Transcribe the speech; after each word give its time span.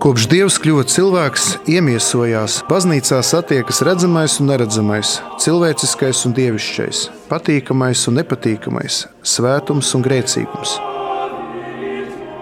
Kopš 0.00 0.30
Dievs 0.32 0.54
kļuva 0.56 0.86
cilvēks, 0.88 1.46
iemiesojās, 1.68 2.54
baznīcā 2.70 3.18
satiekas 3.20 3.82
redzamais 3.84 4.38
un 4.40 4.46
neredzamais, 4.48 5.10
cilvēciskais 5.44 6.22
un 6.24 6.32
dievišķais, 6.38 7.00
patīkamais 7.28 8.06
un 8.08 8.16
nepatīkamais, 8.16 9.02
svētums 9.20 9.90
un 9.98 10.06
grēcīgums. 10.06 10.72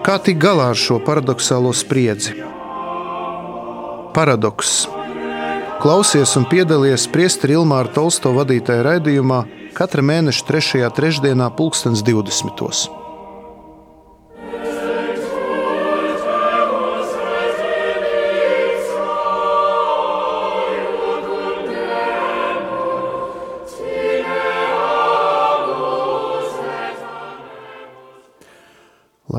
Kā 0.07 0.15
tikt 0.23 0.39
galā 0.39 0.69
ar 0.71 0.79
šo 0.79 1.01
paradoxālo 1.03 1.73
spriedzi? 1.75 2.37
Paradoks. 4.15 4.77
Klausies 5.83 6.37
un 6.39 6.47
piedalies 6.47 7.09
Priesteri 7.11 7.59
Ilmāra 7.59 7.91
Tolsto 7.91 8.31
vadītajā 8.39 8.87
raidījumā 8.87 9.43
katra 9.75 10.07
mēneša 10.13 10.47
3. 10.47 10.87
trešdienā, 10.95 11.51
2020. 11.59 12.98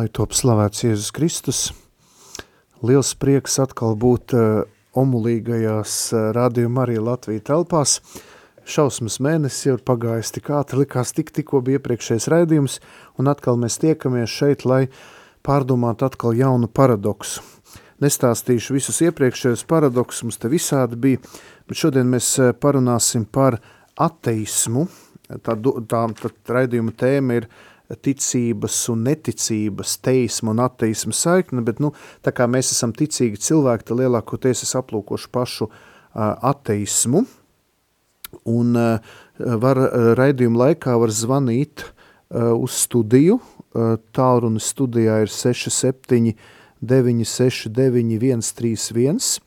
Lai 0.01 0.07
top 0.17 0.33
slavēts 0.33 0.81
Jēzus 0.81 1.11
Kristus, 1.13 1.59
liels 2.87 3.11
prieks 3.21 3.59
atkal 3.61 3.99
būt 4.01 4.33
uh, 4.33 4.63
omulīgajās 4.97 5.97
uh, 6.15 6.21
rādījuma 6.33 6.87
arī 6.87 6.95
Latvija 7.05 7.43
telpās. 7.51 7.99
Šausmas 8.65 9.19
mēnesis 9.21 9.67
jau 9.67 9.75
ir 9.77 9.83
pagājis 9.85 10.33
tik 10.33 10.49
ātri, 10.57 10.79
likās 10.87 11.13
tik 11.13 11.35
tikko 11.37 11.61
bija 11.67 11.83
iepriekšējais 11.83 12.31
raidījums, 12.33 12.79
un 13.21 13.29
atkal 13.29 13.61
mēs 13.61 13.77
tiekamies 13.83 14.33
šeit, 14.33 14.65
lai 14.65 14.87
pārdomātu 15.45 16.09
atkal 16.09 16.39
jaunu 16.39 16.71
paradoksu. 16.73 17.45
Nestāstīšu 18.01 18.79
visus 18.79 19.03
iepriekšējos 19.05 19.67
paradoksus, 19.69 20.25
mums 20.25 20.41
te 20.41 20.49
visādi 20.49 20.97
bija, 20.97 21.21
bet 21.69 21.83
šodien 21.83 22.09
mēs 22.09 22.39
parunāsim 22.63 23.29
par 23.29 23.59
ateismu. 24.01 24.87
Tā, 25.29 25.59
tā, 25.59 26.07
tā 26.17 26.33
raidījuma 26.57 26.97
tēma 26.97 27.43
ir 27.43 27.51
uh, 27.51 27.67
ticības 28.05 28.77
un 28.93 29.05
neticības, 29.09 29.97
teisma 30.05 30.55
un 30.55 30.63
ateisma 30.65 31.15
saikne, 31.17 31.65
bet, 31.67 31.81
nu, 31.83 31.93
tā 32.25 32.33
kā 32.35 32.47
mēs 32.51 32.73
esam 32.75 32.95
ticīgi 32.97 33.41
cilvēki, 33.41 33.89
tad 33.89 34.03
lielākoties 34.03 34.65
es 34.67 34.77
aplūkošu 34.79 35.31
pašu 35.35 35.69
uh, 35.71 35.75
ateismu, 36.53 37.25
un 38.51 38.79
uh, 38.79 39.17
var 39.39 39.81
uh, 39.83 40.13
raidījuma 40.19 40.67
laikā 40.67 40.97
var 41.01 41.13
zvanīt 41.15 41.85
uh, 41.85 42.53
uz 42.55 42.79
studiju, 42.85 43.41
uh, 43.41 43.95
tālruni 44.15 44.63
studijā 44.63 45.21
ir 45.25 45.33
67 45.35 46.35
969 46.81 48.19
131, 48.55 49.41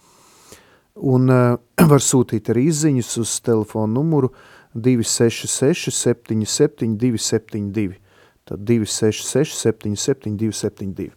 un 0.95 1.29
uh, 1.31 1.55
var 1.93 2.03
sūtīt 2.03 2.51
arī 2.53 2.67
izziņas 2.69 3.15
uz 3.23 3.37
telefonu 3.45 4.01
numuru 4.01 4.33
266 4.73 5.93
77 5.93 6.97
272. 6.97 7.99
Tad 8.49 8.63
266, 8.67 9.55
77, 9.61 10.35
272. 10.39 11.11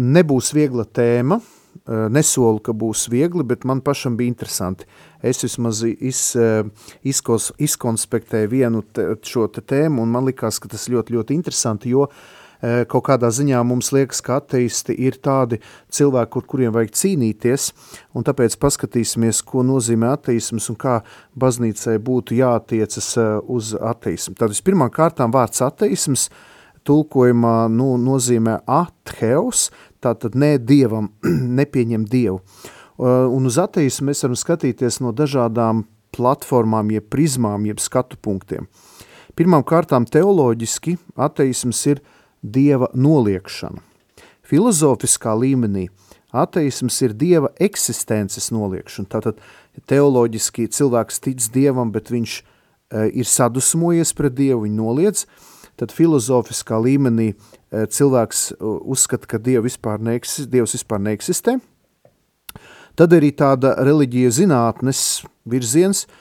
Nebūs 0.00 0.50
viegla 0.54 0.84
tēma, 0.86 1.40
nesolu, 2.10 2.58
ka 2.64 2.74
būs 2.74 3.06
viegli, 3.10 3.44
bet 3.46 3.66
man 3.68 3.82
pašam 3.84 4.16
bija 4.18 4.32
interesanti. 4.32 4.86
Es 5.22 5.42
vismaz 5.44 5.84
iz, 5.86 6.22
izkos, 7.06 7.50
izkonspektēju 7.58 8.50
vienu 8.50 8.82
te, 8.82 9.06
šo 9.26 9.46
te 9.52 9.62
tēmu, 9.62 10.02
un 10.02 10.14
man 10.14 10.26
likās, 10.26 10.58
ka 10.62 10.70
tas 10.72 10.88
ļoti, 10.90 11.14
ļoti 11.18 11.36
interesanti, 11.38 11.94
jo 11.94 12.06
uh, 12.08 12.22
kaut 12.60 13.06
kādā 13.06 13.30
ziņā 13.32 13.60
mums 13.64 13.88
liekas, 13.94 14.20
ka 14.24 14.38
ateisti 14.40 14.94
ir 15.00 15.16
tādi 15.22 15.60
cilvēki, 15.94 16.32
kur 16.34 16.46
kuriem 16.50 16.74
vajag 16.74 16.92
cīnīties, 17.00 17.70
un 18.16 18.26
tāpēc 18.26 18.56
paskatīsimies, 18.60 19.42
ko 19.46 19.64
nozīmē 19.66 20.12
ateisms 20.16 20.68
un 20.72 20.78
kā 20.80 21.00
baznīcai 21.40 21.98
būtu 22.04 22.36
jātiecas 22.38 23.10
eh, 23.20 23.30
uz 23.48 23.72
ateismu. 23.74 24.36
Tad 24.38 24.52
vispirmām 24.54 24.92
kārtām 24.92 25.32
vārds 25.34 25.62
ateisms 25.64 26.28
tulkojumā 26.88 27.68
nu, 27.72 27.94
nozīmē 28.00 28.60
atheos, 28.68 29.68
tātad 30.04 30.36
ne 30.38 30.56
dievam, 30.58 31.10
nepieņem 31.60 32.06
dievu. 32.10 32.40
Eh, 32.40 33.08
un 33.08 33.48
uz 33.48 33.60
ateismu 33.60 34.10
mēs 34.10 34.24
varam 34.26 34.38
skatīties 34.38 35.00
no 35.04 35.14
dažādām 35.16 35.86
platformām, 36.16 36.90
jeb 36.90 37.06
prizmām, 37.12 37.68
jeb 37.68 37.80
skatu 37.80 38.18
punktiem. 38.20 38.66
Pirmām 39.38 39.62
kārtām 39.64 40.04
teoloģiski 40.10 40.96
ateisms 41.16 41.84
ir 41.88 42.00
dieva 42.42 42.90
noliekšana. 42.94 43.82
Filozofiskā 44.46 45.34
līmenī 45.38 45.88
ateisms 46.34 46.96
ir 47.04 47.14
dieva 47.14 47.50
eksistences 47.62 48.50
noliekšana. 48.54 49.10
Tātad 49.10 49.40
teoloģiski 49.90 50.68
cilvēks 50.70 51.22
tic 51.22 51.46
dievam, 51.54 51.92
bet 51.94 52.10
viņš 52.10 52.36
e, 52.40 52.42
ir 53.22 53.28
sadusmojies 53.28 54.14
pret 54.18 54.34
dievu, 54.38 54.64
viņu 54.66 54.78
noliedz, 54.78 55.26
tad 55.78 55.94
filozofiskā 55.94 56.80
līmenī 56.82 57.32
e, 57.32 57.36
cilvēks 57.86 58.46
e, 58.52 58.56
uzskata, 58.64 59.30
ka 59.30 59.38
dievu 59.42 59.68
vispār 59.68 60.02
neeksistē, 60.02 60.50
dievs 60.56 60.74
vispār 60.78 61.02
neeksistē. 61.06 61.58
Tad 62.98 63.14
arī 63.16 63.30
tāda 63.32 63.76
reliģija 63.78 64.34
zinātnes 64.42 65.04
virziens– 65.48 66.06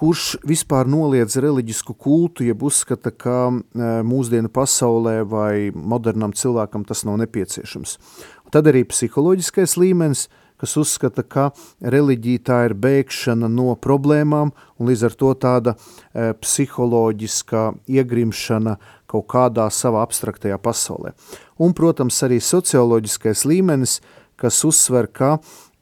kurš 0.00 0.38
vispār 0.48 0.88
noliedz 0.88 1.36
reliģisku 1.42 1.92
kultu, 2.00 2.44
jeb 2.46 2.62
uzskata, 2.64 3.12
ka 3.12 3.50
e, 3.50 3.88
mūsdienu 4.06 4.48
pasaulē 4.52 5.20
vai 5.28 5.54
modernam 5.76 6.32
cilvēkam 6.32 6.86
tas 6.88 7.04
nav 7.04 7.18
nepieciešams. 7.20 7.98
Un 8.46 8.54
tad 8.54 8.70
arī 8.70 8.86
psiholoģiskais 8.88 9.76
līmenis, 9.76 10.30
kas 10.60 10.76
uzskata, 10.80 11.24
ka 11.24 11.50
reliģija 11.80 12.44
tā 12.48 12.62
ir 12.68 12.76
bēgšana 12.80 13.48
no 13.52 13.74
problēmām 13.76 14.52
un 14.52 14.88
līdz 14.88 15.04
ar 15.10 15.18
to 15.20 15.34
tāda 15.44 15.76
e, 15.76 16.32
psiholoģiska 16.32 17.66
iegrimšana 17.92 18.78
kaut 19.10 19.28
kādā 19.28 19.68
savā 19.68 20.04
abstraktajā 20.06 20.56
pasaulē. 20.64 21.12
Un, 21.60 21.76
protams, 21.76 22.22
arī 22.24 22.40
socioloģiskais 22.40 23.44
līmenis, 23.48 23.98
kas 24.40 24.64
uzsver, 24.64 25.10
ka 25.12 25.36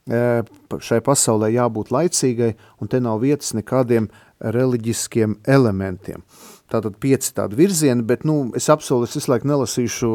šai 0.08 1.00
pasaulē 1.04 1.50
jābūt 1.52 1.92
laicīgai, 1.92 2.54
un 2.80 2.90
te 2.90 3.00
nav 3.04 3.20
vietas 3.24 3.54
nekādiem 3.56 4.08
reliģiskiem 4.38 5.40
elementiem. 5.48 6.22
Tātad 6.68 6.98
pieci 7.00 7.30
tādi 7.32 7.56
virzieni, 7.56 8.04
bet 8.04 8.26
nu, 8.28 8.50
es 8.56 8.66
apsolu, 8.68 9.06
es 9.08 9.16
visu 9.16 9.30
laiku 9.32 9.48
nelasīšu 9.48 10.10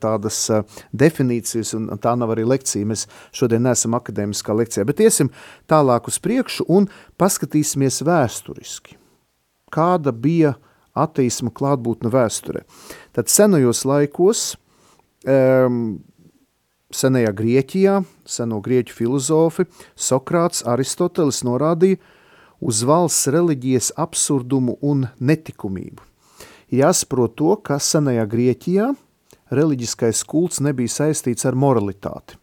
tādas 0.00 0.38
definīcijas, 0.96 1.74
un 1.76 1.90
tā 2.00 2.14
nav 2.16 2.32
arī 2.32 2.46
lekcija. 2.48 2.88
Mēs 2.88 3.04
šodien 3.36 3.66
neesam 3.68 3.98
akadēmiskā 3.98 4.56
lekcijā, 4.56 4.86
bet 4.88 5.02
iesim 5.04 5.28
tālāk 5.68 6.08
uz 6.08 6.16
priekšu 6.24 6.64
un 6.72 6.88
paskatīsimies 7.20 8.00
vēsturiski. 8.08 8.96
Kāda 9.70 10.14
bija 10.16 10.54
ateisma 10.96 11.52
klātbūtne 11.52 12.10
vēsturē? 12.12 12.64
Tad 13.14 13.28
senajos 13.28 13.84
laikos 13.84 14.46
um, 15.28 16.00
senajā 16.90 17.32
Grieķijā, 17.36 18.00
seno 18.26 18.60
grieķu 18.64 18.94
filozofi, 18.94 19.66
Sokrāts, 19.96 20.64
Aristotelis 20.66 21.42
norādīja 21.46 22.00
uz 22.60 22.82
valsts 22.84 23.30
reliģijas 23.32 23.92
absurdumu 24.00 24.76
un 24.82 25.06
netikumību. 25.20 26.04
Jāsaprot 26.70 27.34
to, 27.38 27.54
ka 27.64 27.80
senajā 27.82 28.26
Grieķijā 28.30 28.90
reliģiskais 29.54 30.22
kults 30.28 30.60
nebija 30.62 30.92
saistīts 30.92 31.46
ar 31.48 31.58
moralitāti. 31.58 32.36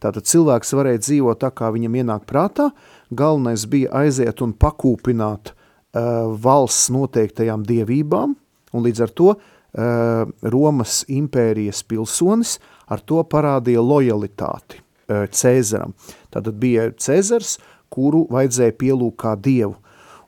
Tātad 0.00 0.24
cilvēks 0.28 0.72
varēja 0.76 1.02
dzīvot 1.04 1.40
tā, 1.42 1.50
kā 1.52 1.68
viņam 1.72 1.98
ienāk 2.00 2.26
prātā, 2.28 2.70
galvenais 3.12 3.66
bija 3.68 3.92
aiziet 4.00 4.40
un 4.44 4.54
pakūpināt 4.56 5.52
uh, 5.52 6.32
valsts 6.40 6.88
noteiktajām 6.92 7.66
dievībām, 7.68 8.36
un 8.72 8.86
līdz 8.86 9.04
ar 9.04 9.12
to 9.12 9.34
uh, 9.34 10.24
Romas 10.40 11.02
impērijas 11.08 11.82
pilsonis 11.84 12.56
ar 12.90 13.04
to 13.06 13.22
parādīja 13.24 13.82
lojalitāti 13.84 14.80
e, 14.80 15.26
Cēzaram. 15.30 15.94
Tātad 16.34 16.58
bija 16.60 16.90
Cēzars, 16.98 17.58
kuru 17.90 18.26
vajadzēja 18.30 18.76
pielūgt 18.80 19.20
kā 19.22 19.36
dievu. 19.38 19.76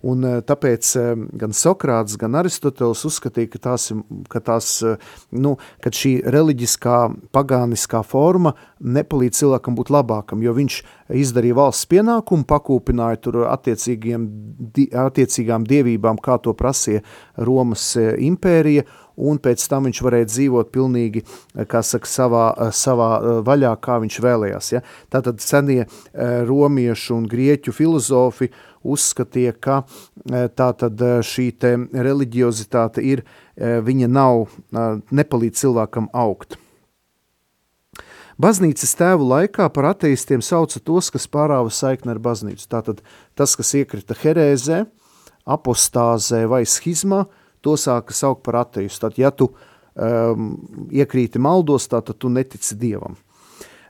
Un 0.03 0.25
e, 0.27 0.41
tāpēc 0.47 0.89
e, 0.99 1.03
gan 1.39 1.53
Sokrāts, 1.55 2.17
gan 2.19 2.35
Aristoteles 2.39 3.05
uzskatīja, 3.07 3.51
ka, 3.53 3.59
tās, 3.69 3.85
ka, 4.31 4.41
tās, 4.43 4.71
nu, 5.31 5.55
ka 5.83 5.93
šī 5.95 6.17
reliģiskā, 6.35 6.97
pagāniskā 7.35 8.03
forma 8.07 8.55
nepalīdz 8.83 9.43
cilvēkam 9.43 9.77
būt 9.79 9.93
labākam, 9.95 10.43
jo 10.43 10.55
viņš 10.57 10.75
izdarīja 11.23 11.59
valsts 11.59 11.87
pienākumu, 11.91 12.49
pakūpināja 12.51 13.17
tur 13.23 13.35
attiecīgām 13.53 15.63
dievībām, 15.71 16.17
kā 16.23 16.39
to 16.43 16.55
prasīja 16.59 17.05
Romas 17.47 17.93
impērija, 17.99 18.83
un 19.17 19.39
pēc 19.43 19.65
tam 19.71 19.89
viņš 19.89 20.01
varēja 20.05 20.29
dzīvot 20.31 20.73
pilnīgi, 20.73 21.25
kā 21.69 21.83
saka, 21.87 22.09
savā, 22.09 22.47
savā 22.75 23.11
eh, 23.19 23.41
vaļā, 23.47 23.73
kā 23.83 23.99
viņš 24.03 24.19
vēlējās. 24.25 24.73
Ja? 24.77 24.83
Tātad 25.13 25.43
senie 25.45 25.83
eh, 25.85 26.43
romiešu 26.49 27.17
un 27.19 27.29
grieķu 27.31 27.75
filozofi 27.77 28.51
uzskatīja, 28.83 29.55
ka 29.61 29.83
eh, 29.83 30.49
tātad 30.49 31.07
šī 31.27 31.51
te 31.59 31.77
reliģiozitāte 31.93 33.05
ir, 33.05 33.25
viņa 33.53 34.07
nav, 34.09 34.47
nepalīdz 35.13 35.61
cilvēkam 35.61 36.07
augt. 36.17 36.57
Baznīcas 38.41 38.95
tēvu 38.97 39.27
laikā 39.29 39.67
par 39.75 39.91
ateistiem 39.91 40.41
sauca 40.43 40.81
tos, 40.81 41.11
kas 41.13 41.29
pārāva 41.31 41.71
saikni 41.71 42.15
ar 42.15 42.21
baznīcu. 42.23 42.65
Tātad 42.73 43.03
tas, 43.39 43.53
kas 43.59 43.75
iekrita 43.77 44.17
herēzē, 44.19 44.81
apostāzē 45.45 46.47
vai 46.51 46.63
schizmā, 46.65 47.27
to 47.65 47.77
sāka 47.81 48.15
saukt 48.17 48.43
par 48.47 48.63
ateistu. 48.65 49.07
Tad, 49.07 49.19
ja 49.21 49.33
tu 49.35 49.51
um, 49.95 50.55
iekrīti 50.93 51.41
maldos, 51.43 51.89
tā, 51.91 52.03
tad 52.05 52.19
tu 52.21 52.33
netici 52.33 52.79
Dievam. 52.79 53.17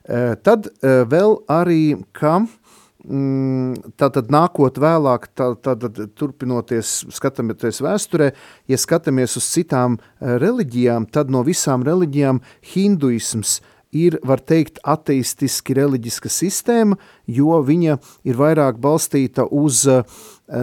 Uh, 0.03 0.35
tad 0.43 0.69
uh, 0.69 1.03
vēl 1.09 1.37
arī, 1.53 1.83
ka 2.17 2.41
mm, 2.43 3.95
tātad 4.01 4.33
nākot 4.35 4.81
vēlāk, 4.83 5.29
tā, 5.39 5.53
tātad 5.63 6.01
turpinoties, 6.19 7.03
skatāmies 7.15 7.83
vēsturē, 7.85 8.33
ja 8.71 8.81
skatāmies 8.81 9.39
uz 9.39 9.47
citām 9.53 9.99
uh, 9.99 10.35
reliģijām, 10.43 11.07
tad 11.15 11.31
no 11.31 11.45
visām 11.47 11.87
reliģijām 11.87 12.43
hinduisms 12.75 13.61
ir, 13.93 14.17
var 14.25 14.41
teikt, 14.41 14.81
ateistiski 14.89 15.77
reliģiska 15.77 16.31
sistēma, 16.33 16.97
jo 17.29 17.61
viņa 17.63 17.99
ir 18.27 18.39
vairāk 18.41 18.81
balstīta 18.83 19.45
uz 19.53 19.85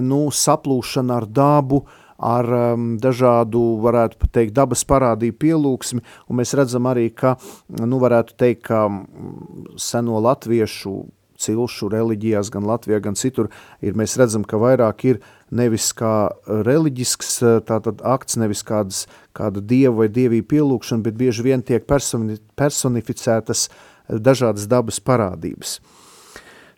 nu, 0.02 0.24
saplūšanu 0.34 1.14
ar 1.14 1.28
dabu, 1.30 1.84
ar 2.20 2.50
um, 2.54 2.90
dažādu, 3.02 3.62
varētu 3.84 4.28
teikt, 4.32 4.56
dabas 4.58 4.84
parādību 4.88 5.38
pielūgsmi, 5.40 6.04
un 6.28 6.42
mēs 6.42 6.56
redzam 6.60 6.90
arī, 6.92 7.08
ka, 7.16 7.38
nu, 7.80 8.02
varētu 8.04 8.36
teikt, 8.40 8.66
ka 8.68 8.88
seno 9.80 10.20
latviešu 10.24 10.98
cilšu 11.40 11.90
reliģijās, 11.94 12.52
gan 12.52 12.68
Latvijā, 12.68 13.00
gan 13.04 13.18
citur, 13.20 13.50
ir, 13.80 13.96
mēs 13.98 14.18
redzam, 14.20 14.44
ka 14.44 14.60
vairāk 14.60 15.06
ir 15.08 15.22
nevis 15.56 15.92
kā 15.98 16.30
reliģisks 16.68 17.40
tātad 17.70 18.04
akts, 18.06 18.38
nevis 18.42 18.64
kādas, 18.68 19.06
kāda 19.38 19.64
dieva 19.64 20.02
vai 20.02 20.10
dievība 20.12 20.50
pielūkšana, 20.56 21.06
bet 21.06 21.18
bieži 21.20 21.48
vien 21.48 21.64
tiek 21.66 21.88
personi, 21.88 22.38
personificētas 22.60 23.70
dažādas 24.10 24.68
dabas 24.70 25.00
parādības. 25.00 25.80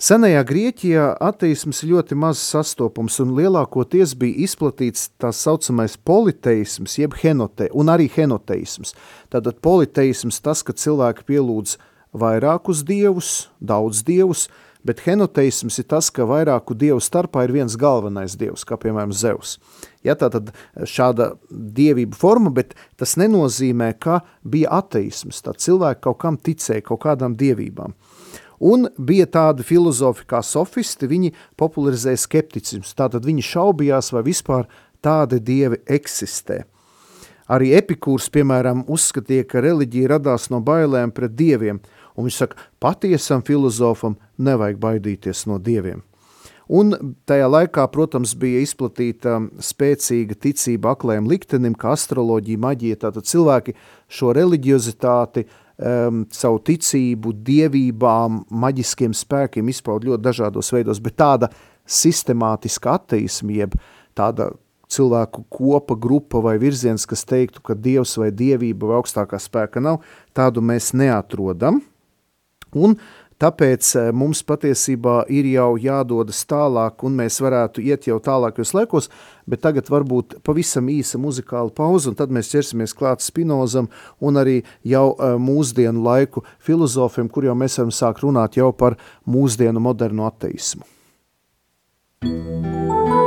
Senajā 0.01 0.39
Grieķijā 0.49 1.01
ateisms 1.21 1.83
ļoti 1.85 2.15
maz 2.17 2.39
sastopams 2.41 3.19
un 3.21 3.35
lielākoties 3.37 4.15
bija 4.17 4.47
izplatīts 4.47 5.11
tā 5.21 5.29
saucamais 5.29 5.93
politeisms, 6.09 6.95
jeb 6.97 7.13
henote, 7.21 7.67
un 7.69 7.91
arī 7.93 8.07
henoteisms. 8.09 8.95
Tātad 9.29 9.59
politeisms 9.61 10.41
tas, 10.41 10.63
ka 10.65 10.73
cilvēki 10.73 11.27
pielūdz 11.29 11.75
vairākus 12.17 12.81
dievus, 12.87 13.29
daudz 13.61 14.01
dievus, 14.07 14.47
bet 14.81 15.03
henoteisms 15.05 15.77
ir 15.83 15.85
tas, 15.93 16.09
ka 16.09 16.25
vairāku 16.25 16.73
dievu 16.73 16.97
starpā 16.97 17.45
ir 17.45 17.53
viens 17.59 17.77
galvenais 17.77 18.33
dievs, 18.41 18.65
kā 18.65 18.79
piemēram 18.81 19.13
Zeus. 19.13 19.59
Ja, 20.01 20.17
tā 20.17 20.31
tad 20.33 20.49
šāda 20.81 21.35
dievība 21.51 22.17
forma, 22.17 22.49
bet 22.49 22.73
tas 22.97 23.13
nenozīmē, 23.21 23.93
ka 24.01 24.23
bija 24.41 24.73
ateisms, 24.81 25.43
tā 25.45 25.53
cilvēki 25.53 26.01
kaut 26.09 26.23
kam 26.25 26.41
ticēja, 26.41 26.87
kaut 26.89 27.03
kādām 27.05 27.37
dievībām. 27.37 27.93
Un 28.61 28.85
bija 29.01 29.25
tādi 29.25 29.65
filozofi 29.65 30.27
kā 30.29 30.43
sofisti, 30.45 31.09
viņi 31.09 31.31
popularizēja 31.57 32.19
skepticismu, 32.21 32.85
tātad 32.93 33.25
viņi 33.25 33.45
šaubījās, 33.47 34.11
vai 34.13 34.21
vispār 34.27 34.67
tādi 35.01 35.39
dievi 35.41 35.79
eksistē. 35.89 36.61
Arī 37.51 37.71
epikūrs, 37.75 38.29
piemēram, 38.31 38.85
uzskatīja, 38.87 39.47
ka 39.49 39.63
reliģija 39.65 40.13
radās 40.13 40.45
no 40.53 40.61
bailēm 40.63 41.09
pret 41.11 41.33
dieviem, 41.35 41.81
un 42.13 42.27
viņš 42.27 42.37
saka, 42.37 42.69
patiesam 42.79 43.41
filozofam 43.43 44.19
nevajag 44.37 44.77
baidīties 44.79 45.47
no 45.49 45.57
dieviem. 45.57 46.05
Un 46.71 46.93
tajā 47.27 47.49
laikā, 47.49 47.83
protams, 47.91 48.31
bija 48.39 48.61
izplatīta 48.63 49.41
spēcīga 49.59 50.37
ticība 50.39 50.93
aklējiem 50.93 51.27
liktenim, 51.27 51.73
kā 51.75 51.97
astroloģija, 51.97 52.61
maģija, 52.61 53.01
tātad 53.01 53.27
cilvēki 53.27 53.73
šo 54.07 54.31
reliģiozitāti 54.37 55.43
uh, 55.43 55.57
um, 55.81 56.23
savu 56.33 56.61
ticību, 56.69 57.33
dievībām, 57.45 58.43
maģiskiem 58.63 59.15
spēkiem 59.17 59.69
izpaud 59.73 60.07
ļoti 60.07 60.25
dažādos 60.29 60.71
veidos, 60.73 61.01
bet 61.03 61.17
tāda 61.19 61.51
sistemātiska 61.89 62.97
ateisma, 62.99 63.55
jeb 63.63 63.77
tāda 64.17 64.51
cilvēku 64.91 65.45
kopa, 65.51 65.95
grupa 65.95 66.41
vai 66.43 66.57
virziens, 66.61 67.07
kas 67.07 67.23
teiktu, 67.27 67.63
ka 67.63 67.75
dievs 67.77 68.17
vai 68.19 68.31
dievība 68.35 68.89
vai 68.89 68.99
augstākā 68.99 69.39
spēka 69.39 69.83
nav, 69.83 70.01
tādu 70.35 70.63
mēs 70.65 70.91
neatrodam. 70.97 71.81
Un 72.71 72.95
Tāpēc 73.41 73.87
eh, 73.97 74.09
mums 74.13 74.43
patiesībā 74.45 75.23
ir 75.33 75.47
jau 75.49 75.71
jādodas 75.81 76.43
tālāk, 76.45 77.01
un 77.07 77.15
mēs 77.17 77.39
varētu 77.41 77.81
iet 77.81 78.05
jau 78.05 78.19
tālākos 78.21 78.75
laikos, 78.77 79.09
bet 79.49 79.63
tagad 79.65 79.89
varbūt 79.89 80.37
pavisam 80.45 80.91
īsa 80.93 81.17
muzikāla 81.21 81.73
pauze, 81.73 82.11
un 82.11 82.17
tad 82.19 82.33
mēs 82.33 82.51
ķersimies 82.53 82.93
klāt 82.97 83.25
Spinozam 83.25 83.89
un 84.21 84.37
arī 84.37 84.59
jau 84.85 85.11
uh, 85.15 85.35
mūsdienu 85.41 86.05
laiku 86.05 86.45
filozofiem, 86.61 87.31
kur 87.33 87.49
jau 87.49 87.57
mēs 87.57 87.79
varam 87.81 87.95
sākt 87.95 88.21
runāt 88.25 88.61
jau 88.61 88.69
par 88.77 88.99
mūsdienu 89.25 89.81
modernu 89.81 90.29
ateismu. 90.29 90.85
Thank 92.21 92.65
you. 92.65 93.20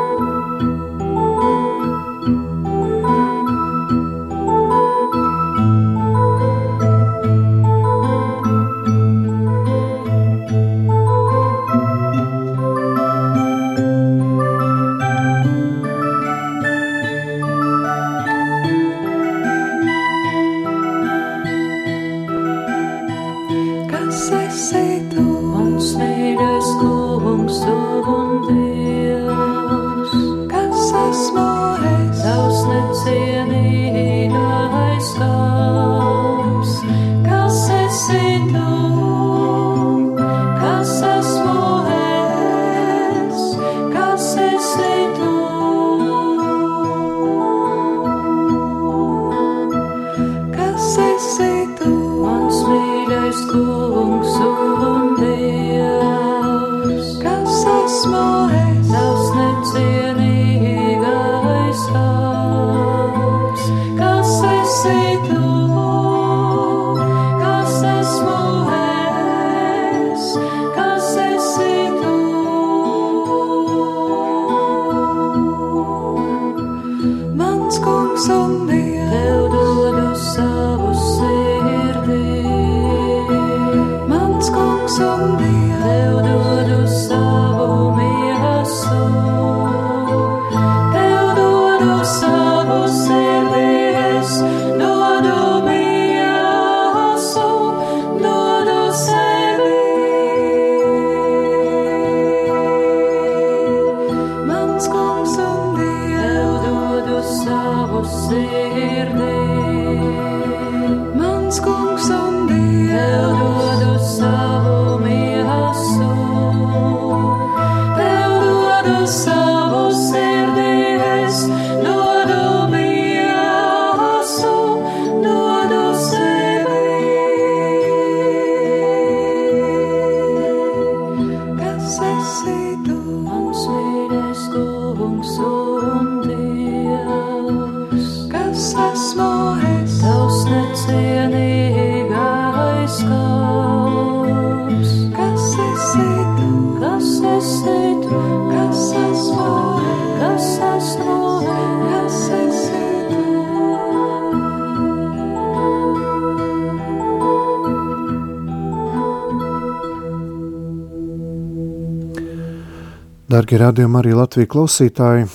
Dargie 163.55 163.69
radījumi 163.69 163.99
arī 164.01 164.13
Latviju 164.19 164.49
klausītāji, 164.51 165.27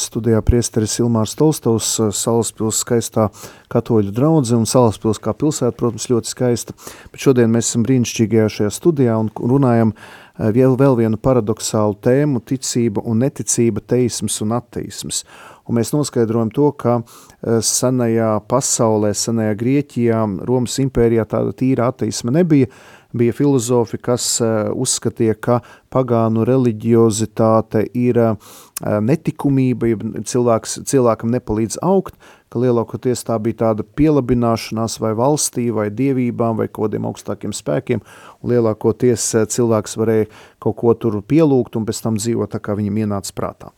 studijā 0.00 0.38
priesteris 0.40 0.94
Ilmārs 1.02 1.34
Tolstovs, 1.36 1.90
Salaspils 2.16 2.78
skaistā 2.80 3.26
katoļu 3.68 4.14
draudze 4.16 4.56
un 4.56 4.64
Salaspils 4.64 5.20
kā 5.20 5.34
pilsēta, 5.36 5.76
protams, 5.76 6.06
ļoti 6.08 6.32
skaista, 6.32 6.72
bet 7.12 7.20
šodien 7.20 7.52
mēs 7.52 7.68
esam 7.68 7.84
brīnišķīgajā 7.84 8.46
šajā 8.54 8.72
studijā 8.72 9.18
un 9.20 9.28
runājam 9.36 9.92
vēl, 10.40 10.78
vēl 10.80 10.96
vienu 11.02 11.20
paradoxālu 11.20 11.98
tēmu– 12.00 12.40
ticība 12.48 13.04
un 13.04 13.20
neticība, 13.26 13.84
teisms 13.84 14.40
un 14.46 14.56
ateisms. 14.56 15.26
Un 15.66 15.80
mēs 15.80 15.90
noskaidrojam 15.94 16.52
to, 16.54 16.70
ka 16.78 17.00
senajā 17.42 18.36
pasaulē, 18.50 19.10
senajā 19.16 19.56
Grieķijā, 19.58 20.20
Romas 20.46 20.78
impērijā 20.82 21.26
tāda 21.30 21.54
tīra 21.58 21.90
ateisma 21.90 22.34
nebija, 22.38 22.70
bija 23.16 23.32
filozofi, 23.32 23.98
kas 23.98 24.24
uh, 24.44 24.70
uzskatīja, 24.76 25.36
ka 25.40 25.60
pagānu 25.92 26.44
reliģiozitāte 26.46 27.86
ir 27.96 28.18
uh, 28.20 28.56
netikumība, 29.02 29.92
ja 29.92 30.24
cilvēks, 30.26 30.80
cilvēkam 30.88 31.32
nepalīdz 31.32 31.80
augt, 31.86 32.18
ka 32.52 32.60
lielākoties 32.62 33.24
tā 33.26 33.38
bija 33.42 33.60
tāda 33.64 33.86
pielabināšanās 33.98 34.98
vai 35.02 35.14
valstī, 35.18 35.66
vai 35.74 35.88
dievībām, 35.90 36.60
vai 36.60 36.68
kodiem 36.68 37.08
augstākiem 37.08 37.54
spēkiem, 37.56 38.02
un 38.42 38.52
lielākoties 38.52 39.24
cilvēks 39.54 39.96
varēja 39.98 40.28
kaut 40.62 40.78
ko 40.82 40.94
tur 40.94 41.18
pielūgt 41.22 41.78
un 41.78 41.88
pēc 41.88 42.02
tam 42.04 42.20
dzīvot 42.20 42.52
tā, 42.52 42.62
kā 42.62 42.76
viņam 42.78 43.02
ienāca 43.06 43.34
prātā. 43.36 43.72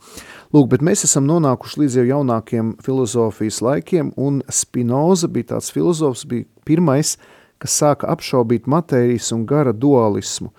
Lūk, 0.49 0.71
bet 0.71 0.81
mēs 0.81 1.03
esam 1.05 1.27
nonākuši 1.29 1.83
līdz 1.83 1.95
jau 1.99 2.03
jaunākiem 2.07 2.71
filozofijas 2.81 3.59
laikiem, 3.61 4.07
un 4.17 4.39
Spinoza 4.49 5.27
bija 5.29 5.51
tāds 5.51 5.69
filozofs, 5.69 6.23
bija 6.25 6.47
pirmais, 6.65 7.19
kas 7.61 7.75
sāka 7.77 8.09
apšaubīt 8.09 8.65
matērijas 8.65 9.29
un 9.35 9.43
gara 9.45 9.75
dualismu. 9.77 10.49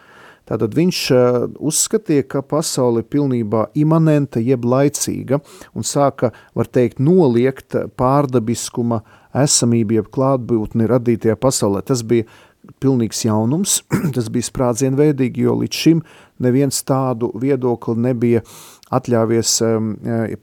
Tātad 0.46 0.76
viņš 0.78 1.00
uh, 1.14 1.40
uzskatīja, 1.58 2.28
ka 2.30 2.42
pasaule 2.46 3.02
ir 3.02 3.08
pilnībā 3.10 3.64
imanenta 3.78 4.38
jeb 4.42 4.62
laicīga 4.66 5.40
un 5.74 5.86
sāka, 5.86 6.30
var 6.54 6.70
teikt, 6.70 7.02
noliegt 7.02 7.74
pārdabiskuma 7.98 9.02
esamību 9.42 9.98
jeb 9.98 10.14
klātbūtni 10.14 10.86
radītajā 10.90 11.34
pasaulē. 11.38 11.82
Tas 11.86 12.06
bija 12.06 12.30
pilnīgs 12.82 13.24
jaunums, 13.26 13.80
tas 14.16 14.30
bija 14.30 14.46
sprādzienveidīgi, 14.46 15.46
jo 15.46 15.56
līdz 15.64 15.82
šim 15.82 16.02
neviens 16.42 16.82
tādu 16.86 17.30
viedokli 17.38 17.98
nebija 18.06 18.42
atļāvies 18.94 19.54
um, 19.66 19.92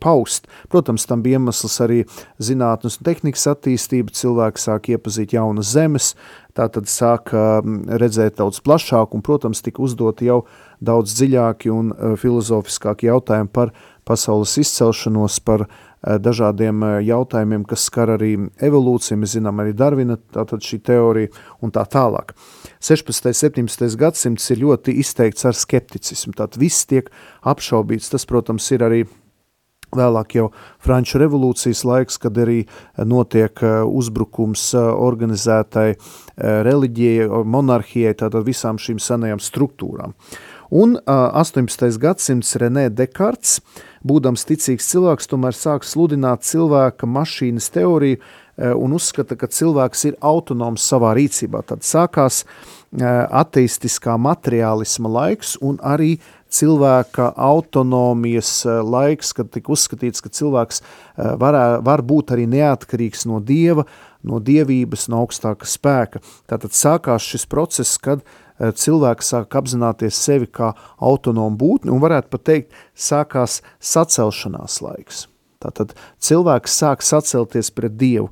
paust. 0.03 0.47
Protams, 0.71 1.07
tam 1.09 1.23
bija 1.25 1.39
iemesls 1.39 1.79
arī 1.83 2.03
zinātnes 2.39 2.99
un 2.99 3.07
tehnikas 3.09 3.47
attīstība, 3.53 4.15
cilvēki 4.15 4.63
sāk 4.63 4.91
iepazīt 4.93 5.35
jaunas 5.37 5.73
zemes, 5.75 6.13
tā 6.57 6.69
tad 6.73 6.89
sāka 6.89 7.61
redzēt 8.01 8.39
daudz 8.39 8.61
plašāk 8.65 9.13
un, 9.13 9.25
protams, 9.25 9.61
tika 9.65 9.83
uzdoti 9.83 10.29
jau 10.29 10.41
daudz 10.83 11.17
dziļāki 11.19 11.73
un 11.73 11.91
uh, 11.93 12.15
filozofiskāki 12.19 13.11
jautājumi 13.11 13.53
par 13.53 13.75
pasaules 14.07 14.55
izcelšanos, 14.61 15.41
par 15.43 15.67
uh, 15.67 15.83
dažādiem 16.01 16.83
uh, 16.85 16.97
jautājumiem, 17.03 17.65
kas 17.67 17.87
skar 17.89 18.13
arī 18.17 18.33
evolūciju, 18.63 19.19
mēs 19.21 19.35
zinām 19.37 19.63
arī 19.63 19.75
Darvina, 19.77 20.17
teorija 20.17 21.31
un 21.61 21.73
tā 21.73 21.85
tālāk. 21.89 22.33
16. 22.79 23.33
17. 23.33 23.95
gadsimts 23.97 24.51
ir 24.53 24.61
ļoti 24.61 24.97
izteikts 25.01 25.47
ar 25.49 25.57
skepticismu, 25.57 26.35
tātad 26.37 26.59
viss 26.61 26.85
tiek 26.85 27.09
apšaubīts, 27.47 28.11
tas, 28.13 28.27
protams, 28.29 28.69
ir 28.71 28.85
arī 28.85 29.05
Vēlāk 29.95 30.33
jau 30.35 30.49
Franču 30.83 31.19
revolūcijas 31.21 31.85
laiks, 31.87 32.17
kad 32.19 32.35
arī 32.43 32.65
notiek 33.07 33.55
eh, 33.63 33.79
uzbrukums 33.87 34.73
eh, 34.75 34.83
organizētai 34.83 35.87
eh, 35.93 35.99
reliģijai, 36.67 37.29
monarhijai, 37.47 38.11
tātad 38.19 38.43
visām 38.43 38.81
šīm 38.81 38.99
senajām 38.99 39.39
struktūrām. 39.39 40.15
Un 40.75 40.97
18. 41.07 41.95
gadsimts 42.03 42.57
Renē 42.59 42.89
Dekarts, 42.91 43.61
būdams 44.05 44.45
ticīgs 44.49 44.89
cilvēks, 44.91 45.29
tomēr 45.31 45.55
sāk 45.57 45.87
sludināt 45.87 46.45
cilvēka 46.47 47.09
mašīnas 47.09 47.71
teoriju 47.73 48.19
un 48.57 48.95
uzskata, 48.97 49.35
ka 49.37 49.45
cilvēks 49.53 50.05
ir 50.09 50.15
autonoms 50.25 50.81
savā 50.81 51.11
rīcībā. 51.13 51.61
Tad 51.61 51.85
sākās 51.85 52.39
ateistiskā 52.97 54.15
materiālisma 54.17 55.11
laiks 55.13 55.59
un 55.61 55.77
arī 55.85 56.15
uh, 56.15 56.31
cilvēka 56.49 57.31
autonomijas 57.35 58.65
eh, 58.65 58.81
laiks, 58.83 59.33
kad 59.35 59.51
tika 59.53 59.71
uzskatīts, 59.73 60.23
ka 60.23 60.31
cilvēks 60.31 60.81
eh, 60.81 61.33
var, 61.39 62.03
būt 62.03 62.33
arī 62.35 62.47
neatkarīgs 62.49 63.27
no 63.29 63.41
dieva, 63.43 63.87
no 64.27 64.41
dievības, 64.43 65.07
no 65.11 65.23
augstāka 65.25 65.67
spēka. 65.67 66.23
Tātad 66.49 66.75
sākās 66.75 67.27
šis 67.27 67.47
process, 67.49 67.97
kad 68.01 68.23
eh, 68.23 68.46
cilvēks 68.59 69.33
sāk 69.33 69.57
apzināties 69.59 70.19
sevi 70.27 70.49
kā 70.49 70.73
autonomu 70.97 71.57
būtni 71.57 71.93
un 71.93 72.03
varētu 72.03 72.33
pat 72.33 72.45
teikt, 72.49 72.77
sākās 72.93 73.61
sacelšanās 73.79 74.81
laiks. 74.81 75.25
Tātad 75.67 75.93
cilvēks 76.23 76.75
sāk 76.79 77.03
sacelties 77.03 77.69
pret 77.75 77.97
Dievu. 77.99 78.29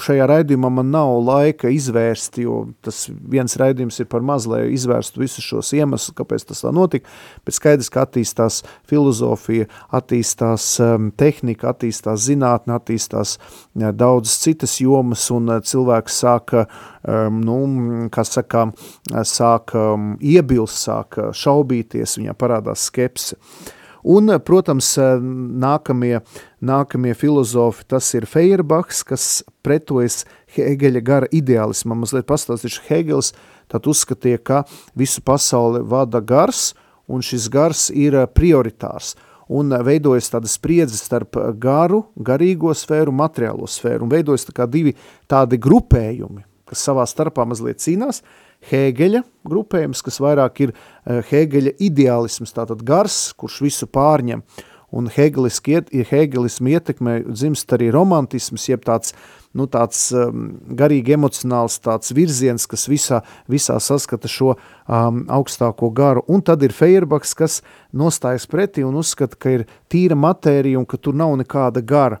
Šajā 0.00 0.26
raidījumā 0.28 0.70
man 0.72 0.90
nav 0.92 1.12
laika 1.24 1.70
izvērst, 1.72 2.38
jo 2.40 2.62
tas 2.84 3.06
viens 3.08 3.56
raidījums 3.60 4.00
ir 4.00 4.08
par 4.10 4.24
maz, 4.24 4.46
lai 4.48 4.62
izvērstu 4.74 5.20
visus 5.22 5.44
šos 5.44 5.72
iemeslus, 5.76 6.16
kāpēc 6.16 6.46
tas 6.48 6.64
tā 6.64 6.72
notika, 6.74 7.08
bet 7.44 7.56
skaidrs, 7.56 7.90
ka 7.92 8.04
attīstās 8.06 8.60
filozofija, 8.88 9.68
attīstās 9.96 10.68
um, 10.84 11.10
tehnika, 11.16 11.74
attīstās 11.74 12.24
zinātne, 12.28 12.76
attīstās 12.76 13.36
daudzas 13.74 14.38
citas 14.44 14.78
jomas, 14.80 15.26
un 15.34 15.52
uh, 15.52 15.60
cilvēks 15.64 16.20
sāka, 16.24 16.66
um, 17.04 17.42
nu, 17.44 17.58
kā 18.12 18.24
saka, 18.28 18.70
sāka 19.28 19.90
um, 19.94 20.14
iebilst, 20.20 20.84
sāka 20.86 21.30
šaubīties, 21.36 22.18
viņā 22.20 22.36
parādās 22.40 22.88
skepse. 22.90 23.40
Un, 24.04 24.32
protams, 24.44 24.94
nākamie, 24.96 26.20
nākamie 26.64 27.14
filozofi, 27.18 27.84
tas 27.90 28.08
ir 28.16 28.28
Feirbachs, 28.30 29.02
kas 29.04 29.24
pretojas 29.64 30.24
Hegeļa 30.56 31.02
gara 31.04 31.30
ideālismam. 31.32 32.00
Mazliet 32.04 32.28
pastāstīšu, 32.30 32.86
Hegels 32.88 33.34
tad 33.70 33.88
uzskatīja, 33.90 34.40
ka 34.40 34.62
visu 34.98 35.22
pasauli 35.22 35.82
vada 35.84 36.22
gars, 36.24 36.70
un 37.10 37.24
šis 37.24 37.50
gars 37.52 37.88
ir 37.92 38.16
prioritārs 38.34 39.16
un 39.50 39.74
veidojas 39.84 40.30
tāda 40.30 40.48
spriedze 40.50 40.98
starp 40.98 41.36
garu, 41.58 42.04
garīgo 42.14 42.70
sfēru, 42.76 43.12
materiālo 43.14 43.66
sfēru, 43.68 44.06
un 44.06 44.12
veidojas 44.12 44.46
tā 44.46 44.66
divi 44.70 44.94
tādi 45.30 45.58
grupējumi, 45.58 46.44
kas 46.70 46.84
savā 46.86 47.06
starpā 47.10 47.46
mazliet 47.50 47.82
cīnās, 47.82 48.22
Hēgeļa 48.68 49.22
grupējums, 49.48 50.02
kas 50.04 50.20
vairāk 50.20 50.66
ir 50.66 50.74
eh, 50.74 51.22
Hēgeļa 51.30 51.78
ideālisms, 51.80 52.52
tātad 52.56 52.84
gars, 52.86 53.30
kurš 53.40 53.60
visu 53.64 53.88
pārņem, 53.88 54.42
un 54.92 55.06
Hēgelismu 55.14 56.72
ietekmē 56.74 57.14
dzimst 57.30 57.72
arī 57.76 57.90
romantisms, 57.94 58.66
jeb 58.68 58.82
tāds, 58.84 59.14
nu, 59.54 59.68
tāds 59.70 60.08
um, 60.12 60.48
garīgi 60.76 61.14
emocionāls 61.14 61.78
tāds 61.82 62.12
virziens, 62.14 62.66
kas 62.70 62.88
visā, 62.90 63.22
visā 63.50 63.78
saskata 63.80 64.28
šo 64.28 64.56
um, 64.56 65.22
augstāko 65.30 65.92
garu. 65.94 66.24
Un 66.28 66.42
tad 66.42 66.66
ir 66.66 66.74
Feuerbachs, 66.74 67.36
kas 67.38 67.60
nostājas 67.94 68.48
pretī 68.50 68.84
un 68.86 68.98
uzskata, 68.98 69.38
ka 69.38 69.56
ir 69.60 69.66
tīra 69.90 70.18
matērija 70.18 70.82
un 70.82 70.88
ka 70.90 70.98
tur 70.98 71.16
nav 71.16 71.38
nekāda 71.38 71.86
gara. 71.86 72.20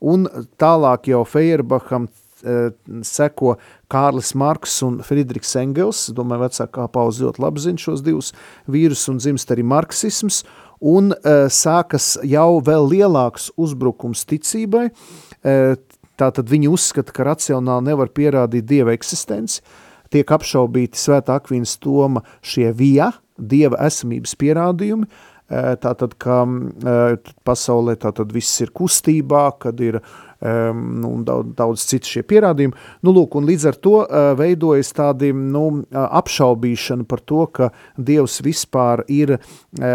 Un 0.00 0.26
tālāk 0.60 1.12
jau 1.12 1.22
Feuerbacham 1.28 2.08
uh, 2.08 2.22
seko 2.42 3.56
Kārlis 3.92 4.34
Marks 4.36 4.76
un 4.84 5.00
Friedrichs 5.04 5.54
Engels, 5.56 6.06
domāju, 6.14 6.46
vecākā 6.46 6.86
paudze 6.92 7.24
ļoti 7.24 7.42
labi 7.42 7.62
zina 7.64 7.80
šos 7.80 8.02
divus 8.04 8.32
vīrus 8.70 9.06
un 9.12 9.20
dzimst 9.22 9.52
arī 9.54 9.64
marksisms, 9.66 10.42
un 10.84 11.12
uh, 11.14 11.46
sākas 11.52 12.16
jau 12.26 12.58
vēl 12.64 12.90
lielāks 12.92 13.50
uzbrukums 13.56 14.26
ticībai, 14.28 14.88
uh, 14.90 15.76
tātad 16.20 16.50
viņi 16.52 16.72
uzskata, 16.72 17.12
ka 17.12 17.28
racionāli 17.30 17.90
nevar 17.90 18.12
pierādīt 18.12 18.68
dieva 18.68 18.92
eksistenci, 18.96 19.62
tiek 20.12 20.28
apšaubīti 20.28 21.00
svētā 21.00 21.38
akvīnas 21.40 21.78
toma 21.82 22.22
šie 22.44 22.70
via, 22.76 23.10
dieva 23.36 23.80
esamības 23.84 24.36
pierādījumi, 24.40 25.08
tātad, 25.46 26.16
ka 26.18 26.40
pasaulē 27.46 27.94
tātad 28.02 28.32
viss 28.34 28.64
ir 28.64 28.72
kustībā, 28.74 29.44
kad 29.62 29.78
ir 29.84 30.00
uh, 30.00 30.25
nu, 30.42 31.22
daudz, 31.24 31.54
daudz 31.56 31.84
citu 31.88 32.10
šie 32.10 32.22
pierādījumi. 32.28 32.76
Nu, 33.06 33.14
lūk, 33.16 33.38
līdz 33.40 33.66
ar 33.70 33.78
to 33.80 33.94
uh, 34.02 34.30
veidojas 34.36 34.92
tādi 34.96 35.32
nu, 35.32 35.82
apšaubīšana 35.92 37.06
par 37.08 37.22
to, 37.24 37.46
ka 37.48 37.70
Dievs 37.96 38.42
vispār 38.44 39.04
ir 39.08 39.36
uh, 39.38 39.40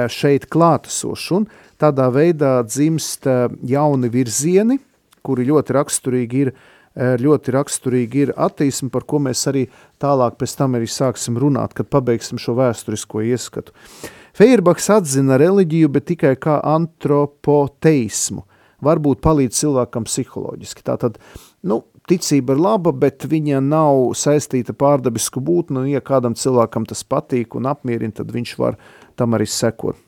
šeit 0.09 0.49
klātesošs, 0.51 1.45
tādā 1.81 2.09
veidā 2.13 2.59
dzimst 2.65 3.25
jauni 3.67 4.09
virzieni, 4.13 4.79
kuri 5.21 5.45
ļoti 5.49 5.75
raksturīgi 5.77 6.45
ir 6.45 6.53
ļoti 6.91 7.53
raksturīgi 7.55 8.23
ir 8.25 8.31
attīsme, 8.35 8.89
par 8.91 9.05
ko 9.07 9.21
mēs 9.23 9.45
arī 9.47 9.69
tālāk 10.01 10.35
pēc 10.35 10.55
tam 10.59 10.75
arī 10.75 10.89
sāksim 10.91 11.37
runāt, 11.39 11.71
kad 11.71 11.87
pabeigsim 11.87 12.35
šo 12.41 12.57
vēsturisko 12.57 13.23
ieskatu. 13.31 13.71
Feirbachs 14.35 14.89
atzina 14.91 15.37
reliģiju, 15.39 15.87
bet 15.87 16.09
tikai 16.11 16.35
kā 16.35 16.59
antropoteismu 16.67 18.43
varbūt 18.85 19.21
palīdz 19.23 19.57
cilvēkam 19.61 20.05
psiholoģiski. 20.09 20.85
Tātad, 20.87 21.17
nu, 21.67 21.81
ticība 22.09 22.55
ir 22.55 22.61
laba, 22.61 22.93
bet 22.93 23.25
viņa 23.29 23.61
nav 23.63 24.11
saistīta 24.17 24.75
pārdabisku 24.77 25.43
būtni, 25.43 25.83
un 25.83 25.89
ja 25.91 26.01
kādam 26.03 26.35
cilvēkam 26.37 26.87
tas 26.89 27.03
patīk 27.03 27.55
un 27.57 27.69
apmierina, 27.71 28.15
tad 28.21 28.33
viņš 28.33 28.55
var 28.59 28.79
tam 29.19 29.37
arī 29.37 29.47
sekot. 29.49 29.99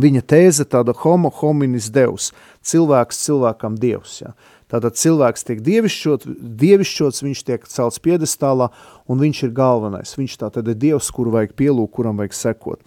viņa 0.00 0.22
tēze 0.22 0.64
tāda 0.64 0.94
homo 0.96 1.30
hominis 1.40 1.90
deus, 1.92 2.30
cilvēks 2.62 3.24
cilvēkam 3.26 3.76
dievs. 3.76 4.20
Ja. 4.22 4.34
Tātad 4.70 4.98
cilvēks 5.00 5.46
tiek 5.48 5.62
dievišķot, 5.66 6.26
dievišķots, 6.60 7.24
viņš 7.26 7.42
tiek 7.48 7.66
celts 7.70 7.98
piedestālā, 8.02 8.70
un 9.10 9.22
viņš 9.22 9.42
ir 9.48 9.54
galvenais. 9.56 10.14
Viņš 10.18 10.36
tātad 10.44 10.70
ir 10.70 10.78
dievs, 10.78 11.10
kuru 11.14 11.34
vajag 11.34 11.56
pielūgt, 11.58 11.92
kuram 11.96 12.20
vajag 12.22 12.36
sekot. 12.38 12.84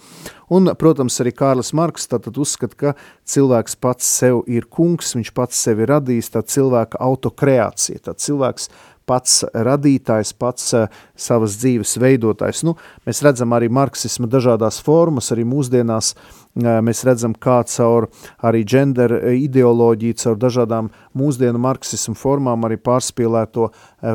Un, 0.53 0.69
protams, 0.79 1.17
arī 1.19 1.33
Kārlis 1.35 1.73
Marks 1.75 2.07
tātad 2.11 2.37
uzskata, 2.39 2.77
ka 2.77 2.93
cilvēks 3.27 3.75
pats 3.83 4.07
sev 4.07 4.43
ir 4.47 4.69
kungs, 4.71 5.15
viņš 5.17 5.33
pats 5.35 5.59
sevi 5.65 5.87
radījis, 5.89 6.31
tā 6.35 6.43
cilvēka 6.45 7.01
autokreācija, 7.03 8.03
tā 8.07 8.15
cilvēks 8.15 8.69
pats 9.09 9.41
radītājs, 9.53 10.33
pats 10.39 10.71
uh, 10.77 10.87
savas 11.15 11.57
dzīves 11.61 11.97
veidotājs. 12.01 12.63
Nu, 12.67 12.77
mēs 13.07 13.23
redzam 13.25 13.55
arī 13.55 13.71
marksisma 13.73 14.29
dažādās 14.31 14.79
formas, 14.83 15.31
arī 15.35 15.45
mūsdienās 15.47 16.13
uh, 16.13 16.43
Mēs 16.53 16.99
redzam, 17.07 17.33
kā 17.33 17.63
caur 17.65 18.11
arī 18.45 18.61
gender 18.69 19.15
ideoloģiju, 19.33 20.17
caur 20.21 20.35
dažādām 20.37 20.91
mūsdienu 21.17 21.57
marksismu 21.57 22.13
formām, 22.17 22.67
arī 22.67 22.77
pārspīlēto 22.77 23.71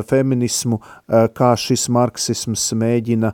feminismu, 0.07 0.79
kā 1.09 1.51
šis 1.59 1.89
marksisms 1.91 2.69
mēģina, 2.79 3.33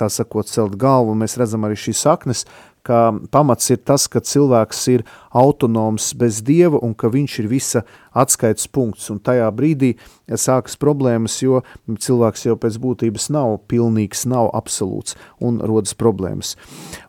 tā 0.00 0.08
sakot, 0.08 0.48
celt 0.48 0.78
galvu. 0.80 1.12
Mēs 1.20 1.36
redzam 1.36 1.68
arī 1.68 1.76
šīs 1.76 2.00
saknes, 2.06 2.46
ka 2.88 3.12
pamats 3.32 3.68
ir 3.74 3.82
tas, 3.84 4.06
ka 4.08 4.22
cilvēks 4.24 4.80
ir 4.94 5.04
autonoms 5.36 6.14
bez 6.16 6.40
dieva 6.44 6.80
un 6.80 6.94
ka 6.96 7.10
viņš 7.12 7.34
ir 7.42 7.48
visa 7.50 7.82
atskaites 8.16 8.68
punkts. 8.72 9.10
Un 9.12 9.20
tajā 9.20 9.48
brīdī 9.54 9.92
sākas 10.28 10.78
problēmas, 10.80 11.36
jo 11.44 11.60
cilvēks 11.88 12.46
jau 12.48 12.56
pēc 12.60 12.78
būtības 12.80 13.28
nav 13.34 13.58
pilnīgs, 13.70 14.24
nav 14.30 14.48
absolūts 14.56 15.18
un 15.44 15.60
rodas 15.60 15.94
problēmas. 15.98 16.54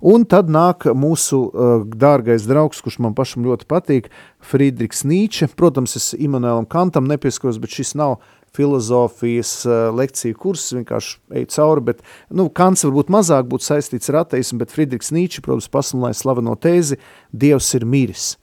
Un 0.03 0.27
tad 0.29 0.51
nāk 0.51 0.89
mūsu 0.91 1.41
uh, 1.47 1.85
dārgais 1.87 2.47
draugs, 2.49 2.83
kurš 2.83 2.99
man 3.05 3.15
pašam 3.17 3.47
ļoti 3.47 3.69
patīk, 3.69 4.11
Friedrichs 4.39 5.05
Nīče. 5.07 5.49
Protams, 5.59 5.95
es 5.99 6.11
Immanuēlam 6.15 6.67
Kantam 6.69 7.07
nepieskaros, 7.09 7.59
bet 7.59 7.73
šis 7.75 7.95
nav 7.99 8.19
filozofijas 8.59 9.53
uh, 9.65 9.71
lekciju 9.95 10.35
kursus, 10.35 10.73
vienkārši 10.75 11.15
eju 11.39 11.47
cauri, 11.53 11.83
bet, 11.91 12.01
nu, 12.35 12.49
Kants 12.51 12.83
varbūt 12.83 13.11
mazāk 13.13 13.47
būtu 13.47 13.69
saistīts 13.69 14.11
ar 14.11 14.25
ateismu, 14.25 14.59
bet 14.59 14.73
Friedrichs 14.75 15.13
Nīči, 15.15 15.39
protams, 15.45 15.69
pasludināja 15.71 16.17
slaveno 16.19 16.57
tēzi, 16.59 16.99
Dievs 17.31 17.69
ir 17.79 17.85
miris. 17.87 18.33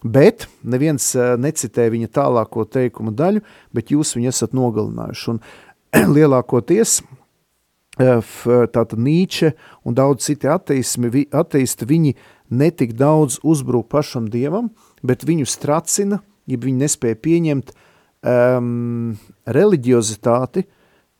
Bet 0.00 0.46
neviens 0.64 1.10
uh, 1.18 1.34
necitē 1.36 1.90
viņa 1.92 2.08
tālāko 2.16 2.64
teikumu 2.64 3.12
daļu, 3.12 3.42
bet 3.76 3.92
jūs 3.92 4.14
viņu 4.16 4.32
esat 4.32 4.56
nogalinājuši. 4.56 5.34
Un 5.34 5.42
lielākoties 6.16 6.96
uh, 7.04 8.32
tātad 8.72 8.96
Nīče 8.96 9.52
un 9.84 10.00
daudz 10.00 10.30
citi 10.30 10.48
ateismi, 10.48 11.12
vi, 11.12 11.26
ateisti, 11.28 11.90
viņi 11.92 12.16
netik 12.48 12.96
daudz 12.96 13.42
uzbruk 13.44 13.92
pašam 13.92 14.32
Dievam, 14.32 14.72
bet 15.04 15.28
viņu 15.28 15.44
stracina, 15.52 16.22
ja 16.48 16.56
viņi 16.64 16.86
nespēja 16.86 17.20
pieņemt 17.28 17.76
uh, 17.76 17.86
um, 18.26 19.16
reliģiozitāti, 19.46 20.64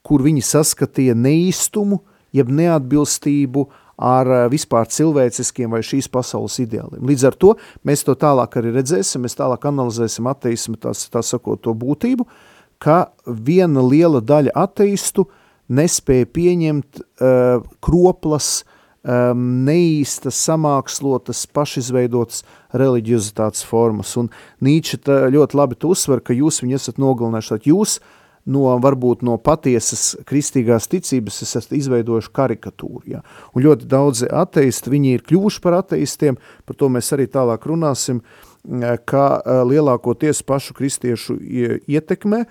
kur 0.07 0.25
viņi 0.25 0.43
saskatīja 0.45 1.17
neīstumu, 1.19 2.01
jeb 2.37 2.51
neatbilstību 2.55 3.67
ar 4.01 4.31
uh, 4.31 4.45
vispār 4.53 4.89
cilvēciskiem 4.89 5.73
vai 5.75 5.83
šīs 5.85 6.09
pasaules 6.13 6.57
ideāliem. 6.63 7.03
Līdz 7.11 7.27
ar 7.29 7.37
to 7.41 7.55
mēs 7.87 8.05
to 8.07 8.17
tālāk 8.19 8.57
arī 8.61 8.73
redzēsim, 8.79 9.25
mēs 9.27 9.37
tālāk 9.39 9.67
analizēsim 9.69 10.29
ateismu, 10.31 10.79
tās, 10.81 11.05
tā 11.13 11.25
sakot, 11.27 11.61
to 11.65 11.75
būtību, 11.77 12.27
ka 12.81 13.11
viena 13.27 13.85
liela 13.85 14.23
daļa 14.25 14.57
ateistu 14.57 15.27
nespēja 15.71 16.29
pieņemt 16.33 17.03
uh, 17.03 17.67
kroplas, 17.85 18.63
um, 19.05 19.43
neīstas, 19.67 20.39
samākslotas, 20.47 21.47
pašizveidotas 21.55 22.45
reliģiozitātes 22.77 23.65
formas. 23.67 24.15
Un 24.21 24.31
Nīče 24.65 25.01
ļoti 25.35 25.59
labi 25.59 25.79
uzsver, 25.89 26.23
ka 26.25 26.37
jūs 26.37 26.63
viņu 26.65 26.81
esat 26.81 27.01
nogalinājuši, 27.03 27.55
tad 27.55 27.69
jūs 27.71 27.99
no 28.51 28.73
varbūt 28.81 29.23
no 29.27 29.37
patiesas 29.41 30.15
kristīgās 30.29 30.89
ticības 30.91 31.43
esat 31.45 31.75
izveidojuši 31.77 32.33
karikatūru. 32.35 33.03
Ja? 33.13 33.21
Un 33.55 33.65
ļoti 33.67 33.89
daudzi 33.91 34.31
ateisti, 34.33 34.93
viņi 34.93 35.13
ir 35.17 35.27
kļuvuši 35.29 35.61
par 35.65 35.81
ateistiem, 35.83 36.41
par 36.67 36.79
to 36.81 36.89
mēs 36.93 37.13
arī 37.17 37.29
tālāk 37.31 37.69
runāsim, 37.69 38.23
ka 39.09 39.25
lielākoties 39.69 40.43
pašu 40.45 40.75
kristiešu 40.77 41.37
ietekmē, 41.89 42.45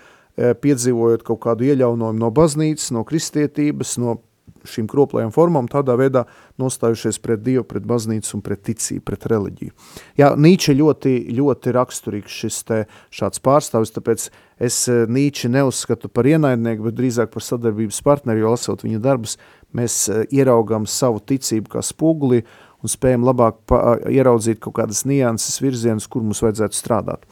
piedzīvojot 0.62 1.26
kaut 1.28 1.42
kādu 1.44 1.68
ieļaunojumu 1.68 2.22
no 2.22 2.32
baznīcas, 2.34 2.94
no 2.96 3.04
kristietības, 3.06 3.98
no 4.02 4.20
šīm 4.68 4.88
kroplējām 4.90 5.32
formām, 5.36 5.68
tādā 5.72 5.96
veidā 6.00 6.26
nostājušies 6.60 7.20
pret 7.24 7.44
Dievu, 7.46 7.64
pret 7.68 7.86
baznīcu 7.88 8.36
un 8.38 8.44
pret 8.46 8.62
ticību, 8.68 9.04
pret 9.08 9.28
reliģiju. 9.32 9.74
Jā, 10.20 10.32
Nīče 10.40 10.76
ļoti, 10.80 11.14
ļoti 11.38 11.74
raksturīgs 11.76 12.38
šis 12.42 12.62
te 12.68 12.80
šāds 13.16 13.44
pārstāvis, 13.46 13.94
tāpēc 13.96 14.30
es 14.60 14.80
eh, 14.92 15.06
Nīči 15.10 15.52
neuzskatu 15.52 16.12
par 16.12 16.30
ienaidnieku, 16.30 16.88
bet 16.90 16.98
drīzāk 17.00 17.34
par 17.34 17.46
sadarbības 17.46 18.02
partneri, 18.06 18.44
jo 18.44 18.54
lasot 18.56 18.86
viņa 18.86 19.02
darbus, 19.04 19.38
mēs 19.76 20.02
eh, 20.10 20.26
ieraugām 20.42 20.88
savu 20.90 21.24
ticību 21.24 21.76
kā 21.76 21.84
spoguli 21.86 22.44
un 22.80 22.92
spējam 22.92 23.26
labāk 23.28 23.64
pa, 23.68 23.98
ieraudzīt 24.08 24.62
kaut 24.64 24.78
kādas 24.80 25.04
nianses 25.08 25.60
virzienus, 25.64 26.08
kur 26.08 26.24
mums 26.24 26.44
vajadzētu 26.46 26.78
strādāt. 26.78 27.28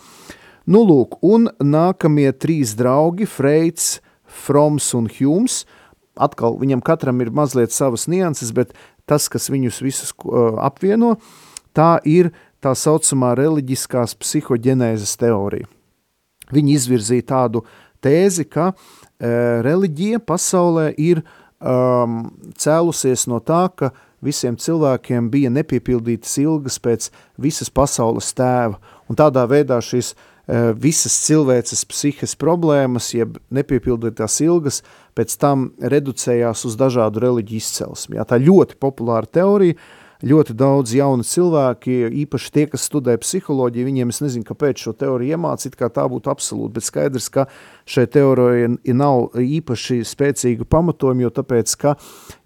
Nu 0.68 0.82
lūk, 0.84 1.22
un 1.24 1.48
nākamie 1.64 2.28
trīs 2.36 2.74
draugi, 2.76 3.28
Freits, 3.30 4.02
Froms 4.28 4.92
un 4.98 5.08
Hjums– 5.08 5.62
atkal 6.20 6.58
viņam 6.60 6.82
katram 6.86 7.22
ir 7.24 7.32
mazliet 7.34 7.74
savas 7.76 8.08
nianses, 8.12 8.54
bet 8.56 8.74
tas, 9.08 9.28
kas 9.32 9.50
viņus 9.52 9.82
visus 9.86 10.14
apvieno, 10.64 11.16
tā 11.78 11.98
ir 12.06 12.32
tā 12.64 12.74
saucamā 12.76 13.36
reliģiskās 13.38 14.16
psihoģenēzes 14.18 15.18
teorija. 15.22 15.70
Viņi 16.54 16.78
izvirzīja 16.78 17.28
tādu 17.34 17.64
tēzi, 18.04 18.48
ka 18.48 18.72
uh, 18.72 18.80
reliģija 19.66 20.22
pasaulē 20.24 20.90
ir 20.98 21.22
um, 21.60 22.24
cēlusies 22.58 23.28
no 23.28 23.42
tā, 23.44 23.68
ka 23.76 23.92
visiem 24.24 24.56
cilvēkiem 24.58 25.28
bija 25.30 25.52
nepiepildītas 25.54 26.38
ilgas 26.42 26.80
pēc 26.82 27.12
visas 27.38 27.70
pasaules 27.70 28.32
tēva, 28.38 28.80
un 29.12 29.20
tādā 29.20 29.44
veidā 29.50 29.78
šīs 29.84 30.16
uh, 30.16 30.37
visas 30.80 31.16
cilvēces 31.26 31.84
psihes 31.92 32.36
problēmas, 32.40 33.10
jeb 33.16 33.36
nepiepildītās 33.52 34.40
ilgas, 34.46 34.82
pēc 35.18 35.36
tam 35.42 35.72
reducējās 35.82 36.64
uz 36.70 36.78
dažādu 36.80 37.24
reliģiju 37.26 37.64
izcelsmi. 37.64 38.20
Jā, 38.20 38.28
tā 38.30 38.40
ļoti 38.40 38.78
populāra 38.80 39.28
teorija, 39.28 39.76
ļoti 40.26 40.56
daudz 40.58 40.94
jauni 40.98 41.26
cilvēki, 41.28 41.98
īpaši 42.24 42.52
tie, 42.54 42.66
kas 42.72 42.88
studē 42.90 43.18
psiholoģiju, 43.22 43.86
viņiem 43.86 44.14
es 44.14 44.22
nezinu, 44.24 44.48
kāpēc 44.48 44.82
šo 44.82 44.94
teoriju 44.98 45.38
iemācīt, 45.38 45.78
kā 45.78 45.90
tā 45.94 46.08
būtu 46.10 46.32
absolūti, 46.32 46.74
bet 46.78 46.88
skaidrs, 46.88 47.30
ka 47.34 47.46
šai 47.88 48.08
teorijai 48.16 48.72
nav 48.98 49.38
īpaši 49.38 50.00
spēcīga 50.08 50.66
pamatojuma, 50.70 51.28
jo 51.28 51.34
tāpēc, 51.38 51.76
ka, 51.82 51.96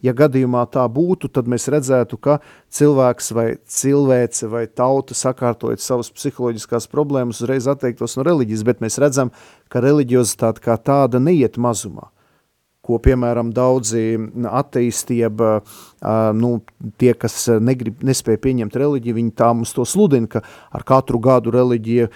ja 0.04 0.16
gadījumā 0.18 0.66
tā 0.74 0.86
būtu, 0.92 1.32
tad 1.32 1.48
mēs 1.52 1.70
redzētu, 1.72 2.20
ka 2.20 2.40
cilvēks 2.76 3.32
vai 3.38 3.48
cilvēce 3.64 4.52
vai 4.52 4.66
tauta 4.68 5.16
sakārtojot 5.18 5.84
savas 5.84 6.12
psiholoģiskās 6.12 6.90
problēmas, 6.92 7.44
uzreiz 7.44 7.70
atteiktos 7.72 8.18
no 8.20 8.28
reliģijas, 8.28 8.68
bet 8.68 8.84
mēs 8.84 9.00
redzam, 9.02 9.32
ka 9.72 9.84
reliģiozitāte 9.84 10.64
kā 10.64 10.76
tāda 10.82 11.24
neiet 11.24 11.62
mazumā 11.62 12.12
ko, 12.82 12.98
piemēram, 12.98 13.52
daudzi 13.54 14.18
jeb 15.14 15.42
nu, 16.34 16.52
tie, 16.98 17.12
kas 17.14 17.36
negrib, 17.62 18.00
nespēja 18.06 18.42
pieņemt 18.42 18.78
reliģiju, 18.82 19.18
viņi 19.20 19.34
tā 19.38 19.52
mums 19.54 19.74
to 19.78 19.86
sludina, 19.86 20.26
ka 20.32 20.42
ar 20.74 20.86
katru 20.88 21.22
gadu 21.22 21.54
reliģija 21.54 22.10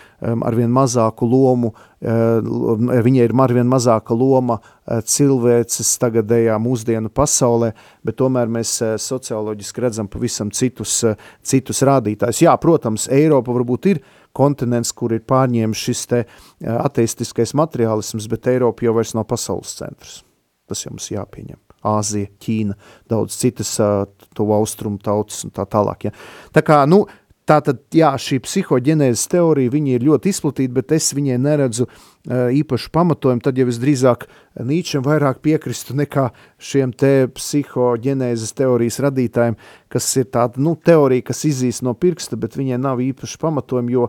arvien 0.49 0.73
mazāku 0.73 1.29
lomu, 1.29 1.75
viņai 2.01 3.27
ir 3.27 3.35
arvien 3.45 3.69
mazāka 3.69 4.17
loma 4.17 4.57
cilvēces 4.89 5.93
tagadējā 6.01 6.57
mūsdienu 6.61 7.13
pasaulē, 7.13 7.71
bet 8.05 8.17
tomēr 8.21 8.49
mēs 8.57 8.75
socioloģiski 9.05 9.85
redzam 9.85 10.09
pavisam 10.09 10.49
citus, 10.49 11.03
citus 11.45 11.85
rādītājus. 11.85 12.41
Jā, 12.47 12.57
protams, 12.61 13.05
Eiropa 13.13 13.53
varbūt 13.53 13.91
ir 13.93 14.03
kontinents, 14.35 14.91
kur 14.97 15.13
ir 15.13 15.21
pārņēmis 15.29 15.89
šis 15.89 16.07
te 16.09 16.25
ateistiskais 16.65 17.53
materiālisms, 17.53 18.25
bet 18.33 18.49
Eiropa 18.57 18.89
jau 18.89 18.97
vairs 18.97 19.13
nav 19.13 19.29
pasaules 19.29 19.77
centrs. 19.77 20.23
Tas 20.69 20.85
jums 20.87 21.11
jāpieņem. 21.13 21.59
Āzija, 21.85 22.31
Ķīna, 22.41 22.73
daudz 23.11 23.37
citas 23.37 23.75
to 23.77 24.47
austrumu 24.55 24.97
tautas 25.03 25.43
un 25.45 25.53
tā 25.53 25.67
tālāk. 25.69 26.07
Ja. 26.07 26.15
Tā 26.55 26.63
kā, 26.65 26.79
nu, 26.89 27.03
tā 27.45 27.59
tad, 27.61 27.83
jā, 27.93 28.09
šī 28.19 28.39
psihoģenēzes 28.43 29.27
teorija, 29.29 29.73
viņi 29.73 29.95
ir 29.95 30.05
ļoti 30.07 30.33
izplatīta, 30.33 30.73
bet 30.79 30.93
es 30.97 31.11
viņai 31.15 31.37
neredzu 31.41 31.87
īpašu 32.25 32.89
pamatojumu, 32.95 33.43
tad 33.45 33.61
jau 33.61 33.67
es 33.69 33.79
drīzāk 33.81 34.25
Nīčam 34.65 35.03
vairāk 35.05 35.41
piekristu 35.45 35.93
nekā 35.99 36.29
šiem 36.57 36.93
te 36.95 37.27
psihoģenēzes 37.35 38.55
teorijas 38.57 39.01
radītājiem, 39.03 39.57
kas 39.91 40.07
ir 40.17 40.29
tāda, 40.33 40.61
nu, 40.63 40.73
teorija, 40.79 41.27
kas 41.29 41.43
izīs 41.51 41.83
no 41.85 41.93
pirksta, 41.93 42.39
bet 42.39 42.57
viņai 42.57 42.79
nav 42.81 43.03
īpaši 43.03 43.41
pamatojumu, 43.41 43.93
jo 43.93 44.07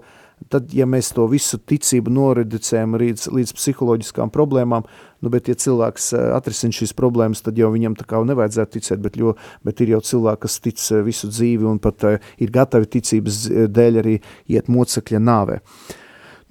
tad, 0.53 0.71
ja 0.77 0.87
mēs 0.89 1.11
to 1.17 1.27
visu 1.31 1.59
ticību 1.59 2.13
noreducējam 2.13 2.97
līdz, 3.01 3.27
līdz 3.35 3.53
psiholoģiskām 3.57 4.31
problēmām, 4.35 4.87
nu, 5.25 5.33
bet, 5.33 5.51
ja 5.51 5.57
cilvēks 5.59 6.11
eh, 6.17 6.29
atrisina 6.37 6.77
šīs 6.77 6.95
problēmas, 6.97 7.43
tad 7.47 7.59
jau 7.59 7.71
viņam 7.75 7.97
tā 7.99 8.07
kā 8.09 8.21
nevajadzētu 8.29 8.77
ticēt, 8.79 9.03
bet, 9.05 9.19
jo, 9.21 9.35
bet 9.67 9.83
ir 9.83 9.95
jau 9.97 10.03
cilvēki, 10.13 10.43
kas 10.45 10.59
tic 10.65 10.83
eh, 10.91 11.03
visu 11.07 11.31
dzīvi 11.33 11.69
un 11.69 11.81
pat 11.83 12.07
uh, 12.07 12.33
ir 12.43 12.53
gatavi 12.53 12.89
ticības 12.99 13.43
dēļ 13.73 14.01
arī 14.03 14.17
iet 14.53 14.71
mocekļa 14.73 15.23
nāvē. 15.23 15.61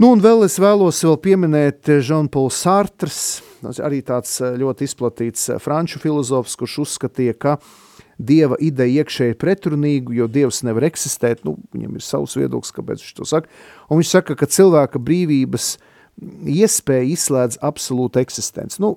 Nu, 0.01 0.11
un 0.11 0.19
vēl 0.19 0.43
es 0.47 0.57
vēlos 0.59 0.97
vēl 1.05 1.15
pieminēt 1.23 1.87
Jean-Paul 2.03 2.49
Sartres, 2.51 3.39
arī 3.79 4.01
tāds 4.03 4.41
ļoti 4.43 4.89
izplatīts 4.89 5.47
franču 5.63 6.01
filozofs, 6.03 6.57
kurš 6.59 6.81
uzskatīja, 6.83 7.37
ka 7.39 7.55
uh, 7.55 7.84
dieva 8.17 8.57
ideja 8.63 9.03
iekšēji 9.03 9.37
pretrunīgu, 9.41 10.15
jo 10.19 10.29
dievs 10.31 10.61
nevar 10.67 10.87
eksistēt, 10.89 11.43
nu, 11.47 11.57
viņam 11.75 11.97
ir 11.97 12.05
savs 12.05 12.37
viedoklis, 12.39 12.75
kāpēc 12.75 13.03
viņš 13.03 13.17
to 13.17 13.27
saka, 13.29 13.51
un 13.89 14.01
viņš 14.01 14.13
saka, 14.17 14.37
ka 14.39 14.49
cilvēka 14.49 15.01
brīvības 15.01 15.75
iespēja 16.47 17.09
izslēdz 17.15 17.59
absolūtu 17.65 18.21
eksistenci. 18.21 18.79
Nu, 18.83 18.95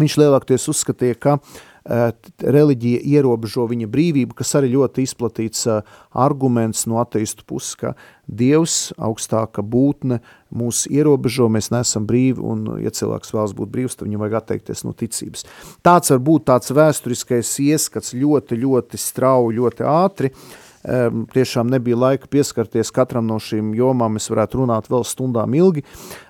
viņš 0.00 0.16
lielākoties 0.22 0.70
uzskatīja, 0.72 1.18
ka 1.20 1.36
uh, 1.36 1.60
reliģija 1.84 3.02
ierobežo 3.02 3.66
viņa 3.70 3.88
brīvību, 3.90 4.36
kas 4.38 4.54
arī 4.58 4.72
ļoti 4.76 5.02
izplatīts 5.06 5.66
arguments 6.10 6.86
no 6.86 7.00
ateistu 7.02 7.44
puses, 7.46 7.74
ka 7.78 7.94
Dievs, 8.26 8.92
augstāka 9.02 9.64
būtne, 9.66 10.20
mūs 10.56 10.84
ierobežo, 10.90 11.48
mēs 11.52 11.70
neesam 11.72 12.06
brīvi, 12.08 12.42
un, 12.44 12.64
ja 12.82 12.92
cilvēks 12.94 13.32
vēlas 13.34 13.54
būt 13.56 13.70
brīvs, 13.72 13.96
tad 13.96 14.08
viņam 14.08 14.24
vajag 14.24 14.36
atteikties 14.40 14.84
no 14.86 14.92
ticības. 14.96 15.46
Tāds 15.84 16.12
var 16.12 16.20
būt 16.26 16.48
tāds 16.50 16.74
vēsturiskais 16.76 17.54
ieskats 17.64 18.12
ļoti, 18.16 18.60
ļoti 18.64 19.00
strauji, 19.00 19.56
ļoti 19.58 19.88
ātri, 19.88 20.32
um, 20.32 21.24
tiešām 21.32 21.72
nebija 21.72 21.98
laika 22.04 22.30
pieskarties 22.30 22.92
katram 22.94 23.26
no 23.30 23.40
šīm 23.42 23.72
jomām, 23.78 24.18
mēs 24.18 24.30
varētu 24.32 24.62
runāt 24.62 24.92
vēl 24.92 25.06
stundām 25.08 25.56
ilgi. 25.58 25.86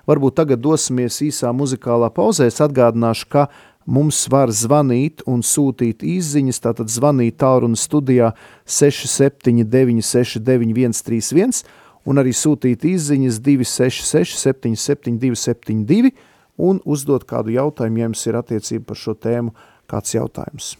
Varbūt 0.09 0.39
tagad 0.39 0.63
dosimies 0.63 1.21
īsā 1.25 1.51
muzikālā 1.55 2.11
pauzē, 2.13 2.49
es 2.51 2.61
atgādināšu, 2.63 3.29
ka 3.33 3.47
mums 3.85 4.23
var 4.31 4.51
zvanīt 4.55 5.23
un 5.27 5.43
sūtīt 5.43 6.03
izziņas, 6.07 6.61
tātad 6.63 6.91
zvanīt 6.91 7.37
tālruna 7.41 7.79
studijā 7.79 8.31
679 8.63 10.03
69 10.07 11.01
131 11.03 11.82
un 12.05 12.21
arī 12.21 12.33
sūtīt 12.35 12.85
izziņas 12.87 13.39
266 13.43 14.37
77 14.43 15.19
272 15.21 16.13
un 16.57 16.79
uzdot 16.85 17.25
kādu 17.29 17.55
jautājumu, 17.55 17.99
ja 17.99 18.09
jums 18.09 18.25
ir 18.27 18.39
attiecība 18.39 18.91
par 18.91 18.99
šo 18.99 19.15
tēmu, 19.17 19.53
kāds 19.89 20.15
jautājums. 20.15 20.73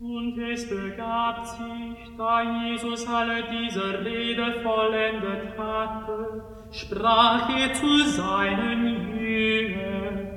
Und 0.00 0.38
es 0.38 0.64
begab 0.64 1.44
sich, 1.44 2.16
da 2.16 2.40
Jesus 2.64 3.06
alle 3.06 3.44
diese 3.50 4.02
Rede 4.02 4.62
vollendet 4.62 5.58
hatte, 5.58 6.42
sprach 6.72 7.50
er 7.50 7.74
zu 7.74 8.08
seinen 8.08 9.18
Jüngern, 9.18 10.30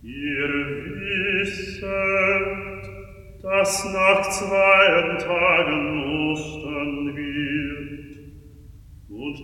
Ihr 0.00 0.48
wisset, 1.42 1.82
dass 3.42 3.84
nach 3.92 4.22
zwei 4.30 5.16
Tagen 5.18 6.04
wird, 6.04 6.77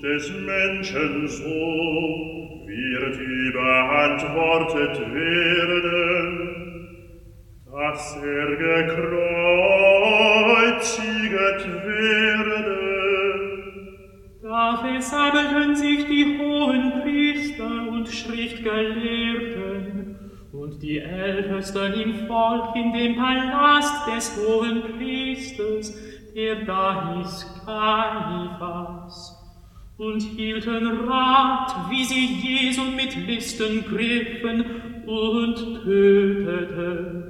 des 0.02 0.30
Menschen 0.30 1.28
Sohn 1.28 2.66
wird 2.66 3.18
überantwortet 3.20 5.00
werden, 5.12 6.54
dass 7.70 8.16
er 8.16 8.57
gekreuziget 8.57 9.04
werde. 11.85 12.85
Da 14.42 14.76
versammelten 14.76 15.74
sich 15.76 16.07
die 16.07 16.38
hohen 16.38 17.02
Priester 17.02 17.88
und 17.90 18.09
Schriftgelehrten, 18.09 19.94
und 20.52 20.83
die 20.83 20.98
Ältesten 20.98 21.92
im 21.94 22.26
Volk 22.26 22.74
in 22.76 22.92
dem 22.92 23.16
Palast 23.16 24.07
des 24.09 24.37
hohen 24.37 24.83
Priesters, 24.96 25.94
der 26.35 26.64
da 26.64 27.16
hieß 27.16 27.62
Kaiphas, 27.66 29.34
und 29.96 30.20
hielten 30.20 31.09
Rat, 31.09 31.90
wie 31.90 32.04
sie 32.04 32.26
Jesu 32.26 32.83
mit 32.85 33.14
Listen 33.26 33.85
griffen 33.85 34.64
und 35.07 35.85
töteten. 35.85 37.24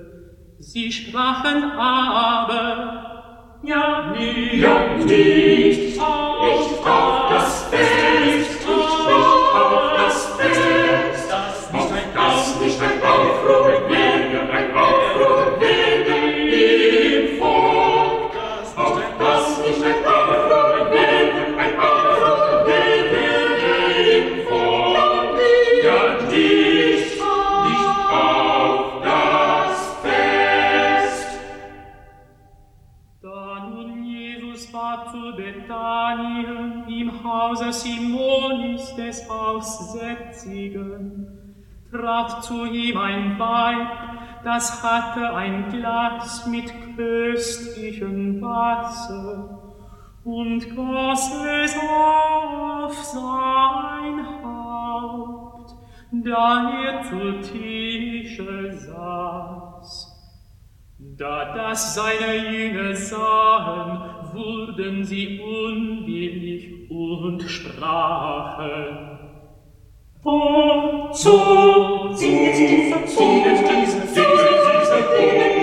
Sie 0.61 0.91
sprachen 0.91 1.73
aber, 1.73 3.61
ja 3.65 4.15
nicht, 4.17 4.55
ja, 4.55 4.97
nicht, 4.97 5.09
nicht 5.09 6.01
auf 6.01 7.29
das 7.31 7.64
Hause 37.45 37.73
Simonis 37.75 38.97
des 38.97 39.29
Aussätzigen, 39.29 41.29
trat 41.91 42.43
zu 42.43 42.65
ihm 42.65 42.97
ein 42.97 43.39
Weib, 43.39 43.87
das 44.45 44.83
hatte 44.83 45.35
ein 45.35 45.71
Glas 45.71 46.47
mit 46.47 46.73
köstlichem 46.97 48.41
Wasser 48.41 49.61
und 50.25 50.75
goss 50.75 51.31
es 51.65 51.77
auf 51.77 52.95
sein 53.05 54.27
Haupt, 54.43 55.75
da 56.13 56.73
er 56.83 57.03
zu 57.03 57.43
Tische 57.43 58.73
saß. 58.73 60.11
Da 60.99 61.55
das 61.55 61.95
seine 61.95 62.37
Jünger 62.37 62.97
sahen, 62.97 64.14
wurden 64.35 65.05
sie 65.05 65.41
unwillig 65.41 66.91
und 66.91 67.43
sprachen, 67.43 69.15
so 71.13 72.11
singet 72.15 72.57
diese, 72.57 73.07
singet 73.07 73.61
diese, 73.61 74.07
singet 74.07 74.41
diese, 74.67 75.05
singet 75.15 75.41
diese 75.41 75.54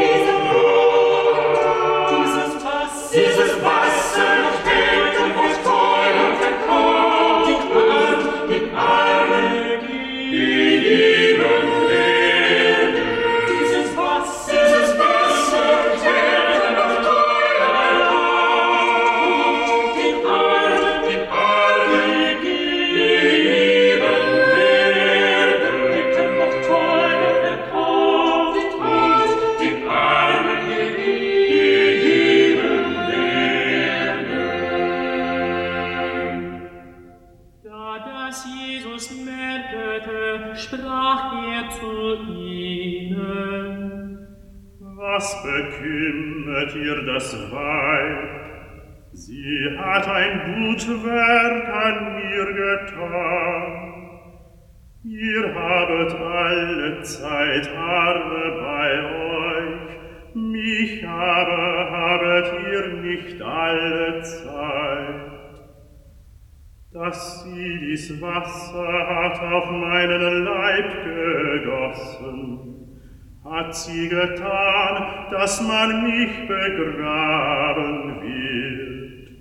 getan, 74.22 75.06
dass 75.32 75.62
man 75.62 76.04
mich 76.04 76.48
begraben 76.48 78.22
wird. 78.22 79.32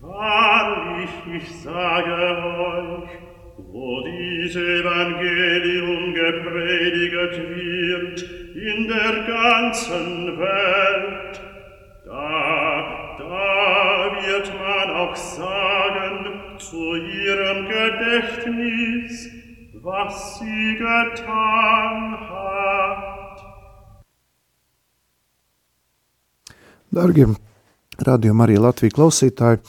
Wahrlich, 0.00 1.10
ich 1.36 1.62
sage 1.62 2.12
euch, 2.12 3.10
wo 3.56 4.00
dies 4.02 4.56
Evangelium 4.56 6.14
geprediget 6.14 7.34
wird 7.56 8.22
in 8.54 8.88
der 8.88 9.24
ganzen 9.26 10.38
Welt, 10.38 11.40
da, 12.04 13.16
da 13.18 14.16
wird 14.26 14.52
man 14.58 14.96
auch 14.96 15.16
sagen 15.16 16.40
zu 16.58 16.94
ihrem 16.96 17.68
Gedächtnis, 17.68 19.30
was 19.82 20.38
sie 20.38 20.76
getan 20.76 22.18
hat. 22.20 22.37
Dargie 26.94 27.26
radījuma 28.00 28.46
arī 28.46 28.56
Latviju 28.62 28.94
klausītāji, 28.96 29.60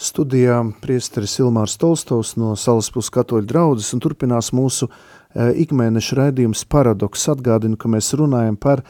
studijā 0.00 0.62
priesteris 0.80 1.36
Ilmārs 1.42 1.76
Tolstovs 1.80 2.34
no 2.40 2.54
Salaspils 2.56 3.10
katoļu 3.12 3.44
draudzes 3.50 3.92
un 3.94 4.00
turpinās 4.02 4.48
mūsu 4.56 4.88
e, 4.88 5.50
ikmēneša 5.66 6.18
raidījums 6.22 6.64
paradoks. 6.72 7.26
Atgādinu, 7.34 7.76
ka 7.76 7.90
mēs 7.92 8.14
runājam 8.16 8.56
par 8.56 8.80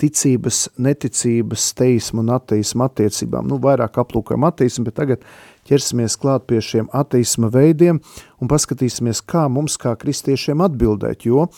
ticības, 0.00 0.64
neticības, 0.80 1.68
teismu 1.78 2.24
un 2.24 2.34
ateismu 2.34 2.86
attiecībām. 2.88 3.46
Nu, 3.46 3.60
vairāk 3.62 4.00
aplūkojam 4.02 4.48
ateismu, 4.48 4.88
bet 4.88 4.98
tagad 4.98 5.26
ķersimies 5.68 6.16
klāt 6.20 6.46
pie 6.50 6.60
šiem 6.64 6.88
ateisma 6.96 7.50
veidiem 7.52 8.00
un 8.40 8.50
paskatīsimies, 8.50 9.22
kā 9.26 9.46
mums 9.52 9.76
kā 9.80 9.94
kristiešiem 9.98 10.62
atbildēt, 10.64 11.26
jo 11.28 11.48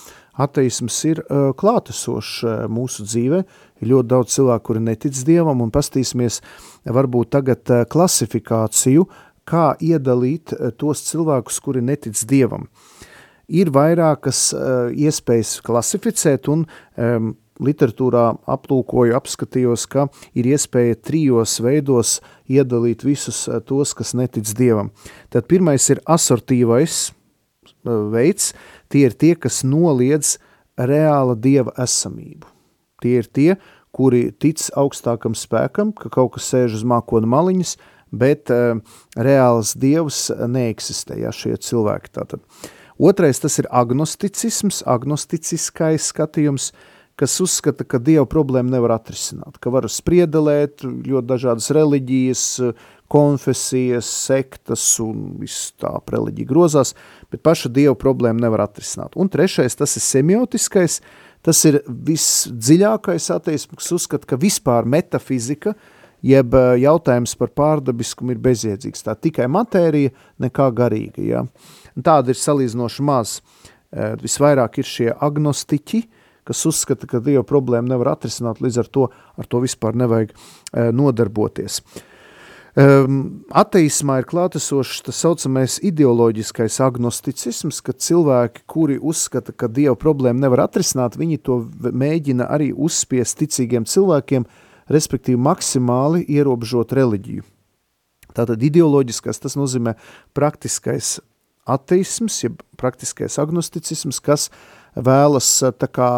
ateisms 0.40 0.96
ir 1.08 1.20
uh, 1.22 1.50
klātesošs 1.58 2.38
uh, 2.46 2.54
mūsu 2.72 3.04
dzīvē, 3.06 3.42
ir 3.82 3.92
ļoti 3.92 4.10
daudz 4.14 4.36
cilvēku, 4.36 4.66
kuri 4.70 4.84
netic 4.86 5.18
Dievam, 5.26 5.60
un 5.64 5.72
pastīsimies 5.74 6.40
varbūt 6.88 7.32
tagad 7.36 7.68
uh, 7.72 7.84
klasifikāciju, 7.88 9.06
kā 9.48 9.72
iedalīt 9.82 10.54
uh, 10.56 10.70
tos 10.76 11.04
cilvēkus, 11.10 11.60
kuri 11.64 11.84
netic 11.84 12.16
Dievam. 12.28 12.68
Ir 13.52 13.72
vairākas 13.74 14.48
uh, 14.56 14.88
iespējas 14.94 15.58
klasificēt, 15.66 16.48
un 16.48 16.64
um, 16.96 17.32
literatūrā 17.64 18.24
aplūkoju, 18.50 19.14
apskatījos, 19.16 19.86
ka 19.90 20.08
ir 20.38 20.48
iespēja 20.52 20.98
trijos 21.00 21.58
veidos 21.62 22.18
iedalīt 22.50 23.04
visus 23.06 23.44
tos, 23.68 23.94
kas 23.96 24.14
netic 24.18 24.48
Dievam. 24.58 24.92
Tad 25.32 25.48
pirmais 25.50 25.88
ir 25.92 26.02
asortīvais 26.06 27.10
veids, 27.84 28.52
tie 28.92 29.06
ir 29.08 29.16
tie, 29.18 29.34
kas 29.38 29.62
noliedz 29.66 30.36
reāla 30.78 31.36
Dieva 31.38 31.74
esamību. 31.82 32.48
Tie 33.02 33.16
ir 33.18 33.26
tie, 33.26 33.56
kuri 33.92 34.30
tic 34.32 34.62
augstākam 34.78 35.34
spēkam, 35.36 35.92
ka 35.92 36.10
kaut 36.12 36.36
kas 36.36 36.48
sēž 36.52 36.78
uz 36.80 36.86
mākona 36.88 37.28
maliņas, 37.28 37.74
bet 38.12 38.52
uh, 38.52 38.78
reāls 39.16 39.74
Dievs 39.78 40.28
neeksistē, 40.30 41.18
ja 41.24 41.32
šie 41.34 41.56
cilvēki 41.60 42.14
tātad. 42.14 42.44
Otrais 43.02 43.40
tas 43.42 43.56
ir 43.58 43.66
agnosticisms, 43.72 44.82
agnosticiskais 44.86 46.12
skatījums, 46.12 46.70
uh, 46.70 46.91
kas 47.22 47.36
uzskata, 47.38 47.84
ka 47.86 48.00
Dieva 48.02 48.24
problēmu 48.26 48.72
nevar 48.72 48.96
atrisināt, 48.96 49.60
ka 49.62 49.70
var 49.70 49.86
spriedelēt 49.86 50.82
ļoti 50.82 51.28
dažādas 51.28 51.68
reliģijas, 51.70 52.44
konfesijas, 53.12 54.08
sektas 54.08 54.82
un 55.04 55.36
viss 55.38 55.70
tā 55.78 55.92
reliģija 56.10 56.48
grozās, 56.48 56.94
bet 57.30 57.44
paša 57.46 57.70
Dieva 57.76 57.94
problēmu 57.98 58.42
nevar 58.42 58.64
atrisināt. 58.64 59.14
Un 59.14 59.30
trešais, 59.30 59.76
tas 59.78 59.94
ir 59.94 60.02
semiotiskais, 60.02 60.98
tas 61.46 61.60
ir 61.68 61.78
visdziļākais 61.86 63.28
ateisms, 63.36 63.78
kas 63.78 63.92
uzskata, 63.94 64.32
ka 64.32 64.38
vispār 64.42 64.88
metafizika, 64.88 65.76
jeb 66.26 66.56
eh, 66.58 66.72
jautājums 66.82 67.36
par 67.38 67.52
pārdabiskumu 67.54 68.34
ir 68.34 68.40
bezjēdzīgs. 68.42 69.04
Tā 69.06 69.14
tikai 69.28 69.46
matērija, 69.50 70.10
nekā 70.42 70.66
garīga. 70.74 71.22
Ja? 71.22 71.44
Tāda 71.94 72.34
ir 72.34 72.40
salīdzinoši 72.40 73.06
maz. 73.06 73.36
Eh, 73.92 74.16
visvairāk 74.22 74.80
ir 74.82 74.88
šie 74.88 75.08
agnostiķi, 75.12 76.02
uh, 76.02 76.18
kas 76.48 76.64
uzskata, 76.66 77.06
ka 77.08 77.20
Dieva 77.22 77.44
problēmu 77.46 77.92
nevar 77.92 78.14
atrisināt, 78.16 78.62
līdz 78.62 78.80
ar 78.82 78.88
to 78.90 79.10
ar 79.38 79.48
to 79.48 79.60
vispār 79.62 79.96
nevajag 79.98 80.32
e, 80.32 80.88
nodarboties. 80.94 81.80
Um, 82.72 83.44
ateismā 83.52 84.22
ir 84.22 84.26
klātesošs 84.30 85.02
tas 85.04 85.18
saucamais 85.20 85.74
ideoloģiskais 85.84 86.78
agnosticisms, 86.80 87.82
ka 87.84 87.92
cilvēki, 87.92 88.64
kuri 88.64 88.96
uzskata, 88.96 89.52
ka 89.52 89.68
Dieva 89.68 89.92
problēmu 90.00 90.40
nevar 90.40 90.64
atrisināt, 90.64 91.18
viņi 91.20 91.42
to 91.44 91.58
mēģina 91.84 92.48
arī 92.48 92.70
uzspiest 92.72 93.42
ticīgiem 93.42 93.84
cilvēkiem, 93.84 94.48
respektīvi 94.92 95.36
maksimāli 95.36 96.24
ierobežot 96.32 96.96
reliģiju. 96.96 97.44
Tātad 98.32 98.64
ideoloģiskais, 98.64 99.42
tas 99.44 99.58
nozīmē 99.60 99.92
praktiskais 100.32 101.18
ateisms, 101.68 102.38
jeb 102.40 102.64
praktiskais 102.80 103.36
agnosticisms, 103.38 104.16
kas 104.24 104.48
uh, 104.48 104.81
vēlas 104.96 105.50
eh, 105.66 105.88
kā 105.88 106.12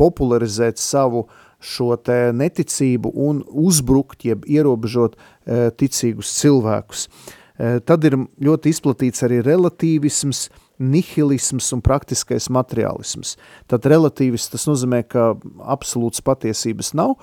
popularizēt 0.00 0.80
savu 0.80 1.26
šo 1.62 1.94
neticību 2.34 3.12
un 3.14 3.44
uzbrukt, 3.46 4.24
jeb 4.26 4.42
ierobežot 4.50 5.14
e, 5.14 5.70
ticīgus 5.70 6.32
cilvēkus. 6.40 7.06
E, 7.06 7.78
tad 7.86 8.04
ir 8.08 8.16
ļoti 8.42 8.72
izplatīts 8.72 9.22
arī 9.22 9.38
relatīvisms, 9.46 10.48
nihilisms 10.82 11.68
un 11.76 11.82
praktiskais 11.84 12.48
materiālisms. 12.50 13.36
Tad 13.70 13.86
relatīvis 13.86 14.48
tas 14.50 14.66
nozīmē, 14.66 15.04
ka 15.06 15.36
absolūts 15.62 16.24
patiesības 16.26 16.90
nav, 16.98 17.14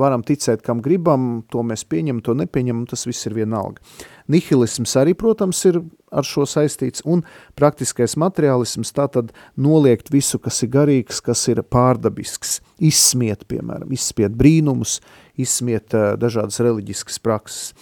varam 0.00 0.24
ticēt, 0.26 0.62
kam 0.66 0.82
gribam, 0.84 1.44
to 1.52 1.62
mēs 1.66 1.84
pieņemam, 1.88 2.22
to 2.24 2.34
nepieņemam, 2.38 2.86
tas 2.90 3.06
viss 3.08 3.28
ir 3.28 3.36
vienalga. 3.36 3.82
Nihilisms 4.28 4.94
arī, 5.00 5.14
protams, 5.18 5.60
ir 5.70 5.80
ar 6.12 6.26
šo 6.26 6.46
saistīts, 6.48 7.04
un 7.08 7.22
praktiskais 7.58 8.16
materiālisms 8.20 8.92
tātad 8.96 9.32
noliegt 9.60 10.12
visu, 10.12 10.40
kas 10.42 10.62
ir 10.64 10.72
garīgs, 10.74 11.22
kas 11.24 11.44
ir 11.52 11.62
pārdabisks, 11.62 12.58
izsmiet, 12.80 13.46
piemēram, 13.50 13.92
izsmiet 13.94 14.36
brīnumus, 14.38 14.98
izsmiet 15.40 15.96
dažādas 16.20 16.60
reliģiskas 16.64 17.20
prakses. 17.24 17.72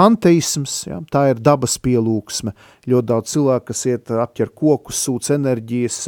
Panteisms, 0.00 0.78
ja, 0.88 0.96
tā 1.12 1.26
ir 1.28 1.40
dabas 1.44 1.74
pielūksme. 1.84 2.54
Ļoti 2.88 3.08
daudz 3.10 3.34
cilvēku, 3.34 3.66
kas 3.68 3.82
iet 3.90 4.12
apķer 4.16 4.48
kokus, 4.56 5.02
sūc 5.04 5.26
enerģijas, 5.34 5.98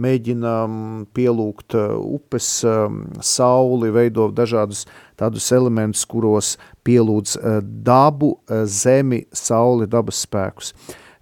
mēģina 0.00 0.52
pielūgt 1.12 1.76
upes, 1.76 2.48
sauli, 3.20 3.90
veido 3.92 4.30
dažādus 4.32 4.86
tādus 5.20 5.50
elementus, 5.52 6.06
kuros 6.08 6.54
pielūdz 6.88 7.36
dabu, 7.84 8.38
zemi, 8.64 9.26
sauli, 9.36 9.90
dabas 9.92 10.22
spēkus. 10.24 10.72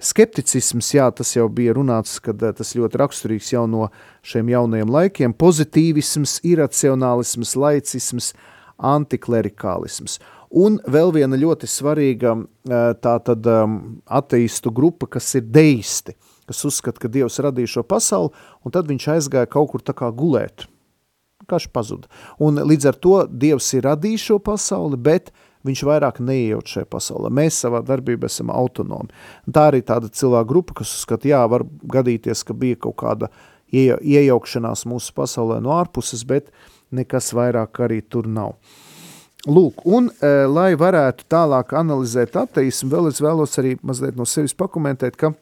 Skepticisms, 0.03 0.93
jā, 0.95 1.09
tas 1.15 1.35
jau 1.35 1.49
bija 1.51 1.75
runāts, 1.75 2.21
kad 2.23 2.39
tas 2.39 2.73
ļoti 2.79 3.03
raksturīgs 3.03 3.51
jau 3.57 3.65
no 3.71 3.89
šiem 4.27 4.55
jaunajiem 4.55 4.95
laikiem. 4.95 5.35
Pozitīvisms, 5.43 6.39
iracionālisms, 6.55 7.57
laicisms, 7.59 8.31
antiklerikālisms. 8.79 10.21
Un 10.53 10.77
vēl 10.85 11.15
viena 11.17 11.39
ļoti 11.39 11.69
svarīga 11.71 12.35
tā 13.01 13.15
tad 13.25 13.47
ateistu 14.05 14.73
grupa, 14.75 15.09
kas 15.17 15.31
ir 15.39 15.47
deisti, 15.49 16.13
kas 16.49 16.61
uzskata, 16.69 17.01
ka 17.01 17.09
Dievs 17.09 17.41
radīja 17.41 17.79
šo 17.79 17.85
pasauli, 17.89 18.35
un 18.61 18.75
tad 18.75 18.91
viņš 18.91 19.09
aizgāja 19.15 19.49
kaut 19.49 19.71
kur 19.73 19.85
tā 19.85 19.95
kā 19.97 20.11
gulēt. 20.13 20.67
Kāds 21.49 21.71
pazuda. 21.73 22.11
Un 22.39 22.61
līdz 22.61 22.91
ar 22.91 22.99
to 23.01 23.15
Dievs 23.27 23.71
ir 23.75 23.89
radījis 23.89 24.29
šo 24.29 24.37
pasauli, 24.45 25.01
bet 25.01 25.33
viņš 25.67 25.83
vairāk 25.89 26.21
neiejauc 26.23 26.69
šajā 26.69 26.89
pasaulē. 26.91 27.33
Mēs 27.33 27.63
savā 27.65 27.81
darbībā 27.87 28.29
esam 28.29 28.53
autonomi. 28.53 29.11
Tā 29.49 29.71
arī 29.71 29.81
tāda 29.87 30.11
cilvēka 30.13 30.51
grupa, 30.53 30.77
kas 30.83 30.93
uzskata, 30.99 31.31
jā, 31.33 31.41
var 31.49 31.65
gadīties, 31.65 32.45
ka 32.45 32.57
bija 32.59 32.79
kaut 32.87 32.99
kāda 33.03 33.33
iejaukšanās 33.73 34.85
mūsu 34.91 35.15
pasaulē 35.17 35.63
no 35.65 35.73
ārpuses, 35.79 36.27
bet 36.29 36.53
nekas 36.93 37.33
vairāk 37.37 37.81
arī 37.87 38.03
tur 38.05 38.29
nav. 38.29 38.59
Lūk, 39.43 39.81
un, 39.91 40.07
e, 40.23 40.29
lai 40.47 40.77
varētu 40.79 41.25
tālāk 41.27 41.73
analizēt 41.75 42.37
ateismu, 42.39 42.93
vēl 42.93 43.09
es 43.11 43.19
vēlos 43.19 43.59
arī 43.59 43.73
mazliet 43.83 44.15
no 44.15 44.23
sevis 44.23 44.55
pakomentēt, 44.55 45.17
ka 45.19 45.33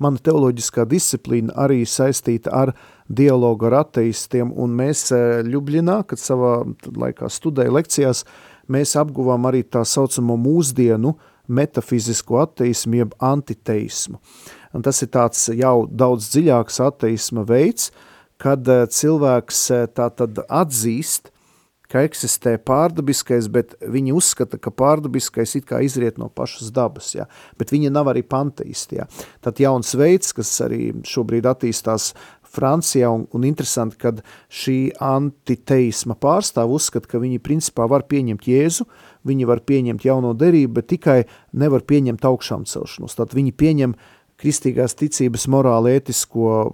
mana 0.00 0.16
teoloģiskā 0.16 0.86
disciplīna 0.88 1.52
arī 1.60 1.82
saistīta 1.84 2.54
ar 2.56 2.72
dialogu 3.12 3.68
ar 3.68 3.82
ateistiem, 3.82 4.48
un 4.48 4.72
mēs 4.80 5.10
e, 5.12 5.20
Ljubļinā, 5.44 5.98
kad 6.08 6.22
savā 6.22 6.62
laikā 6.88 7.28
studēja 7.28 7.76
lekcijās, 7.76 8.24
mēs 8.72 8.96
apguvām 8.96 9.44
arī 9.44 9.60
tā 9.68 9.84
saucamo 9.84 10.38
mūsdienu 10.40 11.18
metafizisko 11.52 12.40
ateismu, 12.46 13.02
jeb 13.02 13.14
antiteismu. 13.20 14.22
Un 14.72 14.88
tas 14.88 15.04
ir 15.04 15.12
tāds 15.12 15.50
jau 15.52 15.82
daudz 15.84 16.32
dziļāks 16.32 16.80
ateisma 16.88 17.44
veids, 17.44 17.92
kad 18.40 18.64
e, 18.64 18.86
cilvēks 18.88 19.64
e, 19.68 19.86
tā 19.92 20.08
tad 20.16 20.46
atzīst, 20.48 21.28
ka 21.96 22.04
eksistē 22.04 22.56
pārdabiskais, 22.60 23.48
bet 23.52 23.74
viņi 23.80 24.12
uzskata, 24.16 24.60
ka 24.60 24.72
pārdabiskais 24.74 25.56
it 25.56 25.66
kā 25.68 25.80
izriet 25.84 26.20
no 26.20 26.28
pašas 26.28 26.72
dabas, 26.74 27.14
ja? 27.16 27.24
bet 27.56 27.72
viņi 27.72 27.92
nav 27.94 28.10
arī 28.12 28.22
panteisti. 28.26 29.00
Ja? 29.00 29.08
Tad 29.44 29.62
jauns 29.62 29.94
veids, 29.96 30.34
kas 30.36 30.52
arī 30.66 30.90
šobrīd 31.06 31.48
attīstās 31.48 32.12
Francijā, 32.56 33.08
un, 33.12 33.26
un 33.36 33.44
interesanti, 33.48 33.98
kad 34.00 34.22
šī 34.52 34.96
antiteisma 35.02 36.16
pārstāv 36.20 36.72
uzskata, 36.76 37.10
ka 37.10 37.20
viņi 37.22 37.42
principā 37.44 37.88
var 37.90 38.06
pieņemt 38.08 38.46
Jēzu, 38.48 38.86
viņi 39.26 39.48
var 39.48 39.64
pieņemt 39.66 40.06
jauno 40.06 40.32
derību, 40.38 40.76
bet 40.78 40.90
tikai 40.92 41.18
nevar 41.58 41.84
pieņemt 41.88 42.24
augšām 42.28 42.68
celšanos. 42.68 43.16
Tad 43.18 43.34
viņi 43.36 43.56
pieņem 43.56 43.96
kristīgās 44.40 44.94
ticības 44.96 45.46
morāli 45.52 45.94
ētisko, 45.96 46.72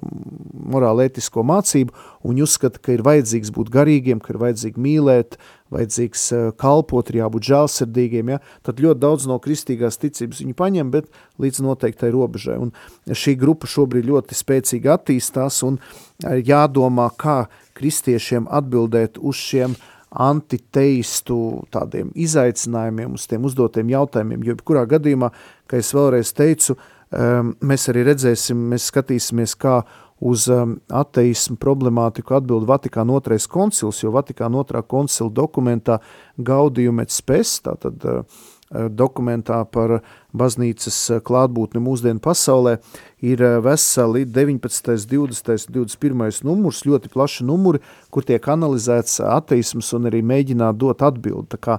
morāli 0.72 1.06
ētisko 1.06 1.44
mācību, 1.46 1.94
un 2.22 2.32
viņi 2.32 2.44
uzskata, 2.44 2.80
ka 2.82 2.96
ir 2.96 3.04
vajadzīgs 3.06 3.52
būt 3.54 3.70
garīgiem, 3.72 4.22
ka 4.22 4.34
ir 4.34 4.40
vajadzīgi 4.42 4.82
mīlēt, 4.82 5.38
vajadzīgs 5.72 6.24
eh, 6.34 6.48
kalpot, 6.58 7.10
ir 7.10 7.20
jābūt 7.22 7.46
žēlsirdīgiem, 7.52 8.34
ja? 8.34 8.40
tad 8.66 8.82
ļoti 8.82 9.02
daudz 9.02 9.28
no 9.30 9.38
kristīgās 9.42 10.00
ticības 10.02 10.42
viņi 10.42 10.56
paņem, 10.58 10.90
bet 10.94 11.08
līdz 11.42 11.62
noteiktai 11.64 12.10
robežai. 12.14 12.58
Un 12.66 12.74
šī 13.06 13.36
grupa 13.40 13.70
šobrīd 13.70 14.10
ļoti 14.10 14.38
spēcīgi 14.38 14.90
attīstās, 14.92 15.62
un 15.68 15.78
eh, 15.78 16.42
jādomā, 16.42 17.12
kā 17.14 17.44
kristiešiem 17.78 18.50
atbildēt 18.50 19.22
uz 19.22 19.38
šiem 19.38 19.78
antiteistu 20.12 21.36
tādiem 21.72 22.10
izaicinājumiem, 22.20 23.14
uz 23.16 23.24
tiem 23.30 23.46
uzdotiem 23.48 23.94
jautājumiem, 23.94 24.42
jo 24.44 24.58
kurā 24.60 24.82
gadījumā, 24.90 25.30
kā 25.70 25.78
es 25.80 25.88
vēlreiz 25.96 26.34
teicu, 26.36 26.74
uh, 26.76 27.01
mēs 27.12 27.88
arī 27.92 28.06
redzēsim, 28.08 28.60
mēs 28.72 28.88
skatīsimies, 28.92 29.56
kā 29.60 29.82
uz 30.22 30.46
um, 30.52 30.76
ateismu 30.94 31.58
problemātiku 31.60 32.36
atbild 32.38 32.68
Vatikāna 32.68 33.16
otrais 33.18 33.48
koncils, 33.50 34.02
jo 34.04 34.12
Vatikāna 34.14 34.60
otrā 34.62 34.84
koncila 34.86 35.32
dokumentā 35.34 35.98
Gaudījum 36.38 37.02
et 37.02 37.14
spes, 37.14 37.56
tātad 37.66 38.06
uh, 38.06 38.44
dokumentā 38.72 39.62
par 39.68 40.00
baznīcas 40.36 40.98
eh, 41.12 41.20
klātbūtni 41.24 41.82
mūsdienu 41.82 42.22
pasaulē 42.22 42.76
ir 43.24 43.42
eh, 43.42 43.58
veseli 43.64 44.24
19., 44.24 45.06
20., 45.10 45.68
21. 45.72 46.40
numurs, 46.46 46.82
ļoti 46.88 47.12
plaši 47.12 47.46
numuri, 47.48 47.82
kur 48.10 48.26
tiek 48.26 48.48
analizēts 48.54 49.20
ateisms 49.24 49.92
un 49.96 50.08
arī 50.10 50.22
mēģināt 50.26 50.80
dot 50.80 51.04
atbildi. 51.04 51.50
Tā 51.52 51.60
kā 51.60 51.78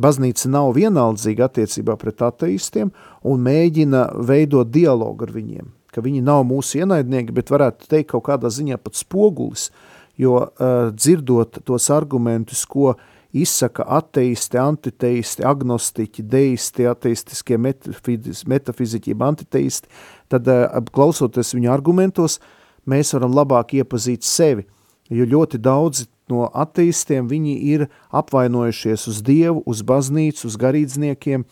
baznīca 0.00 0.50
nav 0.52 0.74
vienaldzīga 0.76 1.48
attiecībā 1.48 1.96
pret 2.00 2.22
ateistiem 2.26 2.92
un 3.24 3.42
mēģina 3.44 4.10
veidot 4.26 4.70
dialogu 4.70 5.26
ar 5.26 5.34
viņiem, 5.34 5.72
ka 5.94 6.04
viņi 6.04 6.22
nav 6.26 6.44
mūsu 6.48 6.82
ienaidnieki, 6.82 7.34
bet 7.34 7.52
varētu 7.54 7.88
teikt 7.90 8.12
kaut 8.12 8.28
kādā 8.28 8.52
ziņā 8.52 8.80
pat 8.82 8.98
spogulis, 8.98 9.70
jo 10.18 10.36
uh, 10.38 10.90
dzirdot 10.94 11.62
tos 11.66 11.88
argumentus, 11.90 12.60
ko 12.70 12.92
uh, 12.92 13.10
izsaka 13.34 13.84
ateisti, 13.98 14.58
antiteisti, 14.58 15.44
agnostiķi, 15.46 16.22
deisti, 16.30 16.86
ateistiskie 16.86 17.58
metafiziķi, 17.58 19.16
antiteisti, 19.26 19.90
tad 20.30 20.48
eh, 20.50 20.68
klausoties 20.94 21.54
viņu 21.56 21.72
argumentos, 21.74 22.38
mēs 22.86 23.14
varam 23.16 23.34
labāk 23.34 23.74
iepazīt 23.80 24.26
sevi, 24.26 24.68
jo 25.10 25.26
ļoti 25.26 25.58
daudzi 25.58 26.06
no 26.30 26.46
ateistiem 26.46 27.26
viņi 27.28 27.56
ir 27.74 27.88
apvainojušies 28.14 29.08
uz 29.10 29.20
Dievu, 29.26 29.64
uz 29.66 29.82
baznīcu, 29.84 30.46
uz 30.48 30.56
garīdzniekiem, 30.60 31.44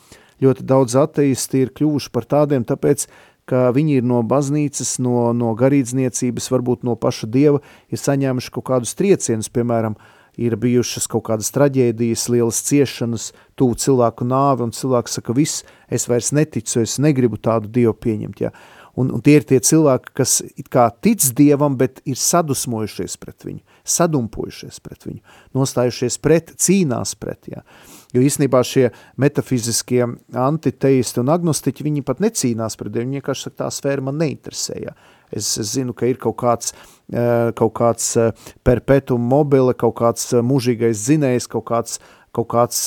ļoti 0.42 0.64
daudz 0.64 0.96
ateisti 1.02 1.66
ir 1.66 1.74
kļuvuši 1.74 2.14
par 2.14 2.30
tādiem, 2.30 2.64
tāpēc, 2.64 3.08
ka 3.50 3.66
viņi 3.74 3.98
ir 3.98 4.06
no 4.06 4.22
baznīcas, 4.22 4.96
no, 5.02 5.32
no 5.34 5.50
garīdzniecības, 5.58 6.46
varbūt 6.54 6.86
no 6.86 6.94
paša 6.96 7.26
Dieva, 7.26 7.58
ir 7.90 8.00
saņēmuši 8.00 8.54
kaut 8.54 8.70
kādus 8.70 8.94
triecienus, 8.96 9.50
piemēram, 9.52 9.98
uh, 9.98 10.21
ir 10.40 10.56
bijušas 10.56 11.08
kaut 11.10 11.26
kādas 11.28 11.52
traģēdijas, 11.54 12.28
lielas 12.32 12.60
ciešanas, 12.66 13.30
tuvu 13.58 13.76
cilvēku 13.80 14.26
nāvi, 14.28 14.66
un 14.66 14.76
cilvēks 14.76 15.18
saka, 15.18 15.34
viss, 15.36 15.66
es 15.92 16.08
vairs 16.08 16.32
neticu, 16.32 16.80
es 16.82 16.98
negribu 17.02 17.40
tādu 17.40 17.70
Dievu 17.72 17.94
pieņemt, 17.94 18.46
ja. 18.46 18.52
Un, 18.96 19.08
un 19.08 19.22
tie 19.24 19.38
ir 19.38 19.44
tie 19.48 19.56
cilvēki, 19.64 20.10
kas 20.20 20.40
it 20.44 20.68
kā 20.72 20.84
tic 21.04 21.24
Dievam, 21.36 21.78
bet 21.80 22.02
ir 22.08 22.18
sadusmojušies 22.20 23.16
pret 23.20 23.46
viņu, 23.48 23.62
sadumpojušies 23.88 24.82
pret 24.84 25.06
viņu, 25.08 25.22
nostājušies 25.56 26.18
pret, 26.20 26.52
cīnās 26.60 27.14
pret, 27.16 27.48
ja. 27.52 27.64
Jo 28.12 28.20
īstenībā 28.20 28.60
šie 28.68 28.90
metafiziskie 29.20 30.04
antiteisti 30.36 31.22
un 31.22 31.32
agnostiķi, 31.32 31.88
viņi 31.88 32.04
pat 32.04 32.20
necīnās 32.24 32.76
pret 32.76 32.92
Dievu, 32.92 33.08
viņi 33.08 33.20
vienkārši 33.20 33.48
saka, 33.48 33.58
tā 33.64 33.72
sfēra 33.72 34.04
man 34.08 34.20
neinteresē, 34.20 34.80
ja. 34.84 34.96
Es, 35.32 35.54
es 35.56 35.72
zinu, 35.72 35.94
ka 35.96 36.08
ir 36.10 36.18
kaut 36.20 36.36
kāds, 36.42 36.74
eh, 37.12 37.50
kaut 37.56 37.72
kāds 37.78 38.10
eh, 38.20 38.32
perpetuum 38.64 39.22
mobile, 39.32 39.72
kaut 39.78 39.96
kāds 40.00 40.28
eh, 40.32 40.42
mūžīgais 40.44 41.06
zinējs, 41.08 41.48
kaut 41.52 41.64
kāds, 41.70 41.96
kaut 42.32 42.48
kāds 42.48 42.86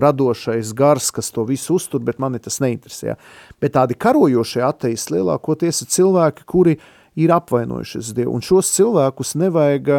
radošais 0.00 0.70
gars, 0.72 1.10
kas 1.12 1.28
to 1.28 1.42
visu 1.44 1.74
uztur, 1.76 2.00
bet 2.00 2.16
mani 2.16 2.38
tas 2.40 2.62
neinteresē. 2.64 3.18
Bet 3.60 3.74
tādi 3.74 3.92
karojošie 3.92 4.62
ateisti 4.64 5.18
lielākoties 5.18 5.82
ir 5.84 5.90
cilvēki, 5.92 6.46
kuri 6.48 6.78
ir 7.20 7.34
apvainojušies 7.36 8.14
Dievu, 8.16 8.32
un 8.38 8.44
šos 8.44 8.72
cilvēkus 8.72 9.34
nevajag 9.36 9.92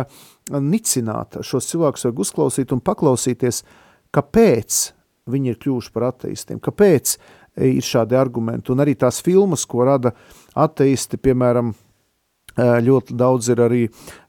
nicināt, 0.65 1.37
šos 1.45 1.69
cilvēkus 1.69 2.07
vajag 2.07 2.23
uzklausīt 2.25 2.73
un 2.73 2.81
paklausīties, 2.81 3.61
kāpēc 4.17 4.81
viņi 5.29 5.53
ir 5.53 5.61
kļuvuši 5.61 5.93
par 5.93 6.09
ateistiem, 6.11 6.61
kāpēc 6.63 7.17
ir 7.67 7.85
šādi 7.85 8.17
argumenti, 8.17 8.71
un 8.73 8.81
arī 8.81 8.95
tās 8.97 9.19
filmas, 9.21 9.65
ko 9.69 9.85
rada 9.87 10.13
ateisti, 10.57 11.19
piemēram, 11.21 11.73
Ļoti 12.57 13.13
daudz 13.17 13.51
ir 13.53 13.59
arī 13.61 13.81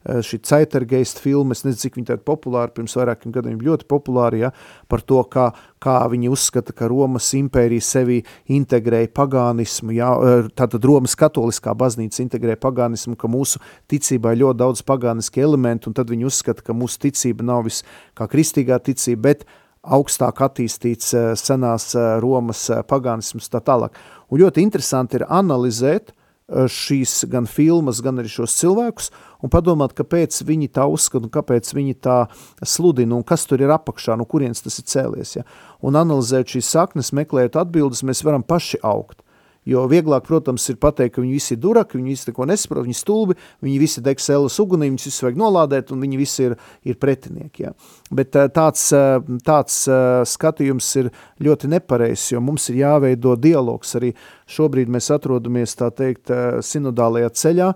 šī 0.05 0.37
Ceitergeist 0.45 1.17
filma, 1.21 1.55
es 1.57 1.63
nezinu, 1.65 1.81
cik 1.81 1.95
viņi 1.97 2.09
tādi 2.11 2.25
populāri, 2.27 2.73
pirms 2.75 2.93
vairākiem 2.97 3.33
gadiem 3.33 3.61
ļoti 3.65 3.87
populāri, 3.89 4.43
ja, 4.43 4.51
par 4.91 5.01
to, 5.01 5.23
kā, 5.33 5.47
kā 5.81 5.95
viņi 6.11 6.29
uzskata, 6.29 6.75
ka 6.77 6.89
Romas 6.91 7.31
impērija 7.37 7.85
sevi 7.85 8.19
integrēja 8.53 9.09
pagānismu, 9.17 9.95
ja, 9.97 10.11
tātad 10.57 10.85
Romas 10.85 11.17
katoliskā 11.19 11.73
baznīca 11.77 12.21
integrēja 12.25 12.61
pagānismu, 12.61 13.17
ka 13.19 13.31
mūsu 13.31 13.61
ticībā 13.89 14.35
ir 14.35 14.43
ļoti 14.43 14.61
daudz 14.61 14.85
pagāniski 14.85 15.41
elementi, 15.45 15.89
un 15.89 15.97
tad 15.97 16.13
viņi 16.13 16.29
uzskata, 16.29 16.65
ka 16.65 16.77
mūsu 16.77 17.01
ticība 17.07 17.47
nav 17.49 17.65
vis 17.65 17.81
kā 18.17 18.29
kristīgā 18.29 18.77
ticība, 18.85 19.31
bet 19.31 19.49
augstāk 19.83 20.41
attīstīts 20.43 21.13
senās 21.39 21.91
Romas 22.21 22.67
pagānisms 22.89 23.49
tā 23.49 23.61
tālāk. 23.63 23.97
Un 24.29 24.43
ļoti 24.43 24.61
interesanti 24.61 25.17
ir 25.17 25.25
analizēt, 25.25 26.13
šīs 26.49 27.23
gan 27.29 27.47
filmas, 27.49 28.01
gan 28.05 28.19
arī 28.21 28.31
šos 28.31 28.55
cilvēkus 28.59 29.09
un 29.45 29.53
padomāt, 29.53 29.93
kāpēc 29.97 30.41
viņi 30.47 30.71
tā 30.75 30.87
uzskata 30.89 31.27
un 31.27 31.33
kāpēc 31.33 31.71
viņi 31.75 31.97
tā 32.03 32.19
sludina 32.65 33.17
un 33.17 33.25
kas 33.27 33.45
tur 33.49 33.61
ir 33.61 33.73
apakšā, 33.75 34.17
no 34.17 34.27
kurienes 34.29 34.63
tas 34.65 34.79
ir 34.81 34.87
cēlies. 34.89 35.35
Ja? 35.39 35.45
Un 35.85 35.99
analizēt 35.99 36.55
šīs 36.55 36.71
saknes, 36.73 37.13
meklējot 37.15 37.59
atbildes, 37.61 38.03
mēs 38.07 38.23
varam 38.25 38.45
paši 38.45 38.81
augt. 38.83 39.21
Jo 39.69 39.83
vieglāk, 39.89 40.25
protams, 40.25 40.63
ir 40.71 40.79
pateikt, 40.81 41.13
ka 41.15 41.21
viņi 41.21 41.35
visi 41.35 41.53
ir 41.53 41.61
duraki, 41.61 41.99
viņi 41.99 42.13
visi 42.15 42.29
neko 42.31 42.47
nesaprot, 42.49 42.87
viņi 42.87 42.97
stulbi, 42.97 43.35
viņi 43.65 43.77
visi 43.81 44.01
deg 44.01 44.21
sēlas 44.23 44.57
ugunī, 44.63 44.87
viņus 44.89 45.05
visus 45.09 45.25
vajag 45.27 45.37
nolādēt, 45.37 45.93
un 45.93 46.01
viņi 46.05 46.17
visi 46.17 46.47
ir, 46.47 46.55
ir 46.89 46.97
pretinieki. 46.97 47.67
Ja. 47.67 47.73
Bet 48.09 48.37
eh, 48.39 48.49
tāds, 48.55 48.87
eh, 48.97 49.19
tāds 49.45 49.77
eh, 49.85 50.07
skatījums 50.25 50.89
ir 51.03 51.11
ļoti 51.45 51.69
nepareizs, 51.75 52.31
jo 52.33 52.41
mums 52.41 52.65
ir 52.73 52.81
jāveido 52.81 53.35
dialogs. 53.37 53.93
Arī 53.99 54.15
šobrīd 54.49 54.89
mēs 54.89 55.11
atrodamies, 55.13 55.77
tā 55.77 55.91
teikt, 55.93 56.33
sinodālajā 56.65 57.29
ceļā, 57.43 57.73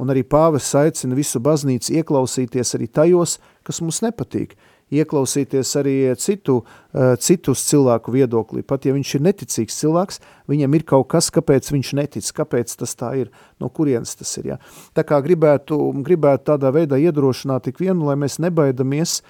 un 0.00 0.14
arī 0.14 0.24
pāvis 0.24 0.70
aicina 0.80 1.18
visu 1.18 1.42
baznīcu 1.44 1.98
ieklausīties 2.00 2.78
arī 2.78 2.88
tajos, 2.88 3.36
kas 3.66 3.84
mums 3.84 4.00
nepatīk 4.04 4.56
ieklausīties 4.92 5.70
arī 5.80 5.94
citu, 6.20 6.62
eh, 6.92 7.16
citus 7.16 7.64
cilvēku 7.68 8.12
viedoklī. 8.12 8.62
Pat 8.66 8.84
ja 8.84 8.92
viņš 8.92 9.14
ir 9.14 9.20
neticīgs 9.20 9.78
cilvēks, 9.80 10.20
viņam 10.48 10.74
ir 10.74 10.82
kaut 10.82 11.08
kas, 11.08 11.30
kāpēc 11.30 11.70
viņš 11.72 11.92
netic, 11.94 12.32
kāpēc 12.32 12.76
tas 12.76 12.94
tā 12.94 13.16
ir, 13.16 13.30
no 13.60 13.68
kurienes 13.68 14.14
tas 14.16 14.36
ir. 14.38 14.46
Ja? 14.46 14.58
Tā 14.94 15.04
kā 15.04 15.22
gribētu, 15.22 16.04
gribētu 16.04 16.44
tādā 16.44 16.72
veidā 16.72 16.98
iedrošināt 16.98 17.64
tik 17.64 17.78
vienu, 17.78 18.04
lai 18.04 18.16
mēs 18.16 18.38
nebaidamies 18.38 19.22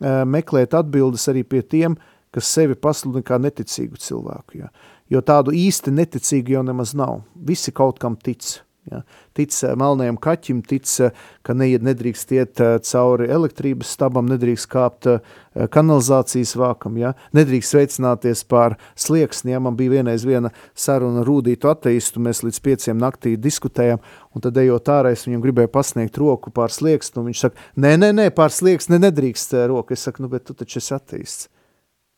eh, 0.00 0.24
meklēt 0.24 0.74
atbildes 0.74 1.28
arī 1.28 1.44
pie 1.44 1.62
tiem, 1.62 1.96
kas 2.32 2.44
sevi 2.44 2.74
pasludina 2.74 3.22
kā 3.22 3.38
neticīgu 3.38 3.96
cilvēku. 3.96 4.58
Ja? 4.58 4.68
Jo 5.08 5.22
tādu 5.22 5.54
īsti 5.54 5.92
neticīgu 5.94 6.58
jau 6.58 6.62
nemaz 6.62 6.94
nav. 6.94 7.22
Visi 7.34 7.72
kaut 7.72 7.98
kam 7.98 8.16
tic. 8.16 8.65
Ja. 8.90 9.00
Tic 9.34 9.50
eh, 9.64 9.72
melnajam 9.78 10.18
kaķim, 10.22 10.60
tic, 10.66 10.86
eh, 11.02 11.14
ka 11.46 11.54
neiet, 11.58 11.82
nedrīkst 11.82 12.32
iet 12.36 12.60
eh, 12.62 12.76
cauri 12.86 13.26
elektrības 13.34 13.90
stabam, 13.96 14.28
nedrīkst 14.30 14.70
kāpt 14.70 15.08
kanalizācijas 15.72 16.52
vākam, 16.60 16.98
ja. 17.00 17.14
nedrīkst 17.34 17.74
sveicināties 17.74 18.44
pār 18.46 18.76
slieksni. 18.94 19.56
Ja. 19.56 19.62
Man 19.64 19.78
bija 19.78 19.96
vienreiz 19.96 20.26
viena 20.28 20.52
saruna 20.78 21.24
rūdītu 21.26 21.70
ateistu, 21.72 22.22
mēs 22.22 22.44
līdz 22.46 22.62
pieciem 22.62 23.02
naktī 23.02 23.34
diskutējām, 23.40 24.04
un 24.36 24.44
tad 24.44 24.62
ejot 24.62 24.92
ārā, 24.92 25.16
es 25.16 25.26
viņam 25.26 25.42
gribēju 25.48 25.72
pasniegt 25.74 26.20
roku 26.22 26.54
pār 26.54 26.74
slieksni, 26.74 27.18
un 27.22 27.30
viņš 27.32 27.44
saka, 27.46 27.68
nē, 27.74 27.96
nē, 28.04 28.14
nē, 28.20 28.30
pār 28.36 28.54
slieksni 28.54 29.00
nedrīkst 29.02 29.58
roku. 29.72 29.96
Es 29.96 30.06
saku, 30.06 30.22
nu, 30.22 30.30
bet 30.30 30.46
tu 30.46 30.54
taču 30.54 30.78
esi 30.82 30.94
ateists 30.94 31.50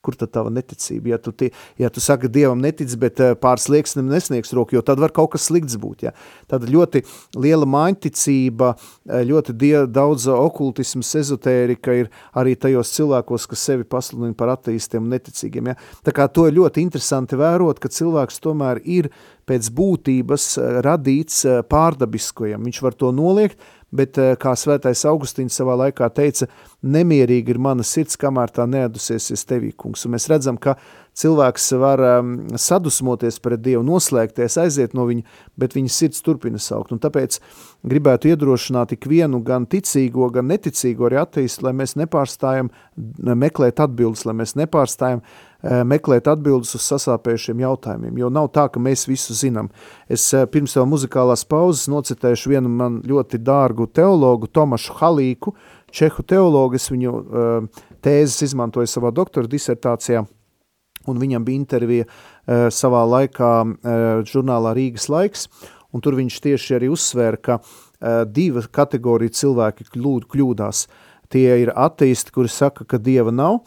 kur 0.08 0.16
tad 0.16 0.32
tava 0.32 0.52
neticība? 0.54 1.12
Ja 1.12 1.20
tu, 1.20 1.34
tie, 1.36 1.50
ja 1.80 1.90
tu 1.92 2.00
saki, 2.00 2.30
Dievam 2.32 2.62
netic, 2.64 2.94
bet 3.00 3.20
eh, 3.20 3.34
pāris 3.38 3.68
lieksnim 3.68 4.08
nesniegs 4.08 4.54
roku, 4.56 4.78
jo 4.78 4.82
tad 4.84 5.02
var 5.02 5.12
kaut 5.16 5.34
kas 5.34 5.48
slikts 5.50 5.76
būt. 5.80 6.06
Ja? 6.08 6.14
Tad 6.48 6.64
ļoti 6.68 7.04
liela 7.36 7.68
mainticība, 7.68 8.72
eh, 9.08 9.24
ļoti 9.28 9.56
die, 9.60 9.74
daudz 9.92 10.28
okultisms, 10.32 11.12
ezotērika 11.20 11.96
ir 12.00 12.12
arī 12.38 12.56
tajos 12.56 12.94
cilvēkos, 12.96 13.48
kas 13.52 13.66
sevi 13.70 13.84
pasludina 13.88 14.36
par 14.38 14.54
ateistiem 14.56 15.04
un 15.04 15.12
neticīgiem. 15.16 15.72
Ja? 15.72 15.78
Tā 16.06 16.16
kā 16.16 16.28
to 16.32 16.48
ir 16.48 16.56
ļoti 16.56 16.84
interesanti 16.86 17.38
vērot, 17.38 17.82
ka 17.82 17.92
cilvēks 17.92 18.40
tomēr 18.44 18.80
ir 18.88 19.12
pēc 19.48 19.68
būtības 19.76 20.50
eh, 20.56 20.80
radīts 20.88 21.44
pārdabiskojam. 21.68 22.64
Viņš 22.64 22.84
var 22.84 22.96
to 22.96 23.12
noliegt, 23.12 23.60
bet 23.94 24.18
kā 24.40 24.52
svētais 24.58 25.04
Augustīns 25.08 25.56
savā 25.56 25.76
laikā 25.84 26.08
teica, 26.14 26.48
nemierīgi 26.84 27.54
ir 27.54 27.60
mana 27.62 27.86
sirds, 27.86 28.18
kamēr 28.20 28.52
tā 28.54 28.66
neadusies 28.68 29.46
tevī, 29.48 29.72
kungs. 29.76 30.04
Un 30.04 30.14
mēs 30.14 30.28
redzam, 30.30 30.58
ka 30.60 30.76
cilvēks 31.18 31.70
var 31.80 32.02
um, 32.04 32.34
sadusmoties 32.60 33.40
pret 33.42 33.62
Dievu, 33.64 33.82
noslēgties, 33.88 34.58
aiziet 34.60 34.94
no 34.94 35.08
viņa, 35.08 35.24
bet 35.58 35.74
viņa 35.78 35.94
sirds 35.94 36.22
turpina 36.24 36.60
saukt. 36.62 36.92
Un 36.94 37.02
tāpēc 37.02 37.40
gribētu 37.88 38.30
iedrošināt 38.32 38.94
ikvienu 38.98 39.40
gan 39.46 39.66
ticīgo, 39.70 40.30
gan 40.36 40.50
neticīgo 40.52 41.08
arī 41.08 41.22
attīst, 41.24 41.64
lai 41.66 41.74
mēs 41.80 41.96
nepārstājam 41.98 42.70
meklēt 43.18 43.80
atbildes, 43.82 44.26
lai 44.28 44.36
mēs 44.38 44.54
nepārstājam 44.60 45.24
uh, 45.24 45.47
meklēt 45.62 46.28
atbildes 46.30 46.76
uz 46.78 46.84
sasāpējušiem 46.86 47.62
jautājumiem, 47.64 48.18
jo 48.20 48.30
nav 48.30 48.50
tā, 48.54 48.68
ka 48.70 48.78
mēs 48.82 49.08
visu 49.10 49.34
zinām. 49.34 49.70
Es 50.06 50.28
uh, 50.36 50.46
pirms 50.46 50.76
vēl 50.78 50.86
muzikālās 50.86 51.42
pauzes 51.48 51.88
nocitēšu 51.90 52.52
vienu 52.52 52.70
man 52.70 53.00
ļoti 53.06 53.40
dārgu 53.42 53.88
teologu, 53.90 54.46
Tomašu 54.46 54.94
Halīku, 55.00 55.54
čehu 55.90 56.22
teologu, 56.22 56.78
es 56.78 56.86
viņu 56.92 57.14
uh, 57.14 57.86
tēzes 58.04 58.46
izmantoju 58.50 58.86
savā 58.86 59.10
doktora 59.14 59.50
disertācijā, 59.50 60.22
un 61.08 61.18
viņam 61.18 61.44
bija 61.44 61.56
intervija 61.56 62.04
savā 62.74 63.00
laikā 63.08 63.52
žurnālā 64.28 64.74
Rīgas 64.76 65.06
laiks, 65.08 65.46
un 65.92 66.02
tur 66.04 66.18
viņš 66.18 66.36
tieši 66.44 66.74
arī 66.76 66.90
uzsvēra, 66.92 67.40
ka 67.40 67.56
diva 68.28 68.62
kategorija 68.62 69.32
cilvēki 69.40 69.88
kļūd, 69.94 70.26
kļūdās. 70.28 70.82
Tie 71.28 71.58
ir 71.62 71.72
ateisti, 71.76 72.32
kuri 72.32 72.48
saka, 72.48 72.86
ka 72.88 72.96
Dieva 72.96 73.32
nav, 73.34 73.58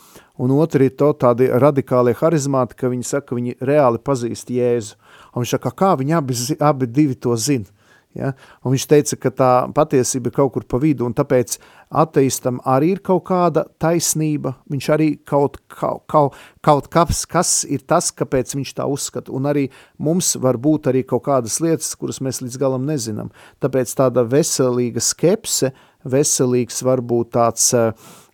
un 0.42 0.54
otri 0.56 0.88
ir 0.90 0.96
to 0.98 1.12
tādi 1.14 1.46
radikālie 1.46 2.16
harizmāti, 2.18 2.78
ka 2.80 2.90
viņi 2.90 3.06
saka, 3.06 3.28
ka 3.30 3.38
viņi 3.38 3.60
reāli 3.62 4.02
pazīst 4.02 4.50
Jēzu. 4.50 4.98
Un 5.36 5.44
viņš 5.44 5.54
saka, 5.58 5.74
kā 5.78 5.92
viņi 6.00 6.18
abi, 6.18 6.38
abi 6.58 6.90
divi 6.90 7.16
to 7.16 7.38
zina. 7.38 7.70
Ja? 8.18 8.34
Un 8.66 8.76
viņš 8.76 8.86
teica, 8.92 9.18
ka 9.20 9.32
tā 9.32 9.52
patiesība 9.76 10.32
ir 10.32 10.36
kaut 10.36 10.52
kur 10.56 10.66
pa 10.68 10.80
vidu, 10.82 11.06
un 11.08 11.16
tāpēc 11.16 11.58
ateistam 12.02 12.60
arī 12.68 12.94
ir 12.96 13.02
kaut 13.06 13.24
kāda 13.30 13.64
taisnība, 13.82 14.56
viņš 14.72 14.90
arī 14.96 15.10
kaut, 15.28 15.60
kaut, 15.72 16.04
kaut, 16.12 16.36
kaut 16.64 16.90
kas, 16.92 17.24
kas 17.30 17.54
ir 17.68 17.86
tas, 17.88 18.12
kāpēc 18.16 18.56
viņš 18.58 18.74
tā 18.80 18.88
uzskata, 18.88 19.32
un 19.36 19.48
arī 19.52 19.68
mums 20.00 20.34
var 20.42 20.60
būt 20.62 20.92
arī 20.92 21.06
kaut 21.08 21.26
kādas 21.30 21.60
lietas, 21.64 21.94
kuras 22.00 22.22
mēs 22.24 22.42
līdz 22.44 22.60
galam 22.62 22.88
nezinām. 22.90 23.32
Tāpēc 23.64 23.96
tāda 24.00 24.26
veselīga 24.28 25.04
skepse, 25.04 25.72
veselīgs 26.08 26.82
varbūt 26.84 27.34
tāds, 27.36 27.72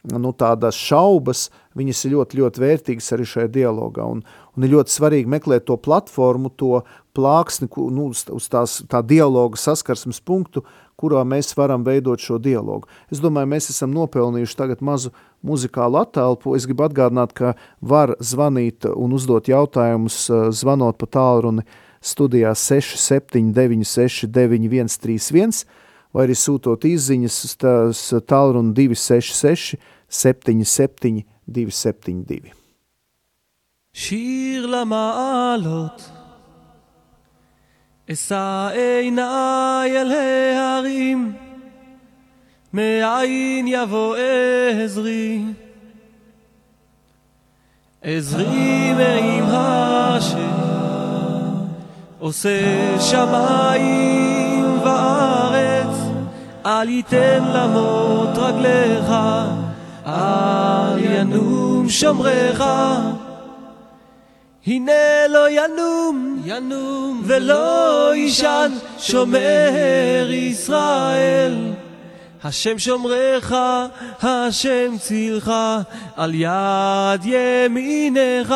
nu 0.08 0.34
tādas 0.38 0.78
šaubas, 0.80 1.48
viņas 1.78 2.06
ir 2.06 2.16
ļoti, 2.16 2.40
ļoti 2.42 2.64
vērtīgas 2.64 3.14
arī 3.14 3.26
šajā 3.28 3.50
dialogā, 3.60 4.06
un, 4.08 4.24
un 4.56 4.66
ir 4.66 4.74
ļoti 4.74 4.94
svarīgi 4.94 5.34
meklēt 5.34 5.68
to 5.68 5.78
platformu, 5.78 6.54
to 6.58 6.82
plāksni, 7.17 7.69
nu, 7.93 8.09
uz, 8.13 8.25
uz 8.33 8.49
tās, 8.53 8.81
tā 8.89 9.03
dialoga 9.05 9.61
saskarsmes 9.61 10.21
punktu, 10.25 10.65
kurā 10.97 11.25
mēs 11.27 11.53
varam 11.59 11.85
veidot 11.85 12.21
šo 12.23 12.39
dialogu. 12.43 12.89
Es 13.13 13.21
domāju, 13.23 13.51
mēs 13.53 13.71
esam 13.73 13.93
nopelnījuši 13.95 14.59
tagad 14.59 14.85
mazu 14.85 15.13
muzikālu 15.43 16.01
attelpu. 16.03 16.57
Es 16.57 16.67
gribu 16.69 16.87
atgādināt, 16.87 17.35
ka 17.35 17.55
var 17.81 18.15
zvanīt 18.23 18.87
un 18.93 19.17
uzdot 19.17 19.51
jautājumus, 19.51 20.25
eh, 20.31 20.51
zvanot 20.51 20.99
pa 20.99 21.07
tālruni 21.07 21.67
studijā 22.03 22.55
679 22.55 23.85
131, 24.29 25.65
vai 26.13 26.27
arī 26.27 26.37
sūtot 26.37 26.85
izziņas 26.85 27.45
uz 27.45 28.03
tālruni 28.27 28.75
266 28.75 29.77
77 30.09 31.25
272. 31.47 32.53
שיר 33.95 34.67
למעלות 34.67 36.16
אשא 38.12 38.70
עיניי 38.74 40.02
אל 40.02 40.12
ההרים, 40.12 41.34
מאין 42.74 43.66
יבוא 43.68 44.16
עזרי. 44.84 45.42
עזרי 48.02 48.94
השם, 49.52 50.38
עושה 52.20 52.60
שמיים 53.00 54.80
וארץ, 54.84 55.98
אל 56.66 56.90
ייתן 56.90 57.44
למות 57.54 58.38
רגליך, 58.38 59.14
אל 60.06 60.98
ינום 61.00 61.90
שומרך. 61.90 62.64
הנה 64.68 65.28
לא 65.30 65.50
ינום, 65.50 66.42
ינום 66.46 67.22
ולא 67.26 68.12
יישן 68.16 68.72
שומר 69.00 70.28
ישראל. 70.30 71.56
השם 72.44 72.80
שומרך, 72.80 73.54
השם 74.22 74.98
צילך, 75.00 75.52
על 76.18 76.32
יד 76.34 77.26
ימינך. 77.26 78.56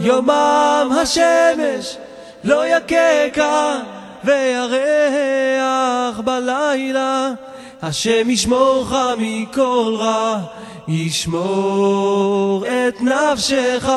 יומם 0.00 0.88
השמש 1.02 1.96
לא 2.44 2.66
יככה, 2.66 3.80
וירח 4.24 6.20
בלילה. 6.20 7.30
השם 7.82 8.30
ישמורך 8.30 8.94
מכל 9.18 9.94
רע. 9.98 10.40
ישמור 10.88 12.64
את 12.66 13.00
נפשך, 13.00 13.88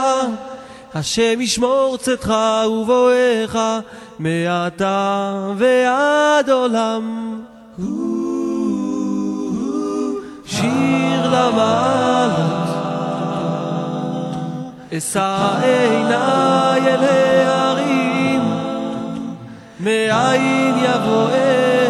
השם 0.94 1.42
ישמור 1.42 1.98
צאתך 2.00 2.34
ובואך, 2.68 3.58
מעתה 4.20 5.34
ועד 5.58 6.50
עולם. 6.50 7.36
שיר 10.46 11.28
למעלות, 11.28 12.68
אשא 14.98 15.60
עיניי 15.64 16.82
אל 16.88 17.04
ההרים, 17.04 18.42
מאין 19.80 20.76
יבוא 20.78 21.28
עזרי. 21.28 21.87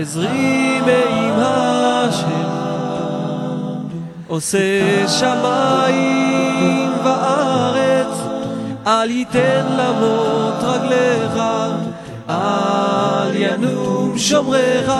עזרי 0.00 0.80
מעם 0.80 1.38
השם, 1.38 2.26
עושה 4.28 5.08
שמיים 5.08 6.90
וארץ, 7.04 8.16
אל 8.86 9.10
ייתן 9.10 9.66
למות 9.78 10.54
רגליך, 10.62 11.42
אל 12.30 13.34
ינום 13.34 14.18
שומרך. 14.18 14.92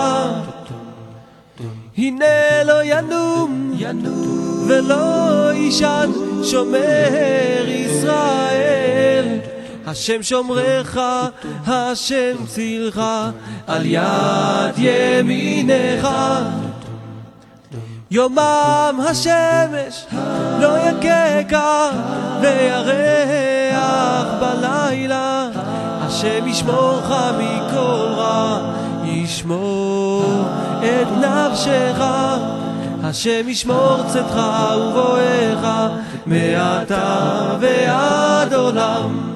הנה 1.99 2.64
לא 2.64 2.84
ינום 2.84 3.72
ולא 4.66 5.53
יישן 5.53 6.11
שומר 6.42 7.64
ישראל. 7.66 9.38
השם 9.87 10.22
שומרך, 10.22 10.99
השם 11.66 12.47
צילך, 12.47 13.03
על 13.66 13.87
יד 13.87 14.74
ימינך. 14.78 16.09
יומם 18.11 19.01
השמש 19.09 20.07
לא 20.61 20.76
יככה, 20.78 21.91
וירח 22.41 24.26
בלילה. 24.41 25.49
השם 26.01 26.49
ישמורך 26.49 27.11
מכל 27.39 28.07
רע, 28.16 28.72
ישמור 29.05 30.45
את 30.78 31.09
נפשך. 31.20 32.05
השם 33.05 33.49
ישמור 33.49 33.97
צאתך 34.07 34.41
ובואך, 34.76 35.91
מעתה 36.26 37.57
ועד 37.61 38.55
עולם. 38.55 39.36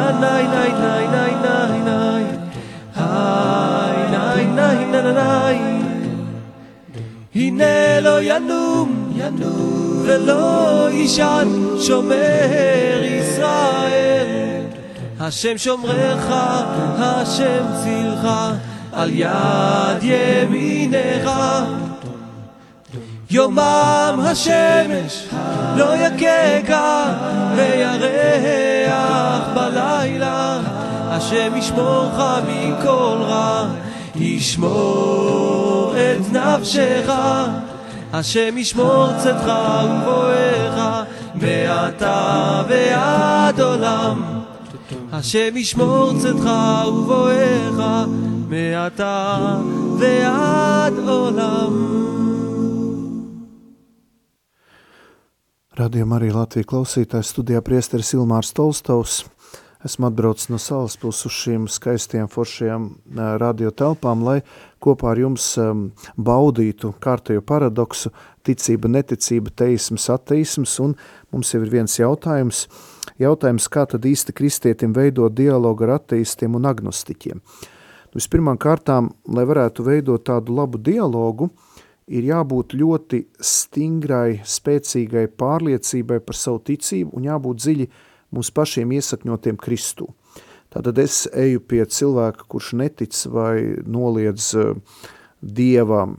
Nine, 0.00 0.18
nine, 0.20 0.50
nine, 0.50 1.10
nine, 1.12 1.42
nine. 1.42 1.79
הנה 7.34 8.00
לא 8.00 8.22
ינום, 8.22 9.12
ינום 9.16 10.02
ולא 10.06 10.88
יישן 10.90 11.48
שומר 11.80 13.02
ישראל. 13.02 14.64
השם 15.20 15.58
שומרך, 15.58 16.26
השם 16.98 17.64
צילך, 17.82 18.28
על 18.92 19.10
יד 19.12 20.02
ימינך. 20.02 21.30
יומם 23.30 24.20
השמש 24.24 25.26
לא 25.76 25.94
יככה 25.96 27.14
וירח 27.56 29.42
בלילה 29.54 30.60
השם 31.10 31.56
ישמורך 31.56 32.20
מכל 32.48 33.16
רע 33.20 33.66
ישמור 34.22 35.94
את 35.96 36.32
נפשך 36.32 37.12
השם 38.12 38.58
ישמור 38.58 39.06
צאתך 39.22 39.52
ובואך 39.84 41.04
מעתה 41.34 42.62
ועד 42.68 43.60
עולם 43.60 44.22
השם 45.12 45.56
ישמור 45.56 46.12
צאתך 46.22 46.50
ובואך 46.88 48.06
מעתה 48.48 49.58
ועד 49.98 50.94
עולם 51.08 52.00
Radījumā 55.80 56.18
arī 56.18 56.28
Latvijas 56.34 56.66
klausītājs 56.68 57.30
studijā 57.32 57.60
priesteris 57.64 58.10
Ilmārs 58.12 58.50
Tolstovs. 58.52 59.22
Esmu 59.84 60.06
atbraucis 60.10 60.50
no 60.52 60.58
salas 60.60 60.98
puses 61.00 61.24
uz 61.24 61.32
šīm 61.32 61.64
skaistiem, 61.72 62.26
foršajām 62.28 62.88
radiotelpām, 63.40 64.24
lai 64.26 64.40
kopā 64.84 65.14
ar 65.14 65.20
jums 65.22 65.46
um, 65.62 65.86
baudītu 66.20 66.92
kārtējo 67.00 67.40
paradoksu, 67.48 68.12
ticība, 68.44 68.90
neticība, 68.92 69.52
teisms, 69.62 70.10
ateisms, 70.12 70.76
un 70.84 70.94
mums 71.32 71.54
jau 71.54 71.62
ir 71.64 71.72
viens 71.72 71.96
jautājums. 71.96 72.66
Jautājums, 73.20 73.70
kā 73.72 73.86
tad 73.88 74.04
īsti 74.08 74.36
kristietim 74.36 74.92
veidot 74.96 75.32
dialogu 75.32 75.88
ar 75.88 75.96
ateistiem 75.96 76.60
un 76.60 76.68
agnostiķiem? 76.68 77.40
Nu, 77.40 78.18
vispirmām 78.18 78.60
kārtām, 78.60 79.14
lai 79.32 79.46
varētu 79.48 79.86
veidot 79.86 80.28
tādu 80.28 80.60
labu 80.60 80.80
dialogu, 80.82 81.48
uh, 81.48 81.70
ir 82.10 82.26
jābūt 82.26 82.74
ļoti 82.78 83.22
stingrai, 83.44 84.40
spēcīgai 84.42 85.28
pārliecībai 85.38 86.20
par 86.24 86.38
savu 86.38 86.62
ticību 86.70 87.14
un 87.16 87.28
jābūt 87.28 87.62
dziļi 87.62 87.88
mums 88.34 88.50
pašiem 88.54 88.92
iesakņotiem 88.96 89.58
Kristū. 89.60 90.08
Tātad 90.70 91.00
es 91.02 91.24
eju 91.34 91.62
pie 91.66 91.82
cilvēka, 91.82 92.46
kurš 92.50 92.74
netic 92.78 93.16
vai 93.32 93.82
noliedz 93.82 94.52
uh, 94.58 94.76
Dievam, 95.40 96.18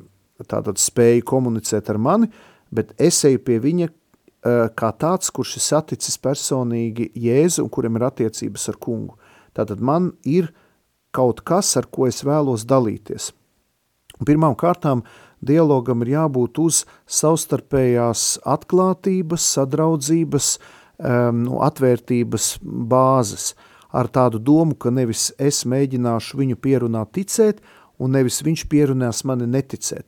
tātad 0.50 0.82
spēju 0.82 1.24
komunicēt 1.30 1.92
ar 1.94 2.00
mani, 2.02 2.28
bet 2.74 2.92
es 3.00 3.22
eju 3.28 3.40
pie 3.46 3.60
viņa 3.64 3.88
uh, 3.88 4.68
kā 4.76 4.92
tāds, 5.00 5.32
kurš 5.32 5.56
ir 5.60 5.66
saticis 5.68 6.20
personīgi 6.20 7.12
Jēzu 7.16 7.64
un 7.64 7.72
kuriem 7.72 8.00
ir 8.00 8.10
attiecības 8.10 8.68
ar 8.74 8.80
kungu. 8.82 9.16
Tātad 9.56 9.80
man 9.80 10.12
ir 10.28 10.52
kaut 11.16 11.44
kas, 11.48 11.76
ar 11.80 11.88
ko 11.92 12.08
es 12.08 12.24
vēlos 12.28 12.66
dalīties. 12.68 13.32
Pirmām 14.28 14.56
kārtām 14.60 15.02
dialogam 15.42 16.04
ir 16.04 16.14
jābūt 16.16 16.60
uz 16.62 16.84
savstarpējās 17.10 18.42
atklātības, 18.48 19.48
sadraudzības, 19.56 20.54
um, 21.02 21.44
atvērtības 21.66 22.56
bāzes, 22.62 23.52
ar 23.92 24.08
tādu 24.08 24.40
domu, 24.40 24.76
ka 24.76 24.92
nevis 24.94 25.32
es 25.42 25.66
mēģināšu 25.68 26.40
viņu 26.40 26.58
pierunāt 26.64 27.12
ticēt, 27.18 27.60
un 28.00 28.16
nevis 28.16 28.42
viņš 28.46 28.66
pierunās 28.72 29.26
mani 29.28 29.50
neticēt. 29.52 30.06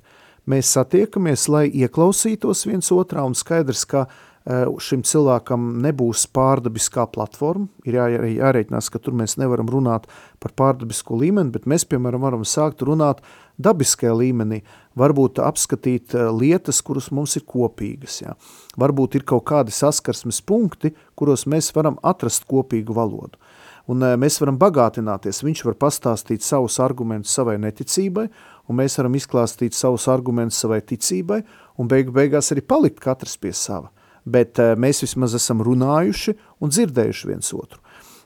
Mēs 0.50 0.74
satiekamies, 0.76 1.48
lai 1.52 1.68
ieklausītos 1.72 2.66
viens 2.68 2.90
otrā, 2.92 3.24
un 3.24 3.36
skaidrs, 3.36 3.86
ka 3.88 4.08
šim 4.44 5.06
cilvēkam 5.08 5.70
nebūs 5.86 6.26
pārdabiskā 6.36 7.06
platforma, 7.14 7.70
ir 7.88 7.96
jā, 7.96 8.10
jārēķinās, 8.12 8.90
ka 8.92 9.00
tur 9.00 9.16
mēs 9.16 9.38
nevaram 9.40 9.70
runāt 9.72 10.10
par 10.44 10.52
pārdabisko 10.60 11.16
līmeni, 11.22 11.54
bet 11.54 11.68
mēs, 11.70 11.86
piemēram, 11.88 12.26
varam 12.26 12.44
sākt 12.44 12.84
runāt 12.84 13.22
dabiskajā 13.62 14.12
līmenī, 14.18 14.60
varbūt 15.00 15.40
apskatīt 15.44 16.16
eh, 16.18 16.28
lietas, 16.34 16.82
kuras 16.84 17.10
mums 17.16 17.38
ir 17.40 17.46
kopīgas. 17.48 18.20
Jā. 18.26 18.36
Varbūt 18.80 19.20
ir 19.20 19.28
kaut 19.30 19.46
kādi 19.50 19.72
saskarsmes 19.72 20.42
punkti, 20.44 20.94
kuros 21.16 21.48
mēs 21.48 21.72
varam 21.76 22.00
atrast 22.04 22.48
kopīgu 22.50 22.96
valodu. 22.98 23.40
Un 23.88 24.04
eh, 24.04 24.18
mēs 24.20 24.42
varam 24.44 24.60
bagātināties, 24.60 25.44
viņš 25.46 25.66
var 25.70 25.80
pastāstīt 25.88 26.44
savus 26.44 26.82
argumentus 26.84 27.34
savai 27.40 27.56
neticībai, 27.64 28.28
un 28.68 28.80
mēs 28.80 29.00
varam 29.00 29.16
izklāstīt 29.20 29.78
savus 29.78 30.10
argumentus 30.12 30.60
savai 30.64 30.82
ticībai, 30.84 31.44
un 31.80 31.88
beigu 31.88 32.12
beigās 32.16 32.52
arī 32.52 32.66
palikt 32.66 33.00
katrs 33.04 33.40
pie 33.40 33.56
sava. 33.56 33.92
Bet 34.26 34.60
eh, 34.60 34.74
mēs 34.80 35.04
vismaz 35.06 35.36
esam 35.36 35.64
runājuši 35.66 36.38
un 36.62 36.74
dzirdējuši 36.74 37.30
viens 37.32 37.54
otru. 37.54 37.80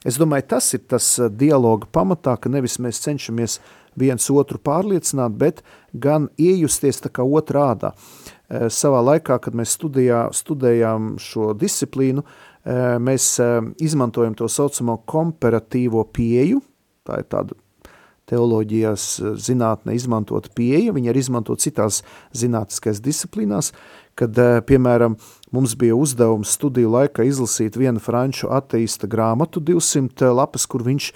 Es 0.06 0.20
domāju, 0.22 0.46
tas 0.54 0.70
ir 0.78 0.86
tas 0.88 1.06
dialoga 1.34 1.88
pamatā, 1.92 2.38
ka 2.40 2.50
nevis 2.54 2.78
mēs 2.80 3.02
cenšamies 3.04 3.58
viens 3.98 4.30
otru 4.30 4.60
pārliecināt, 4.62 5.36
bet 5.42 5.64
gan 5.94 6.30
iejusties 6.38 7.02
tā 7.02 7.12
kā 7.14 7.26
otrādā. 7.26 7.96
Eh, 8.48 8.70
savā 8.72 9.02
laikā, 9.04 9.40
kad 9.44 9.56
mēs 9.58 9.76
studijā, 9.76 10.28
studējām 10.32 11.16
šo 11.20 11.52
disciplīnu, 11.58 12.24
eh, 12.24 12.96
mēs 13.00 13.40
eh, 13.44 13.62
izmantojam 13.84 14.38
to 14.38 14.48
saucamo 14.48 15.02
komparatīvo 15.06 16.06
pieju, 16.14 16.62
tā 17.04 17.20
ir 17.20 17.28
tāda 17.28 17.58
teoloģijās 18.28 19.04
zinātne 19.40 19.96
izmantota 19.96 20.52
pieeja, 20.56 20.92
viņa 20.92 21.12
ir 21.12 21.20
izmantot 21.20 21.64
citās 21.64 22.02
zinātniskais 22.36 23.00
disciplīnās, 23.00 23.72
kad, 24.20 24.36
piemēram, 24.68 25.16
mums 25.52 25.76
bija 25.80 25.96
uzdevums 25.96 26.52
studiju 26.58 26.92
laikā 26.94 27.26
izlasīt 27.28 27.78
vienu 27.80 28.02
franču 28.04 28.50
ateista 28.52 29.08
grāmatu 29.08 29.62
200 29.64 30.34
lapas, 30.36 30.66
kur 30.66 30.84
viņš 30.88 31.12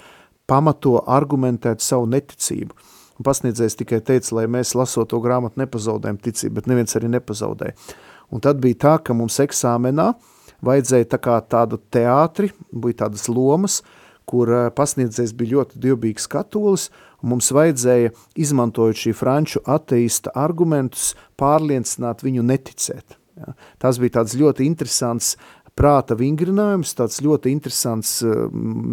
pamato 0.48 0.98
argumentēt 1.06 1.84
savu 1.84 2.08
neticību. 2.10 2.74
Un 3.20 3.26
pasniedzējs 3.28 3.76
tikai 3.78 4.00
teica, 4.00 4.34
lai 4.38 4.46
mēs 4.50 4.74
lasot 4.74 5.10
to 5.12 5.20
grāmatu 5.22 5.60
nepazaudējam 5.60 6.18
ticību, 6.24 6.56
bet 6.58 6.70
neviens 6.70 6.96
arī 6.98 7.10
nepazaudēja. 7.12 7.76
Un 8.32 8.40
tad 8.40 8.62
bija 8.64 8.80
tā, 8.86 8.94
ka 9.04 9.14
mums 9.14 9.36
eksāmenā 9.44 10.14
vajadzēja 10.64 11.10
tā 11.12 11.20
kā 11.20 11.36
tādu 11.44 11.78
teātri, 11.92 12.50
bija 12.72 13.04
tādas 13.04 13.28
lomas, 13.28 13.82
kur 14.28 14.50
eh, 14.50 14.68
pasniedzējs 14.74 15.34
bija 15.36 15.58
ļoti 15.58 15.80
dievbīgs 15.82 16.28
katolis, 16.32 16.88
un 17.20 17.34
mums 17.34 17.52
vajadzēja, 17.54 18.14
izmantojot 18.40 19.02
šī 19.04 19.16
franču 19.18 19.62
ateista 19.68 20.32
argumentus, 20.38 21.12
pārliecināt 21.38 22.24
viņu 22.24 22.46
neticēt. 22.48 23.21
Ja. 23.36 23.54
Tas 23.80 23.98
bija 24.00 24.18
tāds 24.20 24.36
ļoti 24.36 24.66
interesants 24.68 25.36
prāta 25.78 26.16
vingrinājums, 26.18 26.92
tāds 26.96 27.20
ļoti 27.24 27.52
interesants 27.52 28.18
uh, 28.26 28.44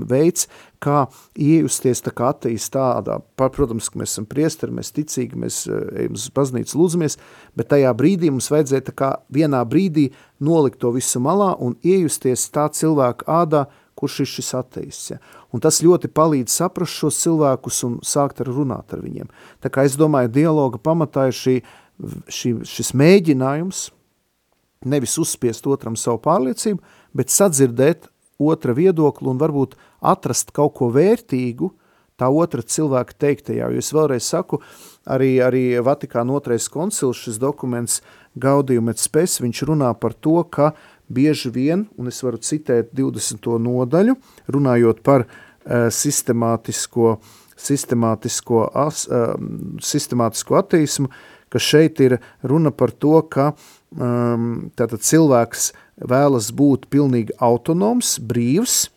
veids, 0.10 0.48
kā 0.80 1.04
iejusties 1.36 2.02
tā 2.06 2.14
kā 2.16 2.30
ateis 2.34 2.70
tādā. 2.72 3.20
Protams, 3.40 3.90
ka 3.92 4.00
mēs 4.00 4.16
esam 4.16 4.28
priesteri, 4.30 4.76
mēs 4.78 4.94
ticīgi, 4.96 5.40
mēs 5.40 5.60
uh, 5.68 5.82
ejam 6.00 6.16
uz 6.16 6.30
baznīcu 6.36 6.80
lūdzamies, 6.80 7.20
bet 7.60 7.72
tajā 7.74 7.92
brīdī 8.00 8.32
mums 8.32 8.48
vajadzēja 8.54 8.88
tā 8.92 8.96
kā 9.02 9.12
vienā 9.34 9.62
brīdī 9.68 10.10
nolikt 10.40 10.80
to 10.80 10.94
visu 10.96 11.22
malā 11.24 11.52
un 11.60 11.76
iejusties 11.84 12.48
tā 12.56 12.70
cilvēka 12.72 13.28
ādā, 13.42 13.68
kurš 14.00 14.22
ir 14.24 14.32
šis 14.38 14.54
ateists. 14.56 15.12
Ja. 15.12 15.20
Un 15.52 15.60
tas 15.60 15.82
ļoti 15.84 16.08
palīdz 16.16 16.56
saprast 16.62 16.96
šos 16.96 17.20
cilvēkus 17.26 17.84
un 17.90 18.00
sākt 18.08 18.40
ar 18.40 18.54
runāt 18.56 18.96
ar 18.96 19.04
viņiem. 19.04 19.28
Tā 19.60 19.68
kā 19.74 19.84
es 19.84 20.00
domāju, 20.00 20.32
dialoga 20.40 20.80
pamatā 20.80 21.28
ir 21.28 21.36
šī, 21.36 21.60
šī, 22.32 22.60
šis 22.64 22.96
mēģinājums– 22.96 23.90
nevis 24.86 25.18
uzspiest 25.20 25.68
otram 25.68 25.98
savu 26.00 26.22
pārliecību, 26.24 26.80
bet 27.16 27.34
sadzirdēt 27.34 28.08
otra 28.40 28.74
viedokli 28.76 29.28
un 29.28 29.40
varbūt 29.40 29.76
atrast 30.00 30.54
kaut 30.56 30.78
ko 30.78 30.90
vērtīgu 30.96 31.74
tā 32.20 32.28
otra 32.32 32.64
cilvēka 32.64 33.16
teiktajā. 33.20 33.70
Jo 33.72 33.84
es 33.84 33.92
vēlreiz 33.96 34.28
saku, 34.28 34.60
arī, 35.08 35.38
arī 35.44 35.64
Vatikāna 35.84 36.36
otrais 36.36 36.68
koncils, 36.72 37.20
šis 37.20 37.40
dokuments 37.40 38.00
Gaudium 38.40 38.92
et 38.92 39.00
Spes, 39.00 39.40
viņš 39.44 39.64
runā 39.68 39.92
par 40.00 40.16
to, 40.16 40.38
ka 40.44 40.74
bieži 41.12 41.52
vien, 41.52 41.88
un 41.98 42.12
es 42.12 42.20
varu 42.24 42.40
citēt 42.44 42.92
20. 42.96 43.52
nodaļu, 43.64 44.16
runājot 44.52 45.02
par 45.04 45.26
uh, 45.26 45.88
sistemātisko, 45.92 47.18
sistemātisko, 47.60 48.68
as, 48.84 49.06
uh, 49.08 49.36
sistemātisko 49.84 50.60
ateismu, 50.60 51.12
ka 51.50 51.60
šeit 51.60 52.00
ir 52.04 52.20
runa 52.46 52.72
par 52.76 52.92
to, 52.92 53.16
ka 53.32 53.54
uh, 53.56 53.79
tātad 53.98 55.02
cilvēks 55.02 55.72
vēlas 56.10 56.52
būt 56.54 56.88
pilnīgi 56.94 57.36
autonoms, 57.42 58.18
brīvs, 58.22 58.90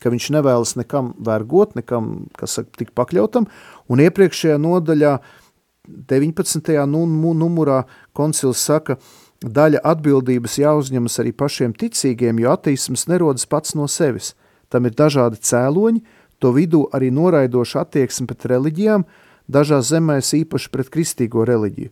ka 0.00 0.10
viņš 0.10 0.30
nevēlas 0.34 0.74
nekam 0.80 1.12
vergot, 1.20 1.76
nekam, 1.76 2.26
kas 2.38 2.58
saka, 2.58 2.72
tik 2.80 2.94
pakļautam, 2.96 3.46
un 3.88 4.02
iepriekšējā 4.02 4.58
nodaļā 4.58 5.18
19. 6.10 6.76
numurā 6.88 7.84
koncils 8.16 8.62
saka, 8.64 8.98
daļa 9.40 9.80
atbildības 9.92 10.58
jāuzņemas 10.60 11.18
arī 11.22 11.32
pašiem 11.32 11.72
ticīgiem, 11.76 12.40
jo 12.42 12.52
ateisms 12.52 13.06
nerodas 13.08 13.46
pats 13.48 13.74
no 13.74 13.88
sevis. 13.88 14.34
Tam 14.70 14.86
ir 14.86 14.94
dažādi 14.94 15.40
cēloņi, 15.40 16.02
to 16.40 16.52
vidū 16.56 16.86
arī 16.96 17.10
noraidoša 17.12 17.84
attieksme 17.84 18.28
pret 18.28 18.46
reliģijām, 18.52 19.04
dažās 19.50 19.90
zemēs 19.90 20.32
īpaši 20.36 20.70
pret 20.72 20.92
kristīgo 20.92 21.44
reliģiju. 21.48 21.90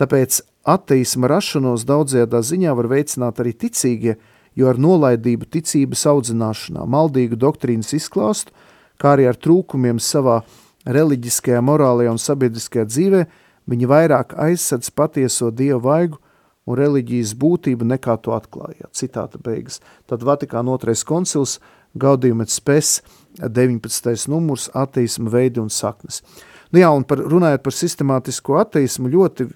Tāpēc 0.00 0.40
ateisma 0.64 1.30
rašanos 1.30 1.86
daudzajā 1.88 2.26
ziņā 2.28 2.74
var 2.76 2.88
veicināt 2.90 3.40
arī 3.40 3.54
ticīgie, 3.56 4.16
jo 4.56 4.68
ar 4.68 4.78
nolaidību 4.80 5.48
ticības 5.50 6.06
audzināšanā, 6.10 6.84
maldīgu 6.84 7.38
doktrīnas 7.38 7.94
izklāstu, 7.96 8.52
kā 9.00 9.14
arī 9.16 9.28
ar 9.30 9.38
trūkumiem 9.38 10.00
savā 10.02 10.40
reliģiskajā, 10.84 11.60
morālajā 11.64 12.12
un 12.12 12.20
sabiedriskajā 12.20 12.88
dzīvē, 12.88 13.22
viņi 13.70 13.88
vairāk 13.88 14.34
aizsadz 14.40 14.90
patieso 14.90 15.50
dievu 15.54 15.80
vaigu 15.86 16.20
un 16.68 16.78
reliģijas 16.78 17.34
būtību, 17.40 17.86
nekā 17.94 18.16
to 18.24 18.34
atklājāt. 18.36 18.90
Citāta 18.96 19.40
beigas. 19.42 19.80
Tad 20.10 20.24
Vatikāna 20.26 20.74
otrais 20.74 21.04
koncils, 21.06 21.58
Gaudium 21.98 22.42
et 22.44 22.52
Spes, 22.52 23.00
19. 23.40 24.28
numurs, 24.30 24.68
ateisma 24.74 25.30
veidi 25.32 25.62
un 25.62 25.70
saknes. 25.72 26.20
Nu 26.70 26.82
jā, 26.82 26.90
un 26.94 27.02
par, 27.06 27.22
runājot 27.26 27.64
par 27.64 27.74
sistemātisko 27.74 28.60
ateismu, 28.60 29.10
ļoti 29.10 29.48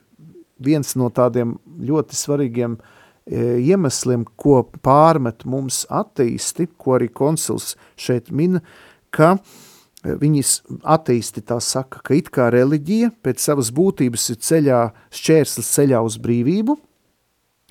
viens 0.59 0.95
no 0.99 1.11
tādiem 1.11 1.57
ļoti 1.83 2.17
svarīgiem 2.19 2.77
e, 2.79 3.59
iemesliem, 3.65 4.25
ko 4.37 4.63
pārmet 4.85 5.45
mums 5.49 5.85
ateisti, 5.91 6.69
ko 6.79 6.99
arī 6.99 7.11
koncils 7.13 7.75
šeit 7.97 8.31
min, 8.31 8.61
ka 9.15 9.37
e, 9.37 10.15
viņas 10.21 10.57
ateisti 10.97 11.45
tā 11.47 11.61
saka, 11.65 12.03
ka 12.05 12.17
it 12.17 12.31
kā 12.35 12.51
reliģija 12.55 13.13
pēc 13.25 13.43
savas 13.43 13.73
būtības 13.75 14.31
ir 14.35 14.41
ceļā, 14.49 14.81
šķērslis 15.15 15.75
ceļā 15.79 16.03
uz 16.05 16.19
brīvību, 16.23 16.79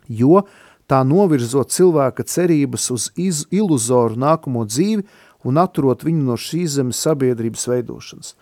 jo 0.07 0.43
tā 0.89 1.03
novirzot 1.07 1.71
cilvēka 1.71 2.25
cerības 2.27 2.89
uz 2.93 3.11
iz, 3.15 3.45
iluzoru 3.51 4.19
nākamo 4.19 4.65
dzīvi 4.67 5.05
un 5.47 5.59
atturot 5.59 6.03
viņu 6.05 6.23
no 6.27 6.37
šīs 6.39 6.77
zemes 6.77 6.99
sabiedrības 7.03 7.67
veidošanas. 7.71 8.33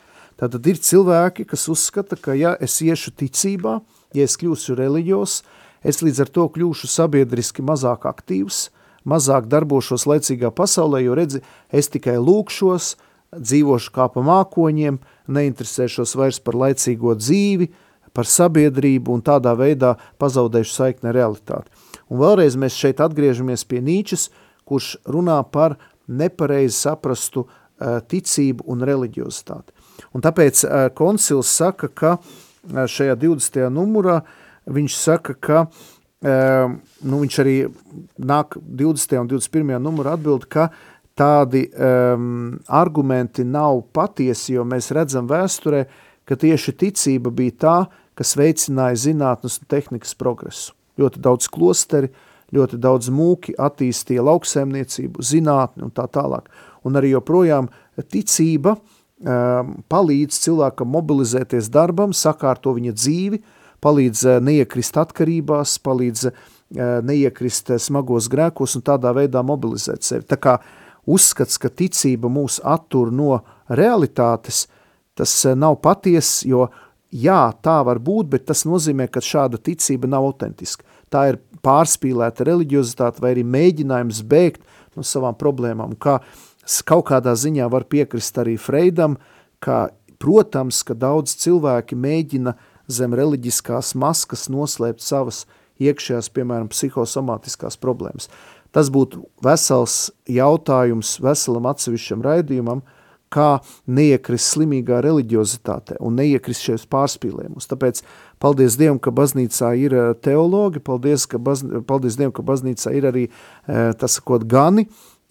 Tātad 0.42 0.66
ir 0.66 0.80
cilvēki, 0.82 1.46
kas 1.50 1.68
uzskata, 1.70 2.18
ka 2.18 2.34
ja 2.38 2.56
es 2.62 2.80
iešu 2.82 3.14
ticībā, 3.18 3.80
ja 4.18 4.28
es 4.28 4.38
kļūšu 4.39 4.76
reliģijos, 4.80 5.41
es 5.88 6.01
līdz 6.03 6.26
ar 6.26 6.32
to 6.36 6.47
kļūšu 6.55 6.89
sabiedriski 6.91 7.64
mazāk 7.66 8.05
aktīvs, 8.09 8.70
mazāk 9.07 9.47
darbošos 9.49 10.05
laicīgā 10.09 10.51
pasaulē, 10.53 11.01
jo 11.05 11.16
redzi, 11.18 11.41
es 11.74 11.89
tikai 11.91 12.18
lūkšos, 12.22 12.95
dzīvošu 13.32 13.93
kā 13.95 14.09
pa 14.12 14.24
mākoņiem, 14.26 14.99
neinteresēšos 15.32 16.16
vairs 16.20 16.41
par 16.43 16.57
laicīgo 16.59 17.16
dzīvi, 17.18 17.72
par 18.12 18.28
sabiedrību 18.28 19.14
un 19.16 19.24
tādā 19.24 19.53
veidā 19.55 19.95
pazaudēšu 20.20 20.76
saikni 20.76 21.14
realitāti. 21.16 21.72
Un 22.12 22.20
vēlreiz 22.20 22.57
mēs 22.59 22.76
šeit 22.76 22.99
atgriežamies 22.99 23.64
pie 23.64 23.80
Nīčes, 23.80 24.28
kurš 24.68 24.97
runā 25.07 25.39
par 25.47 25.78
nepareizi 26.12 26.76
saprastu 26.76 27.45
uh, 27.45 28.01
ticību 28.03 28.68
un 28.68 28.84
reliģiozitāti. 28.88 29.72
Un 30.12 30.24
tāpēc 30.26 30.66
uh, 30.66 30.89
koncils 30.97 31.53
saka, 31.55 31.88
ka 31.88 32.18
uh, 32.18 32.51
šajā 32.70 33.16
20. 33.20 33.68
numurā 33.74 34.22
viņš 34.72 34.95
saka, 34.97 35.36
ka 35.36 35.66
uh, 35.66 36.74
nu, 37.01 37.22
viņš 37.24 37.39
arī 37.43 37.55
nāk 38.22 38.57
20. 38.62 39.18
un 39.22 39.30
21. 39.32 39.78
numurā 39.82 40.16
atbild, 40.18 40.47
ka 40.51 40.70
tādi 41.18 41.66
um, 41.74 42.57
argumenti 42.68 43.43
nav 43.43 43.82
patiesi, 43.93 44.55
jo 44.55 44.66
mēs 44.68 44.91
redzam 44.95 45.28
vēsturē, 45.30 45.86
ka 46.26 46.38
tieši 46.39 46.76
ticība 46.78 47.34
bija 47.34 47.57
tā, 47.66 47.78
kas 48.18 48.36
veicināja 48.39 48.99
zinātnes 49.09 49.59
un 49.59 49.70
tehnikas 49.72 50.16
progresu. 50.18 50.76
Ļoti 51.01 51.22
daudz 51.24 51.49
klosteri, 51.51 52.12
ļoti 52.53 52.80
daudz 52.82 53.09
mūki 53.14 53.55
attīstīja 53.59 54.24
lauksēmniecību, 54.28 55.24
zinātni 55.24 55.88
un 55.88 55.93
tā 55.95 56.05
tālāk. 56.12 56.49
Un 56.86 56.97
arī 56.99 57.14
joprojām 57.14 57.70
ticība 58.12 58.76
um, 58.76 58.82
palīdz 59.22 60.38
cilvēkam 60.45 60.89
mobilizēties 60.95 61.69
darbam, 61.74 62.13
sakārto 62.13 62.74
viņa 62.78 62.93
dzīvi, 62.97 63.41
palīdz 63.82 64.26
uh, 64.28 64.38
neiekrist 64.43 64.97
atkarībās, 65.01 65.78
palīdz 65.86 66.28
uh, 66.30 66.36
neiekrist 67.05 67.74
uh, 67.74 67.82
smagos 67.82 68.30
grēkos 68.32 68.78
un 68.78 68.86
tādā 68.86 69.13
veidā 69.17 69.43
mobilizēt 69.45 70.05
sevi. 70.05 70.28
Tā 70.30 70.38
kā 70.41 70.57
uzskats, 71.09 71.57
ka 71.61 71.69
ticība 71.69 72.30
mūs 72.30 72.59
attur 72.63 73.11
no 73.13 73.41
realitātes, 73.69 74.67
tas 75.17 75.34
uh, 75.45 75.57
nav 75.57 75.80
paties, 75.86 76.41
jo 76.49 76.67
jā, 77.11 77.41
tā 77.61 77.82
var 77.86 78.01
būt, 78.01 78.30
bet 78.36 78.47
tas 78.49 78.65
nozīmē, 78.69 79.09
ka 79.11 79.24
šāda 79.26 79.61
ticība 79.61 80.09
nav 80.09 80.30
autentiska. 80.30 80.86
Tā 81.11 81.26
ir 81.34 81.41
pārspīlēta 81.65 82.45
reliģiozitāte 82.47 83.22
vai 83.22 83.36
arī 83.36 83.43
mēģinājums 83.45 84.22
bēgt 84.30 84.63
no 84.95 85.03
savām 85.05 85.36
problēmām. 85.39 85.97
Kā 85.99 86.19
kaut 86.86 87.07
kādā 87.09 87.34
ziņā 87.38 87.70
var 87.72 87.88
piekrist 87.89 88.38
arī 88.41 88.57
Freidam, 88.62 89.18
ka, 89.64 89.89
protams, 90.22 90.84
ka 90.86 90.93
daudz 90.97 91.36
cilvēki 91.41 91.97
mēģina 91.97 92.55
zem 92.91 93.16
reliģiskās 93.18 93.95
maskas 93.95 94.47
noslēpt 94.51 95.01
savas 95.01 95.45
iekšējās, 95.82 96.30
piemēram, 96.36 96.70
psihosomātiskās 96.70 97.80
problēmas. 97.82 98.30
Tas 98.72 98.91
būtu 98.93 99.26
vesels 99.43 100.12
jautājums 100.30 101.18
veselam 101.24 101.68
atsevišķam 101.72 102.22
raidījumam, 102.24 102.84
uh, 102.86 102.97
kā 103.32 103.62
neiekrist 103.88 104.55
slimīgā 104.55 104.99
reliģiozitātē 105.05 105.97
un 106.03 106.18
neiekrist 106.20 106.66
šajos 106.68 106.86
pārspīlējumus. 106.91 107.70
Tāpēc 107.72 108.03
paldies 108.43 108.76
Dievam, 108.80 108.99
ka 108.99 109.14
baznīcā 109.16 109.72
ir 109.80 109.95
eh, 109.95 110.09
teologi, 110.26 110.84
paldies, 110.84 111.28
ka 111.32 111.39
baz, 111.41 111.64
paldies 111.88 112.20
Dievam, 112.20 112.36
ka 112.36 112.45
baznīcā 112.47 112.93
ir 112.97 113.07
arī, 113.12 113.26
eh, 113.32 113.93
tas 113.99 114.20
sakot, 114.20 114.43
gani, 114.51 114.88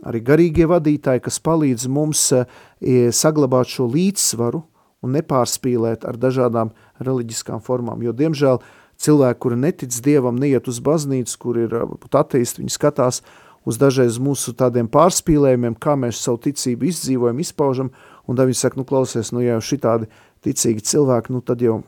arī 0.06 0.22
garīgie 0.24 0.66
vadītāji, 0.70 1.22
kas 1.24 1.40
palīdz 1.44 1.86
mums 1.92 2.24
eh, 2.36 2.46
saglabāt 3.12 3.70
šo 3.72 3.88
līdzsvaru 3.90 4.62
un 5.00 5.16
nepārspīlēt 5.16 6.04
ar 6.08 6.18
dažādām 6.20 6.72
reliģiskām 7.00 7.62
formām, 7.64 8.02
jo, 8.04 8.12
diemžēl, 8.16 8.60
cilvēki, 9.00 9.40
kuri 9.40 9.60
netic 9.60 9.94
Dievam, 10.04 10.36
neiet 10.40 10.68
uz 10.68 10.80
baznīcu, 10.84 11.38
kur 11.40 11.60
ir 11.62 11.76
ateisti, 12.12 12.60
viņi 12.60 12.74
skatās 12.74 13.22
uz 13.68 13.78
dažreiz 13.80 14.18
mūsu 14.20 14.52
tādiem 14.56 14.88
pārspīlējumiem, 14.92 15.76
kā 15.80 15.96
mēs 16.00 16.20
savu 16.24 16.40
ticību 16.46 16.88
izdzīvojam, 16.90 17.40
izpaužam, 17.40 17.92
un 18.28 18.36
tad 18.36 18.48
viņi 18.48 18.60
saka, 18.60 18.80
nu 18.80 18.86
klausies, 18.88 19.32
nu 19.36 19.44
ja 19.44 19.56
jau 19.56 19.64
šitādi 19.72 20.10
ticīgi 20.44 20.84
cilvēki, 20.92 21.32
nu 21.32 21.44
tad 21.44 21.64
jau 21.64 21.80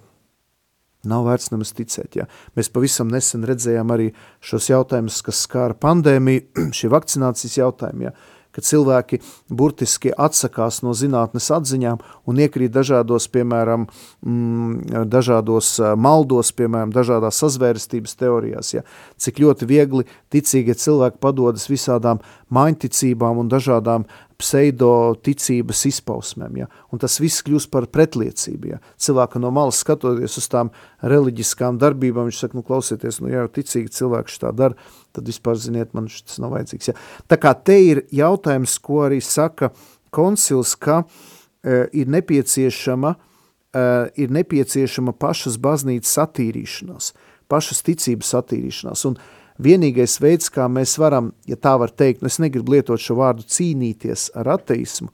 nav 1.08 1.26
vērts 1.26 1.50
nemaz 1.52 1.72
ticēt. 1.76 2.18
Ja. 2.20 2.28
Mēs 2.58 2.70
pavisam 2.72 3.10
nesen 3.12 3.46
redzējām 3.48 3.90
arī 3.94 4.10
šos 4.44 4.70
jautājumus, 4.70 5.22
kas 5.26 5.42
skāra 5.46 5.78
pandēmiju, 5.78 6.46
šie 6.78 6.92
vakcinācijas 6.92 7.58
jautājumi, 7.58 8.08
ja 8.10 8.14
ka 8.52 8.64
cilvēki 8.64 9.20
burtiski 9.50 10.12
atsakās 10.12 10.82
no 10.84 10.94
zinātnes 10.96 11.48
atziņām 11.54 12.02
un 12.28 12.42
iekrīt 12.44 12.72
dažādos, 12.74 13.28
piemēram, 13.32 13.86
mm, 14.24 15.06
dažādos 15.12 15.74
maldos, 15.96 16.52
piemēram, 16.56 16.92
dažādās 16.94 17.40
sazvērstības 17.42 18.18
teorijās. 18.20 18.74
Ja. 18.76 18.84
Cik 19.16 19.40
ļoti 19.42 19.68
viegli 19.68 20.08
ticīgie 20.32 20.76
cilvēki 20.78 21.20
padodas 21.22 21.68
visādām 21.70 22.22
mainticībām 22.52 23.40
un 23.40 23.48
dažādām 23.52 24.06
pseido 24.42 25.14
ticības 25.22 25.84
izpausmēm, 25.88 26.62
ja? 26.62 26.68
un 26.92 27.00
tas 27.02 27.18
viss 27.22 27.44
kļūst 27.46 27.70
par 27.72 27.86
pretliecību, 27.92 28.72
ja? 28.72 28.80
cilvēka 29.00 29.40
no 29.42 29.52
malas 29.54 29.80
skatoties 29.84 30.38
uz 30.40 30.48
tām 30.50 30.72
reliģiskām 31.06 31.78
darbībām, 31.82 32.28
viņš 32.28 32.42
saka, 32.42 32.58
nu 32.58 32.66
klausieties, 32.66 33.20
nu 33.22 33.30
jau 33.32 33.46
ticīgi 33.52 33.92
cilvēks 34.00 34.40
tā 34.42 34.52
dara, 34.56 34.78
tad 35.12 35.28
vispār, 35.28 35.58
ziniet, 35.60 35.92
man 35.96 36.08
tas 36.10 36.38
nav 36.42 36.54
vajadzīgs, 36.56 36.92
ja? 36.92 36.96
Tā 37.30 37.38
kā 37.40 37.52
te 37.54 37.76
ir 37.80 38.02
jautājums, 38.14 38.78
ko 38.82 39.02
arī 39.06 39.20
saka 39.24 39.72
koncils, 40.14 40.74
ka 40.76 41.02
e, 41.02 41.84
ir 42.02 42.10
nepieciešama, 42.12 43.14
e, 43.14 43.84
ir 44.24 44.32
nepieciešama 44.34 45.14
pašas 45.20 45.58
baznīcas 45.62 46.16
attīrīšanās, 46.26 47.12
pašas 47.52 47.84
ticības 47.86 48.34
attīrīšanās, 48.42 49.04
un 49.10 49.18
vienīgais 49.62 50.18
veids, 50.22 50.50
kā 50.52 50.68
mēs 50.72 50.96
varam, 51.00 51.32
ja 51.48 51.56
tā 51.56 51.74
var 51.80 51.92
teikt, 51.92 52.22
nu 52.22 52.32
es 52.32 52.40
negribu 52.42 52.76
lietot 52.76 53.00
šo 53.00 53.18
vārdu 53.20 53.46
cīnīties 53.48 54.30
ar 54.38 54.54
ateismu, 54.56 55.12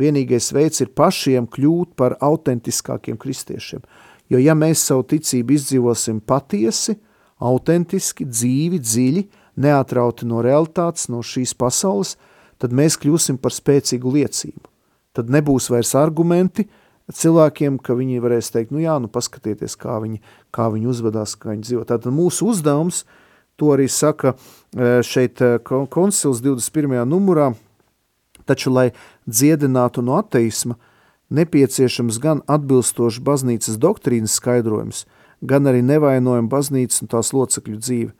vienīgais 0.00 0.52
veids 0.56 0.80
ir 0.84 0.92
pašiem 0.96 1.48
kļūt 1.50 1.96
par 1.98 2.16
autentiskākiem 2.24 3.18
kristiešiem. 3.20 3.82
Jo 4.30 4.38
ja 4.38 4.54
mēs 4.54 4.84
savu 4.86 5.04
ticību 5.10 5.56
izdzīvosim 5.56 6.20
patiesi, 6.22 6.94
autentiski, 7.40 8.26
dzīvi, 8.28 8.80
dziļi, 8.82 9.24
neatrauti 9.60 10.28
no 10.28 10.42
realitātes, 10.44 11.08
no 11.12 11.22
šīs 11.26 11.54
pasaules, 11.58 12.16
tad 12.60 12.74
mēs 12.76 12.98
kļūsim 13.00 13.40
par 13.40 13.54
spēcīgu 13.56 14.12
liecību. 14.18 14.68
Tad 15.16 15.32
nebūs 15.32 15.70
vairs 15.72 15.94
argumenti 15.98 16.68
cilvēkiem, 17.10 17.80
ka 17.82 17.96
viņi 17.98 18.22
varēs 18.22 18.52
teikt, 18.54 18.70
nu 18.70 18.84
jā, 18.84 18.94
nu 19.02 19.10
paskatieties, 19.10 19.74
kā 19.80 19.98
viņi, 20.04 20.20
kā 20.54 20.68
viņi 20.70 20.92
uzvedās, 20.92 21.34
kā 21.40 21.50
viņi 21.54 21.66
dzīvo. 21.66 21.88
Tātad 21.88 22.14
mūsu 22.14 22.52
uzdevums– 22.52 23.02
To 23.60 23.74
arī 23.74 23.90
saka 23.92 24.32
e, 24.32 25.02
šeit 25.04 25.40
e, 25.44 25.58
koncils 25.92 26.40
21. 26.40 26.94
numurā, 27.04 27.50
taču, 28.48 28.72
lai 28.72 28.86
dziedinātu 29.28 30.00
no 30.00 30.16
ateisma, 30.16 30.78
nepieciešams 31.28 32.16
gan 32.24 32.40
atbilstoši 32.48 33.20
baznīcas 33.20 33.76
doktrīnas 33.76 34.38
skaidrojums, 34.40 35.04
gan 35.40 35.68
arī 35.70 35.82
nevainojama 35.84 36.50
baznīcas 36.52 37.02
un 37.04 37.10
tās 37.10 37.32
locekļu 37.36 37.78
dzīve. 37.80 38.12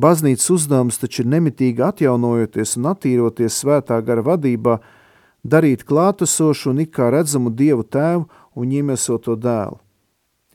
Baznīcas 0.00 0.50
uzdevums 0.54 1.00
taču 1.00 1.24
ir 1.24 1.30
nemitīgi 1.34 1.82
atjaunojoties 1.84 2.76
un 2.78 2.90
attīroties 2.92 3.58
svētā 3.62 3.98
gara 4.06 4.22
vadībā, 4.24 4.78
darīt 5.42 5.84
klātesošu 5.88 6.70
un 6.70 6.82
it 6.84 6.92
kā 6.94 7.10
redzamu 7.12 7.50
Dievu 7.50 7.84
tēvu 7.84 8.26
un 8.56 8.72
iemesoto 8.72 9.36
dēlu. 9.36 9.80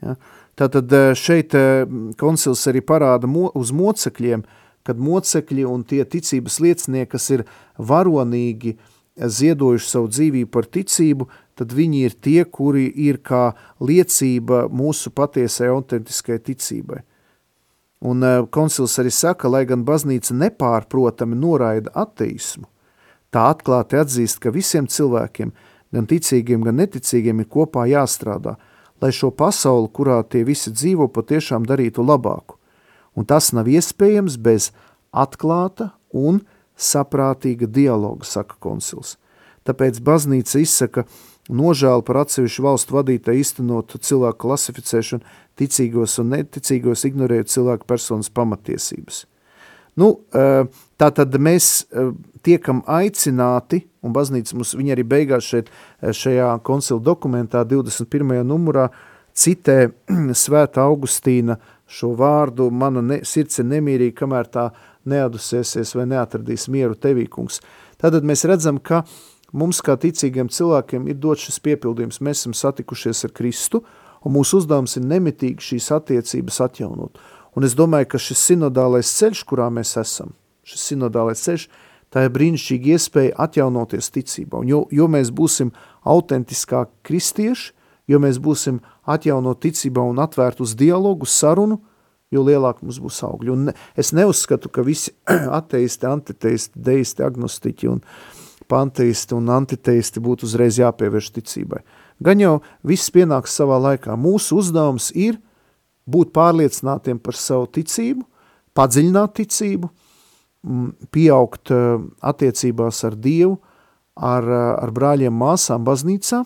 Ja? 0.02 0.16
Tātad 0.56 0.92
eh, 0.94 1.12
šeit 1.18 1.56
eh, 1.58 1.84
koncils 2.20 2.64
arī 2.72 2.82
parāda 2.86 3.28
mo, 3.28 3.50
uz 3.58 3.74
mocekļiem, 3.76 4.46
kad 4.86 5.02
mocekļi 5.02 5.66
un 5.68 5.84
tie 5.84 6.04
ticības 6.06 6.60
liecinieki, 6.62 7.12
kas 7.12 7.30
ir 7.34 7.44
varonīgi 7.78 8.76
ziedojuši 9.16 9.90
savu 9.90 10.12
dzīvību 10.12 10.52
par 10.52 10.68
ticību, 10.70 11.28
tad 11.56 11.74
viņi 11.76 12.04
ir 12.06 12.16
tie, 12.20 12.44
kuri 12.46 12.88
ir 13.08 13.22
kā 13.24 13.56
liecība 13.80 14.66
mūsu 14.72 15.12
patiesai 15.16 15.72
autentiskai 15.72 16.40
ticībai. 16.44 17.02
Un 18.06 18.24
uh, 18.24 18.44
koncils 18.52 18.98
arī 19.02 19.12
saka, 19.14 19.50
lai 19.50 19.64
gan 19.66 19.86
baznīca 19.88 20.36
nepārprotami 20.36 21.38
noraida 21.40 21.94
ateismu, 21.96 22.68
tā 23.34 23.48
atklāti 23.54 23.98
atzīst, 24.00 24.42
ka 24.44 24.54
visiem 24.54 24.88
cilvēkiem, 24.92 25.54
gan 25.96 26.10
ticīgiem, 26.12 26.66
gan 26.68 26.78
neticīgiem, 26.82 27.42
ir 27.42 27.50
kopā 27.52 27.88
jāstrādā, 27.90 28.58
lai 29.02 29.12
šo 29.16 29.32
pasauli, 29.32 29.90
kurā 29.96 30.20
tie 30.28 30.44
visi 30.48 30.74
dzīvo, 30.76 31.08
patiešām 31.16 31.66
darītu 31.68 32.04
labāku. 32.06 32.60
Un 33.16 33.28
tas 33.28 33.54
nav 33.56 33.70
iespējams 33.72 34.36
bez 34.44 34.74
atklāta 35.16 35.94
un 36.12 36.42
saprātīga 36.76 37.70
dialoga, 37.72 38.28
saka 38.28 38.60
koncils. 38.60 39.16
Tāpēc 39.66 40.02
baznīca 40.04 40.60
izsaka 40.62 41.06
nožēlu 41.50 42.04
par 42.06 42.24
atsevišķu 42.24 42.66
valstu 42.66 42.98
vadītāju 42.98 43.44
iztenot 43.44 43.96
cilvēku 44.02 44.48
klasificēšanu 44.48 45.38
ticīgos 45.60 46.18
un 46.22 46.34
neticīgos, 46.34 47.06
ignorējot 47.08 47.54
cilvēku 47.54 47.88
personas 47.90 48.32
pamatiesības. 48.34 49.26
Nu, 49.96 50.20
eh, 50.36 50.66
tā 51.00 51.12
tad 51.16 51.36
mēs 51.40 51.86
eh, 51.88 52.12
tiekam 52.44 52.82
aicināti, 52.88 53.86
un 54.04 54.14
baznīca 54.14 54.58
mums, 54.58 54.74
viņa 54.76 54.98
arī 54.98 55.06
beigās 55.08 55.48
šeit, 55.48 55.70
eh, 56.02 56.12
šajā 56.12 56.50
koncila 56.64 57.00
dokumentā 57.00 57.64
21. 57.64 58.44
numurā 58.44 58.90
citē 59.36 59.94
svēta 60.44 60.84
Augustīna 60.84 61.60
šo 61.88 62.12
vārdu, 62.18 62.68
mana 62.72 63.02
ne, 63.02 63.22
sirds 63.24 63.62
ir 63.62 63.70
nemierīga, 63.70 64.18
kamēr 64.24 64.52
tā 64.52 64.70
neadusēsies 65.06 65.94
vai 65.96 66.08
neatradīs 66.10 66.68
mieru 66.74 66.98
tevīkungs. 66.98 67.62
Tātad 68.02 68.26
mēs 68.28 68.44
redzam, 68.50 68.82
ka 68.82 69.04
mums 69.56 69.82
kā 69.84 69.96
ticīgiem 70.00 70.50
cilvēkiem 70.52 71.08
ir 71.12 71.20
dot 71.22 71.42
šis 71.42 71.62
piepildījums. 71.64 72.22
Mēs 72.24 72.44
esam 72.44 72.56
satikušies 72.58 73.26
ar 73.28 73.34
Kristu, 73.36 73.82
un 74.26 74.36
mūsu 74.36 74.60
uzdevums 74.62 74.98
ir 75.00 75.08
nemitīgi 75.08 75.72
šīs 75.72 75.92
attiecības 75.96 76.62
atjaunot. 76.68 77.20
Un 77.56 77.64
es 77.68 77.76
domāju, 77.78 78.10
ka 78.12 78.20
šis 78.20 78.42
sinodālais 78.52 79.10
ceļš, 79.16 79.46
kurā 79.48 79.70
mēs 79.72 79.96
esam, 80.02 80.34
šis 80.68 80.90
sinodālais 80.92 81.44
ceļš, 81.46 81.70
tā 82.12 82.26
ir 82.26 82.34
brīnišķīga 82.36 82.96
iespēja 82.96 83.36
atjaunoties 83.46 84.12
ticībā. 84.16 84.60
Un 84.64 84.72
jo, 84.72 84.84
jo 84.92 85.08
mēs 85.12 85.32
būsim 85.36 85.72
autentiskāki 86.04 86.94
kristieši, 87.08 87.72
jo 88.12 88.22
mēs 88.22 88.40
būsim 88.44 88.82
atjaunot 89.10 89.62
ticībā 89.64 90.04
un 90.04 90.20
atvērt 90.24 90.62
uz 90.64 90.76
dialogu, 90.78 91.28
sarunu, 91.30 91.80
jo 92.34 92.44
lielāk 92.44 92.82
mums 92.84 93.00
būs 93.02 93.22
augļi. 93.26 93.54
Un 93.54 93.72
es 93.98 94.12
neuzskatu, 94.16 94.70
ka 94.70 94.84
visi 94.86 95.14
ateisti, 95.60 96.10
antiteisti, 96.10 96.82
deisti, 96.88 97.24
agnostiķi 97.26 97.92
un 97.92 98.04
panteisti 98.72 99.36
un 99.38 99.50
antiteisti 99.54 100.22
būtu 100.24 100.48
uzreiz 100.48 100.80
jāpievērš 100.82 101.32
ticībai. 101.38 101.82
Gan 102.24 102.40
jau 102.40 102.56
viss 102.88 103.12
pienāks 103.12 103.56
savā 103.58 103.78
laikā. 103.82 104.16
Mūsu 104.20 104.60
uzdevums 104.62 105.12
ir 105.12 105.38
būt 106.08 106.32
pārliecinātiem 106.36 107.20
par 107.20 107.38
savu 107.38 107.68
ticību, 107.76 108.26
padziļināt 108.76 109.36
ticību, 109.42 109.92
pieaugt 111.14 111.72
attiecībās 112.26 113.04
ar 113.06 113.16
Dievu, 113.22 113.60
ar, 114.16 114.48
ar 114.82 114.92
brāļiem 114.96 115.36
māsām 115.36 115.86
baznīcā, 115.86 116.44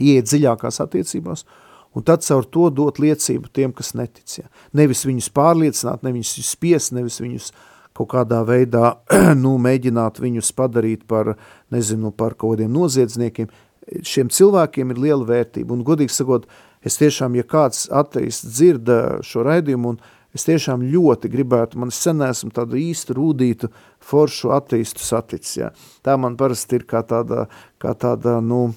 ieiet 0.00 0.30
dziļākās 0.30 0.82
attiecībās– 0.86 1.46
un 1.94 2.02
tad 2.06 2.22
caur 2.24 2.46
to 2.46 2.68
dot 2.70 3.00
liecību 3.02 3.50
tiem, 3.52 3.72
kas 3.74 3.94
netic. 3.98 4.38
Ja. 4.38 4.46
Nevis 4.76 5.02
viņus 5.06 5.30
pārliecināt, 5.34 6.04
nevis 6.06 6.36
viņus 6.36 6.52
spiest, 6.54 6.94
nevis 6.94 7.18
viņus 7.22 7.50
kaut 8.00 8.10
kādā 8.14 8.40
veidā 8.48 8.94
nu, 9.44 9.56
mēģināt 9.60 10.20
viņus 10.22 10.52
padarīt 10.56 11.06
par, 11.10 11.34
nezinu, 11.72 12.12
par 12.12 12.36
kaut 12.38 12.56
kādiem 12.56 12.72
noziedzniekiem. 12.74 13.50
Šiem 14.06 14.30
cilvēkiem 14.30 14.92
ir 14.92 15.02
liela 15.02 15.26
vērtība, 15.26 15.74
un 15.74 15.84
godīgi 15.86 16.14
sakot, 16.14 16.46
es 16.86 16.96
tiešām, 17.00 17.36
ja 17.36 17.44
kāds 17.44 17.88
ateists 17.90 18.46
dzirda 18.54 19.20
šo 19.26 19.44
raidījumu, 19.48 19.94
un 19.94 20.36
es 20.36 20.46
tiešām 20.46 20.84
ļoti 20.92 21.30
gribētu, 21.32 21.80
man 21.80 21.90
sen 21.94 22.22
esmu 22.22 22.52
tādu 22.54 22.78
īstu 22.78 23.16
rūdītu 23.18 23.72
foršu 24.06 24.54
ateistu 24.54 25.02
saticis, 25.02 25.56
ja. 25.58 25.72
tā 26.06 26.14
man 26.20 26.38
parasti 26.38 26.78
ir 26.78 26.86
kā 26.88 27.02
tāda, 27.02 27.48
kā 27.82 27.96
tāda, 27.98 28.38
nu, 28.44 28.68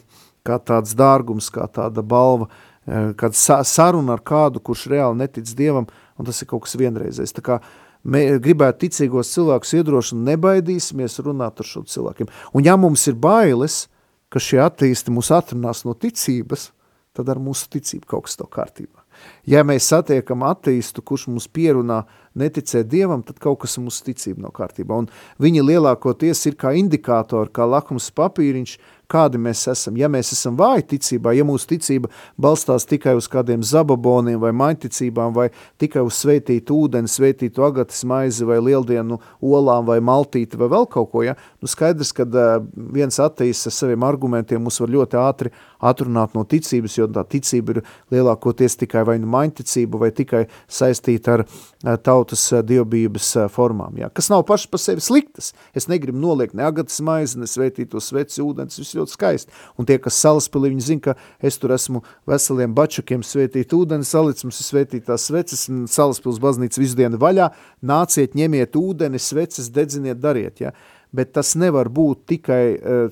kā 0.43 0.57
tāds 0.57 0.95
dārgums, 0.97 1.51
kā 1.53 1.67
tāda 1.71 2.01
balva, 2.01 2.49
uh, 2.49 3.13
kad 3.15 3.35
saruna 3.35 4.17
ar 4.17 4.23
kādu, 4.25 4.59
kurš 4.59 4.87
reāli 4.91 5.21
netic 5.21 5.47
Dievam, 5.55 5.87
un 6.17 6.27
tas 6.27 6.41
ir 6.41 6.49
kaut 6.49 6.65
kas 6.65 6.75
vienreizējs. 6.79 7.35
Tā 7.37 7.43
kā 7.45 7.59
mē, 8.03 8.23
gribētu 8.43 8.85
ticīgos 8.85 9.31
cilvēkus 9.35 9.73
iedrošināt, 9.79 10.27
nebaidīsimies 10.33 11.19
runāt 11.25 11.61
ar 11.61 11.69
šo 11.69 11.83
cilvēkiem. 11.89 12.31
Un 12.53 12.67
ja 12.67 12.77
mums 12.79 13.05
ir 13.11 13.17
bailes, 13.19 13.85
ka 14.33 14.41
šie 14.41 14.61
attīsti 14.63 15.13
mūs 15.13 15.31
atrunās 15.35 15.83
no 15.87 15.93
ticības, 15.93 16.71
tad 17.13 17.29
ar 17.29 17.41
mūsu 17.41 17.69
ticību 17.75 18.09
kaut 18.09 18.27
kas 18.27 18.39
to 18.39 18.47
kārtībā. 18.49 19.03
Ja 19.45 19.61
mēs 19.67 19.87
satiekam 19.91 20.43
attīstu, 20.47 21.03
kurš 21.05 21.27
mums 21.29 21.47
pierunā 21.47 22.03
neticēt 22.39 22.89
Dievam, 22.91 23.23
tad 23.25 23.39
kaut 23.43 23.61
kas 23.63 23.77
mūsu 23.81 24.09
ticība 24.09 24.47
nav 24.47 24.55
kārtībā. 24.57 25.03
Un 25.03 25.09
viņi 25.43 25.65
lielākoties 25.65 26.45
ir 26.49 26.57
kā 26.59 26.73
indikātori, 26.79 27.53
kā 27.53 27.67
lakums 27.69 28.09
papīriņš, 28.15 28.77
kādi 29.13 29.39
mēs 29.41 29.63
esam. 29.71 29.97
Ja 29.99 30.09
mēs 30.11 30.31
esam 30.33 30.57
vāji 30.59 30.85
ticībā, 30.93 31.33
ja 31.37 31.45
mūsu 31.47 31.69
ticība 31.73 32.09
balstās 32.41 32.87
tikai 32.89 33.15
uz 33.19 33.27
kādiem 33.31 33.63
zababoniem 33.65 34.39
vai 34.41 34.53
mainticībām, 34.57 35.33
vai 35.35 35.49
tikai 35.81 36.03
uz 36.05 36.17
sveitītu 36.23 36.77
ūdeni, 36.85 37.11
sveitītu 37.11 37.65
agatas 37.65 38.03
maizi 38.09 38.47
vai 38.47 38.59
lieldienu 38.63 39.19
olām 39.43 39.87
vai 39.89 39.99
maltīti 40.03 40.59
vai 40.59 40.71
vēl 40.73 40.87
kaut 40.93 41.11
ko, 41.11 41.23
ja? 41.27 41.35
nu 41.61 41.69
skaidrs, 41.69 42.13
ka 42.15 42.25
viens 42.73 43.19
ateis 43.21 43.65
ar 43.69 43.75
saviem 43.75 44.07
argumentiem 44.07 44.63
mūs 44.63 44.81
var 44.81 44.93
ļoti 44.95 45.19
ātri 45.21 45.53
atrunāt 45.83 46.33
no 46.37 46.45
ticības, 46.47 46.97
jo 46.97 47.09
tā 47.11 47.25
ticība 47.27 47.77
ir 47.77 47.81
lielākoties 48.13 48.79
tikai 48.81 49.03
vai 49.07 49.19
nu 49.21 49.29
mainticība 49.31 49.99
vai 49.99 50.13
tikai 50.15 50.45
saistīta 50.71 51.37
ar 51.37 51.45
uh, 51.45 51.97
tautas 52.23 52.45
uh, 52.51 52.61
dievbības 52.63 53.29
uh, 53.37 53.47
formām, 53.51 53.97
ja? 53.99 54.09
kas 54.13 54.29
nav 54.31 54.45
paši 54.47 54.69
pa 54.71 54.79
sevi 54.79 55.03
sliktas. 55.03 55.51
Es 55.75 55.89
negribu 55.91 56.19
noliekt 56.19 56.55
ne 56.55 56.63
agatas 56.63 57.01
maizi, 57.03 57.39
ne 57.39 57.47
sveitīto 57.49 57.99
sveci 58.01 58.41
ūdens, 58.43 58.79
viss 58.79 58.95
ļoti 58.95 59.15
skaisti. 59.15 59.53
Un 59.77 59.87
tie, 59.89 59.99
kas 60.01 60.19
salaspilī, 60.23 60.71
viņi 60.73 60.87
zina, 60.87 61.03
ka 61.09 61.15
es 61.43 61.59
tur 61.59 61.75
esmu 61.75 62.03
veseliem 62.29 62.73
bačakiem 62.75 63.23
svētīt 63.25 63.75
ūdeni, 63.75 64.07
salic 64.07 64.41
mums 64.45 64.61
ir 64.61 64.69
svētītās 64.69 65.29
sveces, 65.29 65.67
salaspils 65.91 66.41
baznīca 66.43 66.81
visu 66.81 66.97
dienu 66.99 67.19
vaļā, 67.21 67.51
nāciet, 67.83 68.37
ņemiet 68.39 68.77
ūdeni, 68.79 69.21
sveces, 69.21 69.71
dedziniet, 69.73 70.21
dariet, 70.23 70.63
ja? 70.63 70.73
bet 71.13 71.29
tas 71.35 71.51
nevar 71.59 71.91
būt 71.93 72.23
tikai 72.31 72.63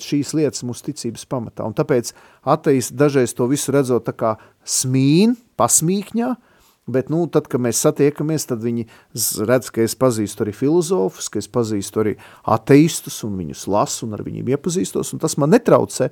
šīs 0.01 0.31
lietas 0.33 0.63
mūsu 0.65 0.87
ticības 0.87 1.27
pamatā. 1.29 1.67
Un 1.69 1.75
tāpēc 1.77 2.09
ateis 2.49 2.89
dažreiz 2.89 3.35
to 3.37 3.45
visu 3.51 3.75
redzot 3.75 4.07
tā 4.07 4.15
kā 4.17 4.31
smīn, 4.65 5.35
pasmīkņā, 5.61 6.31
Bet, 6.91 7.09
nu, 7.13 7.23
tad, 7.31 7.47
kad 7.51 7.61
mēs 7.63 7.81
satiekamies, 7.85 8.47
tad 8.49 8.61
viņi 8.65 8.87
redz, 9.47 9.71
ka 9.73 9.85
es 9.85 9.95
pazīstu 9.99 10.45
arī 10.45 10.53
filozofus, 10.55 11.29
ka 11.31 11.41
es 11.41 11.49
pazīstu 11.51 12.03
arī 12.03 12.13
ateistus 12.43 13.21
un 13.27 13.39
viņus 13.39 13.65
lasu 13.71 14.05
un 14.07 14.17
ar 14.17 14.25
viņiem 14.27 14.53
iepazīstos, 14.53 15.13
un 15.15 15.23
tas 15.23 15.37
man 15.41 15.53
netraucē 15.55 16.11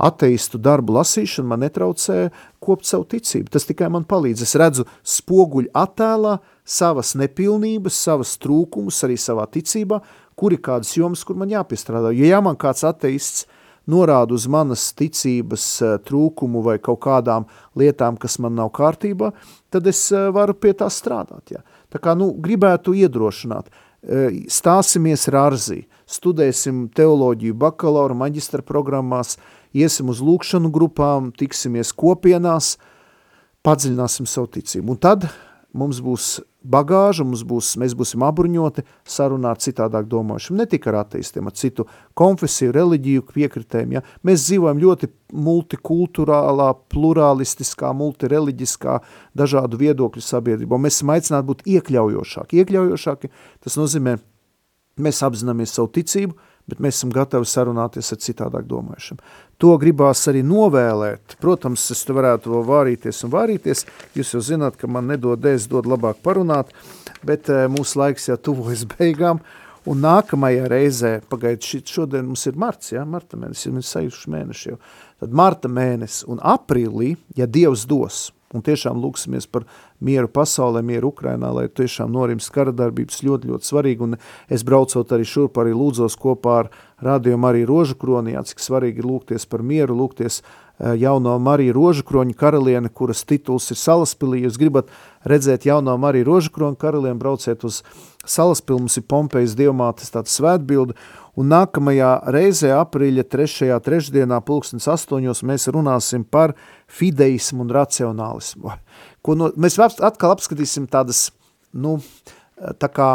ateistu 0.00 0.56
darbu 0.62 0.94
lasīšanu, 0.96 1.50
man 1.50 1.60
netraucē 1.66 2.30
kopt 2.64 2.88
savu 2.88 3.04
ticību. 3.10 3.50
Tas 3.52 3.68
tikai 3.68 3.90
man 3.92 4.06
palīdz. 4.08 4.46
Es 4.46 4.56
redzu 4.56 4.86
spoguļu 5.04 5.74
attēlā 5.76 6.38
savas 6.64 7.12
nepilnības, 7.20 7.98
savas 8.08 8.32
trūkumus 8.40 9.02
arī 9.04 9.18
savā 9.20 9.44
ticībā, 9.52 10.00
kuri 10.40 10.56
kādas 10.56 10.94
jomas, 10.96 11.26
kur 11.28 11.36
man 11.36 11.52
jāpiestrādā. 11.52 12.14
Ja 12.16 12.40
man 12.44 12.56
kāds 12.60 12.86
ateists– 12.88 13.44
norāda 13.88 14.34
uz 14.36 14.46
manas 14.50 14.90
ticības 14.96 15.66
eh, 15.82 15.94
trūkumu 16.06 16.62
vai 16.64 16.78
kaut 16.82 17.00
kādām 17.04 17.46
lietām, 17.78 18.18
kas 18.20 18.38
man 18.42 18.56
nav 18.58 18.72
kārtībā, 18.76 19.32
tad 19.72 19.86
es 19.90 20.02
eh, 20.12 20.28
varu 20.34 20.54
pie 20.54 20.74
tā 20.76 20.90
strādāt. 20.92 21.54
Jā. 21.56 21.62
Tā 21.90 22.02
kā 22.02 22.16
nu, 22.18 22.30
gribētu 22.34 22.94
iedrošināt, 22.98 23.70
eh, 23.70 24.42
stāsimies 24.50 25.28
rārzī, 25.32 25.84
studēsim 26.10 26.88
teoloģiju 26.94 27.56
bakalaura, 27.58 28.16
maģistra 28.18 28.64
programmās, 28.66 29.38
iesim 29.72 30.10
uz 30.10 30.22
lūkšanu 30.24 30.72
grupām, 30.74 31.30
tiksimies 31.32 31.94
kopienās, 31.94 32.76
padziļināsim 33.66 34.26
savu 34.28 34.50
ticību. 34.56 34.96
Un 34.96 35.00
tad 35.00 35.28
mums 35.76 36.00
būs 36.02 36.38
bagāža, 36.60 37.24
mums 37.24 37.42
būs, 37.46 37.72
mēs 37.80 37.94
būsim 37.96 38.24
apbruņoti 38.26 38.84
sarunā 39.08 39.54
ar 39.54 39.60
citādāk 39.62 40.08
domājušiem, 40.10 40.58
ne 40.60 40.66
tikai 40.68 40.92
ar 40.92 40.98
ateistiem, 41.04 41.48
ar 41.48 41.56
citu 41.56 41.86
konfesiju, 42.18 42.74
reliģiju 42.76 43.24
piekritēm. 43.32 43.96
Ja? 43.96 44.02
Mēs 44.26 44.44
dzīvojam 44.48 44.82
ļoti 44.82 45.10
multikulturālā, 45.46 46.72
pluralistiskā, 46.92 47.92
multireliģiskā, 47.96 48.98
dažādu 49.38 49.80
viedokļu 49.80 50.24
sabiedrībā. 50.24 50.80
Mēs 50.80 51.00
esam 51.00 51.14
aicināti 51.16 51.50
būt 51.52 51.64
iekļaujošāki. 51.76 52.60
Iekļaujošāki, 52.60 53.32
tas 53.64 53.80
nozīmē, 53.80 54.18
mēs 55.00 55.22
apzināmies 55.24 55.76
savu 55.76 55.92
ticību, 55.96 56.36
bet 56.70 56.80
mēs 56.82 56.98
esam 57.00 57.12
gatavi 57.14 57.48
sarunāties 57.48 58.12
ar 58.14 58.20
citādāk 58.22 58.66
domājušiem. 58.70 59.20
To 59.60 59.74
gribās 59.80 60.22
arī 60.30 60.40
novēlēt. 60.46 61.36
Protams, 61.42 61.84
es 61.92 62.04
te 62.08 62.16
varētu 62.16 62.54
vēl 62.54 62.66
vārīties 62.68 63.24
un 63.26 63.34
vārīties. 63.34 63.84
Jūs 64.16 64.34
jau 64.36 64.40
zināt, 64.44 64.78
ka 64.80 64.88
man 64.88 65.10
nedod 65.12 65.42
dēs, 65.42 65.68
dod 65.68 65.88
labāk 65.90 66.22
parunāt, 66.24 66.72
bet 67.26 67.50
e, 67.52 67.66
mūsu 67.68 68.00
laiks 68.00 68.30
jau 68.30 68.38
tuvojas 68.40 68.86
beigām. 68.94 69.42
Un 69.88 70.02
nākamajā 70.04 70.66
reizē, 70.68 71.12
pagaid, 71.32 71.64
šodien 71.64 72.26
mums 72.28 72.44
ir 72.48 72.58
marts, 72.60 72.92
ja, 72.92 73.04
marta 73.08 73.38
mēnesis, 73.40 73.70
ir 73.70 73.86
sajuši 73.88 74.32
mēneši 74.32 74.68
jau. 74.68 74.76
Tad 75.20 75.36
marta 75.36 75.70
mēnesis 75.72 76.26
un 76.28 76.40
aprīlī, 76.44 77.14
ja 77.36 77.48
Dievs 77.48 77.86
dos, 77.88 78.26
un 78.54 78.64
tiešām 78.66 78.98
lūksimies 78.98 79.46
par 79.50 79.66
mieru 80.02 80.30
pasaulē, 80.32 80.82
mieru 80.86 81.12
Ukrainā, 81.12 81.52
lai 81.54 81.68
tiešām 81.68 82.10
norims 82.12 82.50
kara 82.50 82.72
darbības 82.74 83.22
ļoti, 83.26 83.50
ļoti 83.50 83.70
svarīgi, 83.70 84.06
un 84.06 84.18
es 84.50 84.64
braucot 84.66 85.12
arī 85.14 85.26
šurp 85.28 85.60
arī 85.62 85.74
lūdzos 85.76 86.18
kopā 86.20 86.56
ar 86.64 86.70
rādījumu 87.04 87.48
arī 87.50 87.62
Rožu 87.68 87.96
kronijā, 88.00 88.42
cik 88.48 88.62
svarīgi 88.62 89.04
lūgties 89.06 89.46
par 89.50 89.62
mieru, 89.66 89.96
lūgties 90.02 90.40
eh, 90.42 90.96
jauno 91.00 91.36
Mariju 91.38 91.76
Rožukroņu 91.78 92.36
karalieni, 92.40 92.90
kuras 92.92 93.22
tituls 93.24 93.70
ir 93.70 93.78
Salaspilī. 93.80 94.42
Jūs 94.46 94.58
gribat 94.60 94.90
redzēt 95.28 95.68
jauno 95.68 95.96
Mariju 96.00 96.28
Rožukroņu 96.32 96.80
karalieni, 96.80 97.18
brauciet 97.20 97.64
uz 97.68 97.82
Salaspili, 98.26 98.82
mums 98.82 98.98
ir 99.00 99.06
Pompejas 99.08 99.54
dievmātes 99.56 100.12
tāda 100.12 100.28
svētbilde, 100.28 100.98
un 101.40 101.48
nākamajā 101.50 102.10
reizē 102.34 102.72
aprīļa 102.76 103.24
trešajā 103.32 103.78
trešdienā 103.84 104.40
pulkstens 104.44 104.88
astoņos 104.92 105.42
mēs 105.48 105.68
runāsim 105.72 106.24
par 106.24 106.54
fideismu 106.90 107.64
un 107.64 107.74
racionālismu. 107.74 108.74
Ko 109.24 109.36
no, 109.38 109.50
mēs 109.56 109.78
atkal 109.80 110.34
apskatīsim 110.34 110.88
tādas, 110.90 111.28
nu, 111.72 111.98
tā 112.80 112.90
kā, 112.92 113.12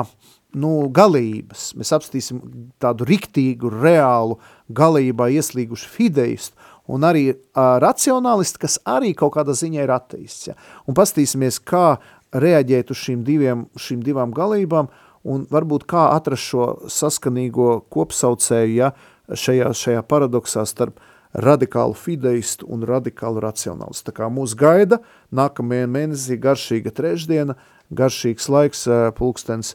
nu, 0.56 0.88
galības. 0.96 1.74
Mēs 1.78 1.92
apskatīsim 1.98 2.42
tādu 2.82 3.08
riktīgu, 3.10 3.72
reālu 3.74 4.40
galībā 4.74 5.30
ieslīgušu 5.36 5.92
fideistu 5.92 6.72
un 6.92 7.06
arī 7.08 7.32
uh, 7.32 7.78
racionālisti, 7.82 8.62
kas 8.62 8.78
arī 8.86 9.16
kaut 9.18 9.34
kādā 9.36 9.56
ziņā 9.58 9.86
ir 9.86 9.94
ateists. 9.96 10.52
Ja? 10.52 10.56
Un 10.86 10.98
pastīsimies, 10.98 11.58
kā 11.66 11.98
reaģēt 12.36 12.92
uz 12.94 13.02
šīm, 13.02 13.24
diviem, 13.26 13.66
šīm 13.80 14.04
divām 14.06 14.34
galībām 14.36 14.90
un 15.26 15.46
varbūt 15.52 15.88
kā 15.90 16.10
atrast 16.14 16.52
šo 16.52 16.70
saskanīgo 16.92 17.82
kopsaucēju 17.94 18.78
ja, 18.78 18.94
šajā, 19.30 19.74
šajā 19.74 20.06
paradoksā 20.06 20.66
starp 20.70 21.02
radikālu 21.36 21.96
fideistu 22.00 22.68
un 22.72 22.86
radikālu 22.88 23.42
racionālistu. 23.44 24.08
Tā 24.10 24.16
kā 24.22 24.30
mūs 24.32 24.56
gaida 24.58 25.02
nākamajā 25.36 25.90
mēnesī 25.92 26.38
garšīga 26.42 26.94
trešdiena, 26.96 27.58
garšīgs 27.92 28.48
laiks 28.52 28.86
pulkstens 29.18 29.74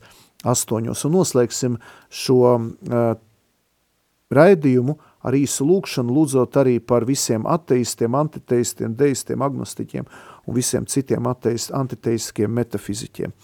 astoņos 0.49 1.05
un 1.05 1.19
noslēgsim 1.19 1.77
šo 2.09 2.41
uh, 2.57 3.11
raidījumu 4.33 4.97
ar 5.27 5.37
īsu 5.37 5.67
lūkšanu, 5.69 6.15
lūdzot 6.17 6.57
arī 6.63 6.79
par 6.81 7.05
visiem 7.09 7.45
ateistiem, 7.51 8.15
antiteistiem, 8.17 8.95
deistiem, 8.97 9.43
agnostiķiem 9.45 10.07
un 10.47 10.57
visiem 10.57 10.87
citiem 10.89 11.29
ateist, 11.29 11.75
antiteistiskiem 11.77 12.55
metafiziķiem. 12.57 13.35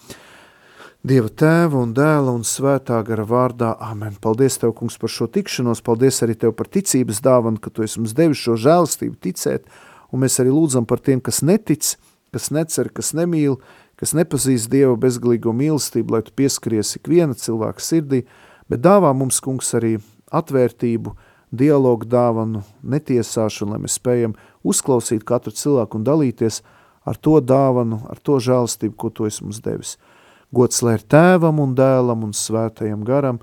Dieva 1.07 1.29
tēva 1.29 1.77
un 1.85 1.91
dēla 1.95 2.33
un 2.35 2.41
svētā 2.43 2.97
gara 3.05 3.23
vārdā. 3.23 3.69
Amen. 3.85 4.17
Paldies 4.19 4.57
Tev, 4.59 4.73
kungs, 4.75 4.97
par 4.99 5.11
šo 5.13 5.27
tikšanos. 5.31 5.79
Paldies 5.85 6.17
arī 6.25 6.33
Tev 6.35 6.51
par 6.57 6.67
ticības 6.73 7.21
dāvanu, 7.23 7.61
ka 7.63 7.71
Tu 7.71 7.85
esi 7.85 8.01
mums 8.01 8.15
devis 8.17 8.41
šo 8.41 8.57
žēlistību 8.59 9.15
ticēt. 9.23 9.69
Un 10.11 10.25
mēs 10.25 10.35
arī 10.41 10.51
lūdzam 10.51 10.87
par 10.89 10.99
tiem, 10.99 11.21
kas 11.23 11.39
netic, 11.45 11.93
kas 12.35 12.49
necer, 12.51 12.89
kas 12.91 13.13
nemīl, 13.15 13.55
kas 13.95 14.11
nepazīst 14.17 14.71
Dieva 14.73 14.97
bezgalīgo 14.99 15.53
mīlestību, 15.55 16.17
lai 16.17 16.21
Tu 16.27 16.33
pieskaries 16.35 16.97
ikviena 16.99 17.37
cilvēka 17.39 17.87
sirdī, 17.87 18.25
bet 18.67 18.83
dāvā 18.83 19.13
mums, 19.15 19.39
kungs, 19.39 19.71
arī 19.79 19.93
atvērtību, 20.35 21.15
dialogu 21.55 22.09
dāvanu, 22.09 22.65
netiesāšanu, 22.83 23.77
lai 23.77 23.83
mēs 23.85 23.95
spējam 24.01 24.35
uzklausīt 24.67 25.23
katru 25.23 25.55
cilvēku 25.55 26.01
un 26.01 26.09
dalīties 26.09 26.65
ar 27.07 27.15
to 27.15 27.39
dāvanu, 27.39 28.03
ar 28.11 28.19
to 28.19 28.41
žēlistību, 28.43 28.97
ko 28.99 29.13
Tu 29.13 29.31
esi 29.31 29.47
mums 29.47 29.63
devis. 29.63 29.95
Gods 30.55 30.81
lai 30.85 30.95
ir 30.95 31.03
tēvam 31.11 31.59
un 31.59 31.73
dēlam 31.75 32.23
un 32.27 32.33
svētajam 32.35 33.03
garam, 33.07 33.41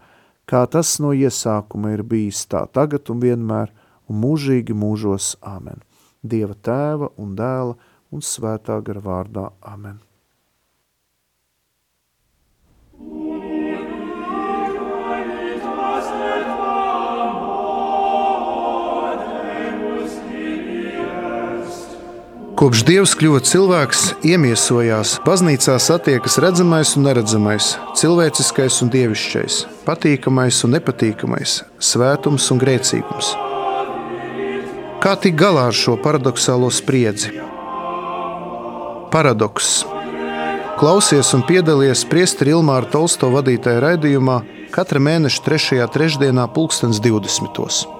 kā 0.48 0.64
tas 0.70 0.96
no 1.04 1.12
iesākuma 1.12 1.92
ir 1.92 2.02
bijis 2.02 2.46
tā 2.48 2.64
tagad 2.72 3.10
un 3.12 3.20
vienmēr 3.24 3.72
un 4.08 4.20
mūžīgi 4.24 4.76
mūžos. 4.76 5.34
Āmen. 5.44 5.84
Dieva 6.24 6.56
tēva 6.56 7.12
un 7.20 7.36
dēla 7.36 7.76
un 8.14 8.24
svētā 8.24 8.80
gara 8.84 9.04
vārdā. 9.04 9.50
Amen. 9.60 10.00
Kopš 22.54 22.84
Dievs 22.86 23.12
kļuva 23.18 23.40
cilvēks, 23.42 24.00
iemiesojās, 24.30 25.16
baznīcā 25.26 25.74
satiekas 25.82 26.36
redzamais 26.38 26.92
un 26.94 27.02
neredzamais, 27.08 27.72
cilvēciskais 27.98 28.76
un 28.84 28.92
dievišķais, 28.94 29.56
patīkamais 29.82 30.60
un 30.62 30.76
nepatīkamais, 30.76 31.56
svētums 31.82 32.46
un 32.54 32.60
grēcīgums. 32.62 33.32
Kā 35.02 35.16
tikt 35.18 35.40
galā 35.40 35.66
ar 35.72 35.74
šo 35.74 35.96
paradoxālo 36.04 36.70
spriedzi? 36.70 37.34
Paradoks. 39.10 39.72
Klausies 40.78 41.34
un 41.34 41.42
piedalies 41.48 42.06
Priesteri 42.06 42.54
Ilmāra 42.54 42.86
Tolsto 42.94 43.32
vadītajā 43.34 43.82
raidījumā 43.82 44.38
katra 44.74 45.02
mēneša 45.02 45.42
3. 45.50 45.82
trešdienā 45.98 46.46
pulkstens 46.54 47.02
20. 47.02 47.93